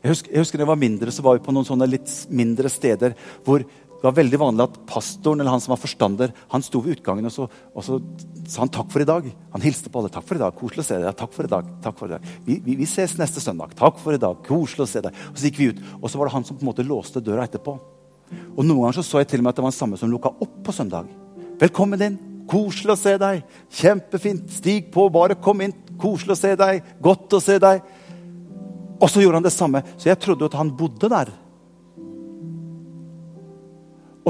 Jeg 0.00 0.14
husker, 0.14 0.32
jeg 0.32 0.42
husker 0.42 0.58
da 0.58 0.64
jeg 0.64 0.72
var 0.72 0.80
mindre, 0.80 1.12
så 1.12 1.22
var 1.24 1.36
vi 1.36 1.44
på 1.44 1.52
noen 1.52 1.66
sånne 1.68 1.88
litt 1.90 2.10
mindre 2.32 2.70
steder 2.72 3.12
hvor 3.44 3.64
det 4.00 4.08
var 4.08 4.16
veldig 4.16 4.38
vanlig 4.40 4.64
at 4.64 4.76
pastoren 4.88 5.42
eller 5.42 5.52
han 5.52 5.60
som 5.60 5.74
var 5.74 5.80
forstander, 5.82 6.30
han 6.48 6.62
sto 6.64 6.80
ved 6.80 6.96
utgangen 6.96 7.28
og 7.28 7.34
så, 7.34 7.44
og 7.76 7.84
så 7.84 7.98
sa 8.48 8.62
han 8.62 8.72
takk 8.72 8.88
for 8.94 9.04
i 9.04 9.08
dag. 9.08 9.26
Han 9.52 9.60
hilste 9.60 9.92
på 9.92 10.00
alle. 10.00 10.08
'Takk 10.08 10.24
for 10.24 10.38
i 10.38 10.40
dag. 10.40 10.54
Koselig 10.56 10.80
å 10.80 10.88
se 10.88 10.96
deg.' 11.02 11.18
takk 11.20 11.34
for 11.36 11.44
i 11.44 11.52
dag, 11.52 11.68
takk 11.84 11.98
for 11.98 12.08
i 12.08 12.14
dag. 12.14 12.30
Vi, 12.46 12.56
vi, 12.64 12.76
vi, 12.80 12.86
ses 12.88 13.18
neste 13.20 13.44
søndag. 13.44 13.74
'Takk 13.76 14.00
for 14.00 14.16
i 14.16 14.22
dag. 14.22 14.40
Koselig 14.46 14.86
å 14.86 14.88
se 14.88 15.02
deg.' 15.04 15.12
Og 15.12 15.36
så 15.36 15.50
gikk 15.50 15.60
vi 15.60 15.68
ut. 15.74 15.82
Og 16.00 16.08
så 16.08 16.16
var 16.16 16.30
det 16.30 16.32
han 16.32 16.48
som 16.48 16.56
på 16.56 16.64
en 16.64 16.70
måte 16.72 16.86
låste 16.86 17.20
døra 17.20 17.44
etterpå. 17.44 17.76
Og 18.56 18.64
Noen 18.64 18.86
ganger 18.86 19.02
så, 19.02 19.04
så 19.04 19.20
jeg 19.20 19.28
til 19.28 19.42
og 19.42 19.44
med 19.44 19.52
at 19.52 19.60
det 19.60 19.64
var 19.66 19.74
den 19.74 19.82
samme 19.82 20.00
som 20.00 20.08
lukka 20.08 20.32
opp 20.32 20.56
på 20.64 20.72
søndag. 20.72 21.04
'Velkommen 21.60 22.00
inn. 22.00 22.18
Koselig 22.48 22.96
å 22.96 22.98
se 22.98 23.18
deg. 23.20 23.44
Kjempefint. 23.68 24.48
Stig 24.48 24.88
på. 24.90 25.10
Bare 25.12 25.36
kom 25.36 25.60
inn. 25.60 25.76
Koselig 26.00 26.38
å 26.38 26.40
se 26.40 26.56
deg. 26.56 26.80
Godt 27.04 27.36
å 27.36 27.44
se 27.44 27.60
deg.' 27.60 27.84
Og 28.96 29.08
så 29.12 29.20
gjorde 29.20 29.40
han 29.44 29.44
det 29.44 29.52
samme. 29.52 29.84
Så 30.00 30.08
jeg 30.08 30.20
trodde 30.24 30.48
at 30.48 30.56
han 30.56 30.72
bodde 30.72 31.12
der. 31.12 31.28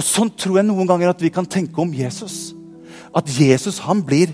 Og 0.01 0.07
sånn 0.07 0.31
tror 0.33 0.57
jeg 0.57 0.65
noen 0.71 0.89
ganger 0.89 1.13
at 1.13 1.21
vi 1.21 1.29
kan 1.33 1.45
tenke 1.45 1.77
om 1.83 1.91
Jesus. 1.93 2.55
At 3.13 3.29
Jesus 3.29 3.83
han 3.85 4.01
blir 4.07 4.33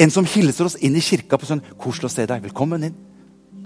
en 0.00 0.10
som 0.10 0.24
hilser 0.26 0.70
oss 0.70 0.78
inn 0.80 0.96
i 0.96 1.02
kirka 1.04 1.36
på 1.36 1.46
sånn 1.46 1.60
'Koselig 1.60 2.08
å 2.08 2.14
se 2.14 2.24
deg. 2.26 2.42
Velkommen 2.48 2.82
inn.' 2.88 2.96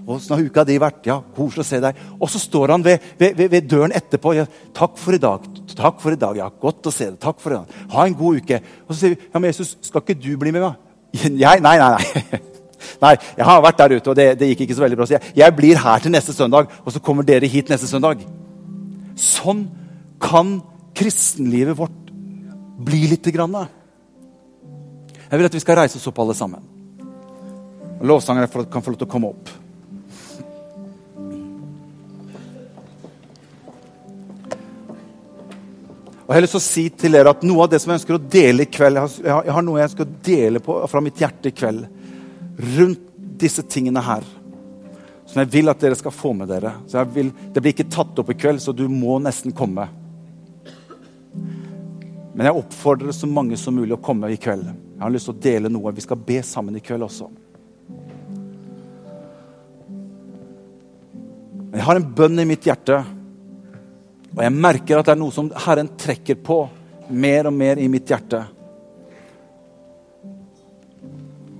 'Åssen 0.05 0.35
har 0.35 0.43
uka 0.43 0.65
di 0.65 0.77
vært?' 0.77 1.05
'Ja, 1.05 1.21
koselig 1.21 1.63
å 1.63 1.69
se 1.69 1.79
deg.' 1.79 1.95
Og 2.19 2.29
så 2.29 2.39
står 2.39 2.71
han 2.71 2.83
ved, 2.83 2.99
ved, 3.17 3.37
ved 3.37 3.69
døren 3.69 3.95
etterpå. 3.95 4.35
Ja, 4.35 4.45
'Takk 4.73 4.97
for 4.97 5.13
i 5.13 5.17
dag.' 5.17 5.47
'Takk 5.75 6.01
for 6.01 6.11
i 6.11 6.19
dag. 6.19 6.35
Ja, 6.35 6.49
godt 6.49 6.83
å 6.83 6.91
se 6.91 7.05
deg. 7.05 7.19
Takk 7.19 7.39
for 7.39 7.51
i 7.51 7.55
dag. 7.55 7.67
Ha 7.89 8.05
en 8.05 8.13
god 8.13 8.41
uke.' 8.41 8.61
Og 8.89 8.95
så 8.95 8.99
sier 8.99 9.15
vi, 9.15 9.21
'Ja, 9.33 9.39
men 9.39 9.49
Jesus, 9.49 9.77
skal 9.81 10.01
ikke 10.01 10.21
du 10.21 10.37
bli 10.37 10.51
med 10.51 10.61
meg?' 10.61 10.75
Jeg? 11.39 11.61
Nei, 11.61 11.77
nei, 11.77 11.89
nei. 11.95 12.39
Nei, 13.01 13.15
jeg 13.35 13.45
har 13.45 13.61
vært 13.61 13.77
der 13.77 13.95
ute, 13.95 14.09
og 14.09 14.15
det, 14.15 14.39
det 14.39 14.47
gikk 14.49 14.61
ikke 14.61 14.75
så 14.75 14.81
veldig 14.81 14.97
bra. 14.97 15.05
Så 15.05 15.13
jeg, 15.17 15.31
jeg 15.35 15.55
blir 15.55 15.77
her 15.77 15.99
til 15.99 16.11
neste 16.11 16.33
søndag, 16.33 16.67
og 16.85 16.91
så 16.91 16.99
kommer 16.99 17.23
dere 17.23 17.47
hit 17.47 17.69
neste 17.69 17.87
søndag. 17.87 18.23
Sånn 19.15 19.67
kan 20.19 20.59
kristenlivet 20.95 21.77
vårt 21.77 22.11
bli 22.79 23.07
lite 23.07 23.31
grann? 23.31 23.55
Jeg 25.29 25.37
vil 25.37 25.47
at 25.47 25.55
vi 25.55 25.63
skal 25.63 25.81
reise 25.81 25.99
oss 25.99 26.07
opp 26.09 26.19
alle 26.23 26.35
sammen. 26.37 26.63
Lovsangerne 28.01 28.67
kan 28.71 28.83
få 28.83 28.93
lov 28.93 29.01
til 29.01 29.09
å 29.09 29.11
komme 29.11 29.31
opp. 29.33 29.51
Og 36.29 36.33
jeg 36.35 36.37
har 36.37 36.45
lyst 36.45 36.53
til 36.53 36.61
å 36.61 36.67
si 36.67 36.83
til 36.93 37.15
dere 37.17 37.31
at 37.33 37.41
Noe 37.41 37.63
av 37.65 37.71
det 37.71 37.79
som 37.81 37.89
jeg 37.89 38.03
ønsker 38.03 38.15
å 38.19 38.21
dele 38.21 38.67
i 38.67 38.69
kveld 38.69 38.99
Jeg 38.99 39.31
har, 39.33 39.47
jeg 39.47 39.53
har 39.55 39.63
noe 39.65 39.79
jeg 39.79 39.89
ønsker 39.89 40.05
å 40.05 40.17
dele 40.27 40.59
på, 40.61 40.75
fra 40.85 41.01
mitt 41.01 41.17
hjerte 41.17 41.49
i 41.49 41.55
kveld 41.57 41.87
rundt 42.77 43.07
disse 43.39 43.63
tingene 43.63 44.03
her. 44.03 44.25
Som 45.25 45.39
jeg 45.41 45.49
vil 45.53 45.71
at 45.71 45.79
dere 45.81 45.97
skal 45.97 46.13
få 46.13 46.33
med 46.35 46.49
dere. 46.51 46.73
Så 46.91 47.01
vil, 47.15 47.31
det 47.31 47.63
blir 47.63 47.73
ikke 47.73 47.87
tatt 47.89 48.19
opp 48.19 48.29
i 48.29 48.37
kveld, 48.37 48.61
så 48.61 48.75
du 48.75 48.83
må 48.91 49.15
nesten 49.23 49.55
komme. 49.55 49.87
Men 52.39 52.47
jeg 52.47 52.55
oppfordrer 52.55 53.11
så 53.11 53.27
mange 53.27 53.57
som 53.59 53.75
mulig 53.75 53.91
å 53.91 53.99
komme 53.99 54.29
i 54.31 54.39
kveld. 54.39 54.63
Jeg 54.63 55.03
har 55.03 55.11
lyst 55.11 55.27
til 55.27 55.33
å 55.33 55.41
dele 55.43 55.67
noe. 55.67 55.91
Vi 55.91 55.99
skal 56.05 56.15
be 56.23 56.39
sammen 56.47 56.71
i 56.79 56.79
kveld 56.79 57.03
også. 57.03 57.27
Men 61.65 61.75
jeg 61.75 61.83
har 61.83 61.99
en 61.99 62.07
bønn 62.15 62.39
i 62.39 62.45
mitt 62.47 62.63
hjerte, 62.63 63.03
og 64.29 64.39
jeg 64.45 64.53
merker 64.55 65.01
at 65.01 65.07
det 65.09 65.13
er 65.17 65.19
noe 65.19 65.35
som 65.35 65.51
Herren 65.65 65.89
trekker 65.99 66.39
på 66.39 66.71
mer 67.11 67.51
og 67.51 67.55
mer 67.59 67.75
i 67.75 67.91
mitt 67.91 68.07
hjerte. 68.07 68.39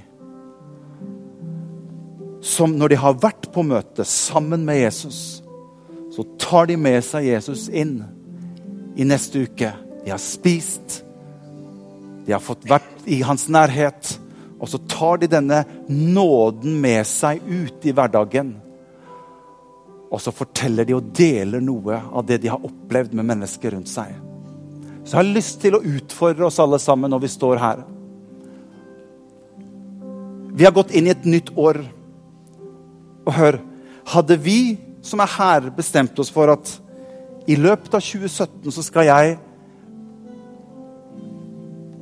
som 2.38 2.76
når 2.78 2.92
de 2.92 2.98
har 3.02 3.16
vært 3.18 3.48
på 3.50 3.64
møte 3.66 4.04
sammen 4.06 4.62
med 4.62 4.78
Jesus, 4.78 5.16
så 6.14 6.22
tar 6.38 6.68
de 6.70 6.76
med 6.78 7.00
seg 7.02 7.26
Jesus 7.26 7.64
inn 7.66 7.96
i 8.94 9.02
neste 9.10 9.42
uke. 9.42 9.72
De 10.04 10.12
har 10.12 10.22
spist, 10.22 11.00
de 12.28 12.30
har 12.30 12.44
fått 12.46 12.62
vært 12.70 13.08
i 13.10 13.18
hans 13.26 13.48
nærhet. 13.50 14.12
Og 14.62 14.70
så 14.70 14.78
tar 14.86 15.18
de 15.24 15.30
denne 15.32 15.64
nåden 15.90 16.76
med 16.84 17.02
seg 17.10 17.42
ut 17.42 17.88
i 17.90 17.96
hverdagen. 17.96 18.54
Og 20.14 20.22
så 20.22 20.30
forteller 20.30 20.86
de 20.86 20.94
og 20.94 21.10
deler 21.10 21.58
noe 21.58 21.98
av 22.12 22.22
det 22.30 22.38
de 22.46 22.54
har 22.54 22.70
opplevd 22.70 23.18
med 23.18 23.32
mennesker 23.32 23.74
rundt 23.74 23.90
seg. 23.90 24.14
Så 25.04 25.12
jeg 25.12 25.20
har 25.20 25.34
lyst 25.36 25.60
til 25.60 25.76
å 25.76 25.82
utfordre 25.84 26.48
oss 26.48 26.60
alle 26.62 26.80
sammen 26.80 27.12
når 27.12 27.26
vi 27.26 27.32
står 27.34 27.60
her. 27.60 27.84
Vi 30.54 30.64
har 30.64 30.72
gått 30.72 30.94
inn 30.96 31.10
i 31.10 31.12
et 31.12 31.26
nytt 31.28 31.50
år. 31.58 31.82
Og 33.24 33.32
hør, 33.36 33.58
hadde 34.14 34.38
vi 34.40 34.58
som 35.04 35.20
er 35.20 35.32
her, 35.36 35.68
bestemt 35.76 36.18
oss 36.20 36.32
for 36.32 36.52
at 36.54 36.70
i 37.44 37.56
løpet 37.60 37.92
av 37.92 38.00
2017 38.00 38.72
så 38.72 38.84
skal 38.86 39.08
jeg 39.10 39.34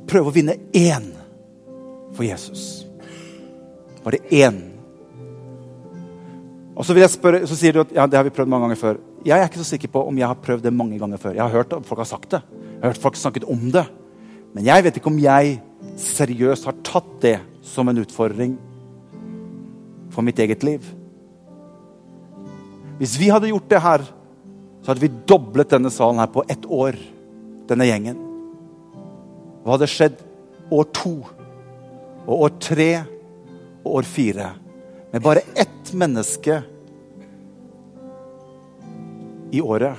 prøve 0.07 0.31
å 0.31 0.35
vinne 0.35 0.55
én 0.71 1.09
for 2.15 2.23
Jesus. 2.23 2.85
Bare 4.05 4.21
én. 4.31 4.61
Og 6.73 6.85
så 6.87 6.95
vil 6.95 7.03
jeg 7.03 7.13
spørre, 7.13 7.43
så 7.47 7.57
sier 7.57 7.75
du 7.75 7.83
at 7.83 7.91
ja, 7.95 8.07
det 8.07 8.17
har 8.17 8.25
vi 8.25 8.33
prøvd 8.33 8.49
mange 8.49 8.69
ganger 8.69 8.79
før. 8.79 9.01
Jeg 9.23 9.39
er 9.39 9.49
ikke 9.49 9.61
så 9.61 9.73
sikker 9.73 9.91
på 9.91 10.07
om 10.07 10.17
jeg 10.19 10.29
har 10.29 10.39
prøvd 10.43 10.63
det 10.65 10.73
mange 10.75 10.99
ganger 11.01 11.19
før. 11.21 11.35
Jeg 11.35 11.43
har 11.43 11.53
hørt 11.53 11.75
at 11.75 11.87
folk 11.87 12.01
har 12.01 12.09
sagt 12.09 12.31
det. 12.35 12.41
Jeg 12.83 12.89
har 12.89 12.97
hørt 12.97 13.03
folk 13.05 13.15
snakket 13.15 13.45
om 13.47 13.69
det. 13.71 13.85
Men 14.51 14.65
jeg 14.67 14.83
vet 14.83 14.97
ikke 14.99 15.07
om 15.07 15.21
jeg 15.23 15.53
seriøst 16.03 16.67
har 16.67 16.81
tatt 16.83 17.13
det 17.23 17.37
som 17.63 17.87
en 17.87 18.01
utfordring 18.01 18.57
for 20.11 20.19
mitt 20.27 20.41
eget 20.43 20.65
liv. 20.67 20.83
Hvis 22.99 23.15
vi 23.21 23.31
hadde 23.31 23.53
gjort 23.53 23.71
det 23.71 23.81
her, 23.87 24.03
så 24.83 24.91
hadde 24.91 25.05
vi 25.05 25.13
doblet 25.31 25.71
denne 25.71 25.93
salen 25.95 26.19
her 26.19 26.27
på 26.35 26.43
ett 26.51 26.67
år. 26.67 26.99
Denne 27.71 27.87
gjengen. 27.87 28.19
Hva 29.63 29.77
hadde 29.77 29.87
skjedd 29.87 30.19
år 30.67 30.91
to 30.91 31.15
og 32.27 32.33
år 32.35 32.55
tre 32.67 32.91
og 33.85 33.91
år 34.01 34.11
fire? 34.11 34.53
Med 35.15 35.23
bare 35.23 35.47
ett 35.55 35.95
menneske 35.95 36.59
i 39.55 39.63
året. 39.63 39.95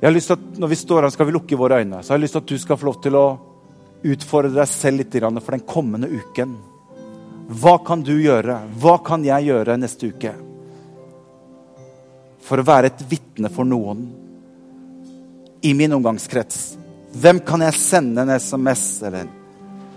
Jeg 0.00 0.08
har 0.08 0.14
lyst 0.14 0.28
til 0.30 0.36
at 0.36 0.58
Når 0.60 0.68
vi 0.68 0.76
står 0.76 1.02
her, 1.02 1.10
skal 1.10 1.26
vi 1.26 1.32
lukke 1.32 1.58
våre 1.58 1.80
øyne. 1.80 2.02
Så 2.02 2.12
jeg 2.12 2.18
har 2.18 2.24
lyst 2.24 2.36
til 2.36 2.44
at 2.44 2.50
du 2.52 2.58
skal 2.58 2.76
få 2.76 2.88
lov 2.88 3.02
til 3.02 3.16
å 3.16 3.26
utfordre 4.06 4.52
deg 4.54 4.68
selv 4.68 5.00
litt 5.00 5.14
for 5.16 5.56
den 5.56 5.66
kommende 5.66 6.08
uken. 6.08 6.56
Hva 7.48 7.78
kan 7.86 8.02
du 8.02 8.12
gjøre? 8.18 8.58
Hva 8.78 8.98
kan 9.04 9.24
jeg 9.24 9.48
gjøre 9.48 9.76
neste 9.78 10.10
uke? 10.10 10.32
For 12.46 12.60
å 12.60 12.66
være 12.66 12.90
et 12.92 13.04
vitne 13.08 13.50
for 13.50 13.64
noen 13.64 14.04
i 15.62 15.72
min 15.74 15.92
omgangskrets. 15.96 16.76
Hvem 17.16 17.40
kan 17.46 17.64
jeg 17.64 17.80
sende 17.80 18.22
en 18.22 18.34
SMS 18.36 18.84
eller 19.08 19.30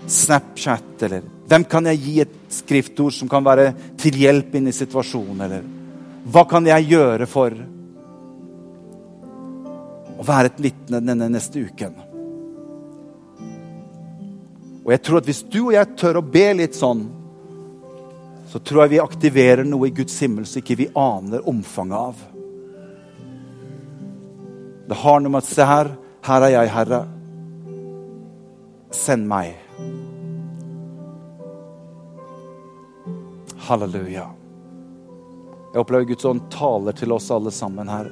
Snapchat? 0.08 1.04
Eller 1.06 1.26
hvem 1.50 1.66
kan 1.70 1.90
jeg 1.92 2.02
gi 2.06 2.16
et 2.24 2.38
skriftord 2.54 3.14
som 3.14 3.30
kan 3.30 3.46
være 3.46 3.74
til 4.00 4.18
hjelp 4.22 4.56
inn 4.56 4.70
i 4.72 4.76
situasjonen? 4.76 5.44
Eller 5.46 5.68
hva 6.30 6.46
kan 6.50 6.66
jeg 6.70 6.90
gjøre 6.94 7.28
for 7.30 7.54
å 10.20 10.26
være 10.28 10.52
et 10.52 10.60
vitne 10.68 11.00
denne 11.00 11.30
neste 11.32 11.64
uken? 11.64 11.96
Og 14.84 14.92
jeg 14.96 15.02
tror 15.06 15.22
at 15.22 15.28
Hvis 15.30 15.46
du 15.48 15.62
og 15.68 15.74
jeg 15.76 15.96
tør 16.00 16.20
å 16.20 16.26
be 16.26 16.48
litt 16.60 16.76
sånn 16.76 17.08
så 18.50 18.60
tror 18.60 18.84
jeg 18.84 18.96
vi 18.96 19.02
aktiverer 19.04 19.68
noe 19.68 19.92
i 19.92 19.94
Guds 19.94 20.16
himmel 20.24 20.48
som 20.50 20.64
ikke 20.64 20.78
vi 20.80 20.88
aner 20.98 21.46
omfanget 21.50 21.98
av. 21.98 22.22
Det 24.90 24.98
har 24.98 25.20
noe 25.22 25.34
med 25.36 25.44
at 25.44 25.50
Se 25.50 25.68
her, 25.70 25.92
her 26.26 26.46
er 26.48 26.54
jeg, 26.56 26.72
Herre. 26.74 27.02
Send 28.90 29.30
meg. 29.30 29.54
Halleluja. 33.70 34.26
Jeg 35.70 35.84
opplever 35.84 36.10
Guds 36.10 36.26
ånd 36.26 36.48
taler 36.50 36.98
til 36.98 37.14
oss 37.14 37.30
alle 37.30 37.54
sammen 37.54 37.92
her. 37.94 38.10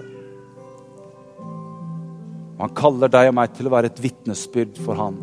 Han 2.58 2.74
kaller 2.78 3.12
deg 3.12 3.30
og 3.30 3.36
meg 3.38 3.54
til 3.54 3.70
å 3.70 3.74
være 3.74 3.92
et 3.92 4.00
vitnesbyrd 4.02 4.80
for 4.82 4.98
Han. 4.98 5.18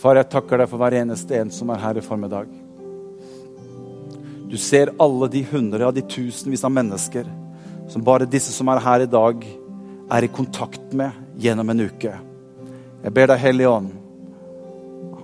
Far, 0.00 0.16
jeg 0.16 0.30
takker 0.32 0.62
deg 0.62 0.70
for 0.70 0.80
hver 0.80 0.96
eneste 1.02 1.36
en 1.36 1.52
som 1.52 1.70
er 1.70 1.82
her 1.82 2.00
i 2.00 2.04
formiddag. 2.04 2.48
Du 4.50 4.56
ser 4.58 4.94
alle 4.98 5.28
de 5.30 5.44
hundre 5.46 5.86
av 5.86 5.94
de 5.94 6.02
tusenvis 6.02 6.64
av 6.66 6.72
mennesker 6.74 7.28
som 7.90 8.02
bare 8.06 8.26
disse 8.30 8.54
som 8.54 8.70
er 8.70 8.82
her 8.82 9.04
i 9.04 9.10
dag, 9.10 9.44
er 10.10 10.26
i 10.26 10.30
kontakt 10.30 10.94
med 10.96 11.14
gjennom 11.38 11.70
en 11.70 11.84
uke. 11.86 12.14
Jeg 13.04 13.14
ber 13.14 13.30
deg, 13.30 13.42
Hellige 13.42 13.70
Ånd, 13.70 13.92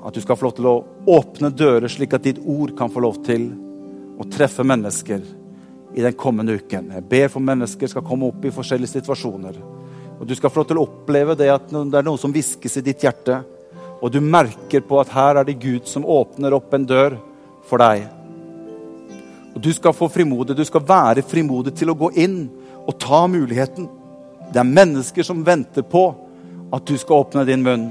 at 0.06 0.14
du 0.14 0.22
skal 0.22 0.38
få 0.38 0.46
lov 0.46 0.54
til 0.58 0.68
å 0.70 0.76
åpne 1.16 1.50
dører, 1.50 1.88
slik 1.90 2.14
at 2.14 2.26
ditt 2.26 2.38
ord 2.42 2.74
kan 2.78 2.92
få 2.92 3.02
lov 3.02 3.18
til 3.26 3.48
å 4.18 4.26
treffe 4.30 4.66
mennesker 4.66 5.24
i 5.96 6.04
den 6.04 6.14
kommende 6.16 6.58
uken. 6.60 6.92
Jeg 6.94 7.08
ber 7.08 7.28
for 7.32 7.44
mennesker 7.44 7.90
skal 7.90 8.04
komme 8.04 8.28
opp 8.28 8.44
i 8.44 8.52
forskjellige 8.54 8.98
situasjoner. 8.98 9.58
Og 10.20 10.24
du 10.28 10.34
skal 10.36 10.52
få 10.52 10.62
lov 10.62 10.70
til 10.70 10.80
å 10.80 10.86
oppleve 10.86 11.36
det 11.36 11.48
at 11.52 11.72
det 11.72 11.98
er 11.98 12.06
noe 12.06 12.20
som 12.20 12.32
hviskes 12.32 12.78
i 12.78 12.84
ditt 12.84 13.04
hjerte 13.04 13.40
og 14.00 14.12
du 14.12 14.20
merker 14.20 14.84
på 14.84 15.00
at 15.00 15.12
her 15.14 15.40
er 15.40 15.48
det 15.48 15.58
Gud 15.60 15.88
som 15.88 16.04
åpner 16.04 16.54
opp 16.56 16.74
en 16.76 16.86
dør 16.86 17.16
for 17.68 17.80
deg. 17.80 18.06
Og 19.56 19.60
Du 19.62 19.72
skal 19.72 19.96
få 19.96 20.08
frimodig, 20.12 20.56
du 20.56 20.64
skal 20.64 20.84
være 20.84 21.22
frimodig 21.24 21.72
til 21.74 21.90
å 21.90 21.96
gå 21.96 22.10
inn 22.20 22.42
og 22.86 22.98
ta 23.00 23.24
muligheten. 23.26 23.88
Det 24.52 24.60
er 24.60 24.68
mennesker 24.68 25.24
som 25.24 25.44
venter 25.44 25.82
på 25.82 26.04
at 26.72 26.84
du 26.84 26.96
skal 26.98 27.24
åpne 27.24 27.46
din 27.48 27.64
munn. 27.64 27.88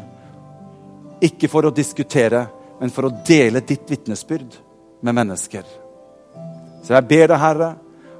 Ikke 1.25 1.49
for 1.49 1.65
å 1.65 1.73
diskutere, 1.73 2.45
men 2.79 2.93
for 2.93 3.07
å 3.07 3.15
dele 3.25 3.63
ditt 3.65 3.89
vitnesbyrd 3.89 4.59
med 5.01 5.15
mennesker. 5.15 5.65
Så 6.85 6.93
jeg 6.93 7.07
ber 7.09 7.27
deg, 7.31 7.39
Herre, 7.41 7.71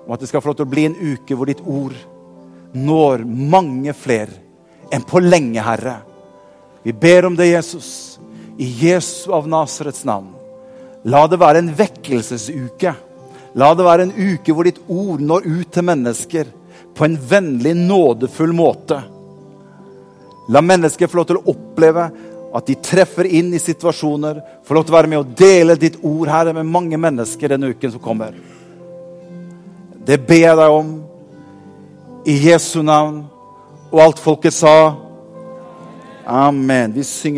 om 0.05 0.13
at 0.13 0.21
det 0.21 0.29
skal 0.29 0.41
få 0.41 0.51
lov 0.51 0.59
til 0.59 0.67
å 0.67 0.73
bli 0.73 0.85
en 0.89 0.97
uke 0.99 1.37
hvor 1.37 1.49
ditt 1.49 1.63
ord 1.65 1.95
når 2.75 3.23
mange 3.25 3.93
flere 3.95 4.43
enn 4.93 5.05
på 5.07 5.21
lenge, 5.23 5.61
Herre. 5.63 5.97
Vi 6.85 6.93
ber 6.93 7.25
om 7.25 7.35
det, 7.37 7.47
Jesus, 7.49 8.19
i 8.57 8.67
Jesu 8.85 9.33
av 9.33 9.47
Nasarets 9.49 10.05
navn. 10.05 10.29
La 11.09 11.25
det 11.29 11.39
være 11.41 11.63
en 11.63 11.71
vekkelsesuke. 11.75 12.93
La 13.55 13.71
det 13.73 13.85
være 13.87 14.05
en 14.05 14.13
uke 14.13 14.53
hvor 14.53 14.67
ditt 14.67 14.81
ord 14.91 15.23
når 15.23 15.47
ut 15.47 15.71
til 15.73 15.87
mennesker 15.87 16.51
på 16.95 17.07
en 17.07 17.17
vennlig, 17.17 17.73
nådefull 17.75 18.53
måte. 18.55 18.99
La 20.49 20.61
mennesker 20.61 21.09
få 21.09 21.21
lov 21.21 21.29
til 21.31 21.39
å 21.41 21.53
oppleve 21.55 22.09
at 22.55 22.69
de 22.69 22.75
treffer 22.79 23.27
inn 23.27 23.49
i 23.53 23.59
situasjoner. 23.59 24.41
Få 24.63 24.77
lov 24.77 24.85
til 24.85 24.93
å 24.93 24.97
være 24.99 25.11
med 25.11 25.23
og 25.23 25.33
dele 25.37 25.77
ditt 25.79 25.97
ord 26.05 26.29
her 26.31 26.53
med 26.53 26.69
mange 26.69 26.99
mennesker 27.01 27.55
denne 27.55 27.73
uken 27.73 27.95
som 27.95 28.03
kommer. 28.03 28.37
Det 30.07 30.19
ber 30.27 30.35
jeg 30.35 30.57
deg 30.57 30.69
om 30.69 30.91
i 32.25 32.35
Jesu 32.49 32.81
navn. 32.85 33.23
Og 33.91 34.01
alt 34.01 34.19
folket 34.19 34.53
sa 34.53 34.93
Amen. 36.25 36.95
Vi 36.95 37.03
synger 37.03 37.33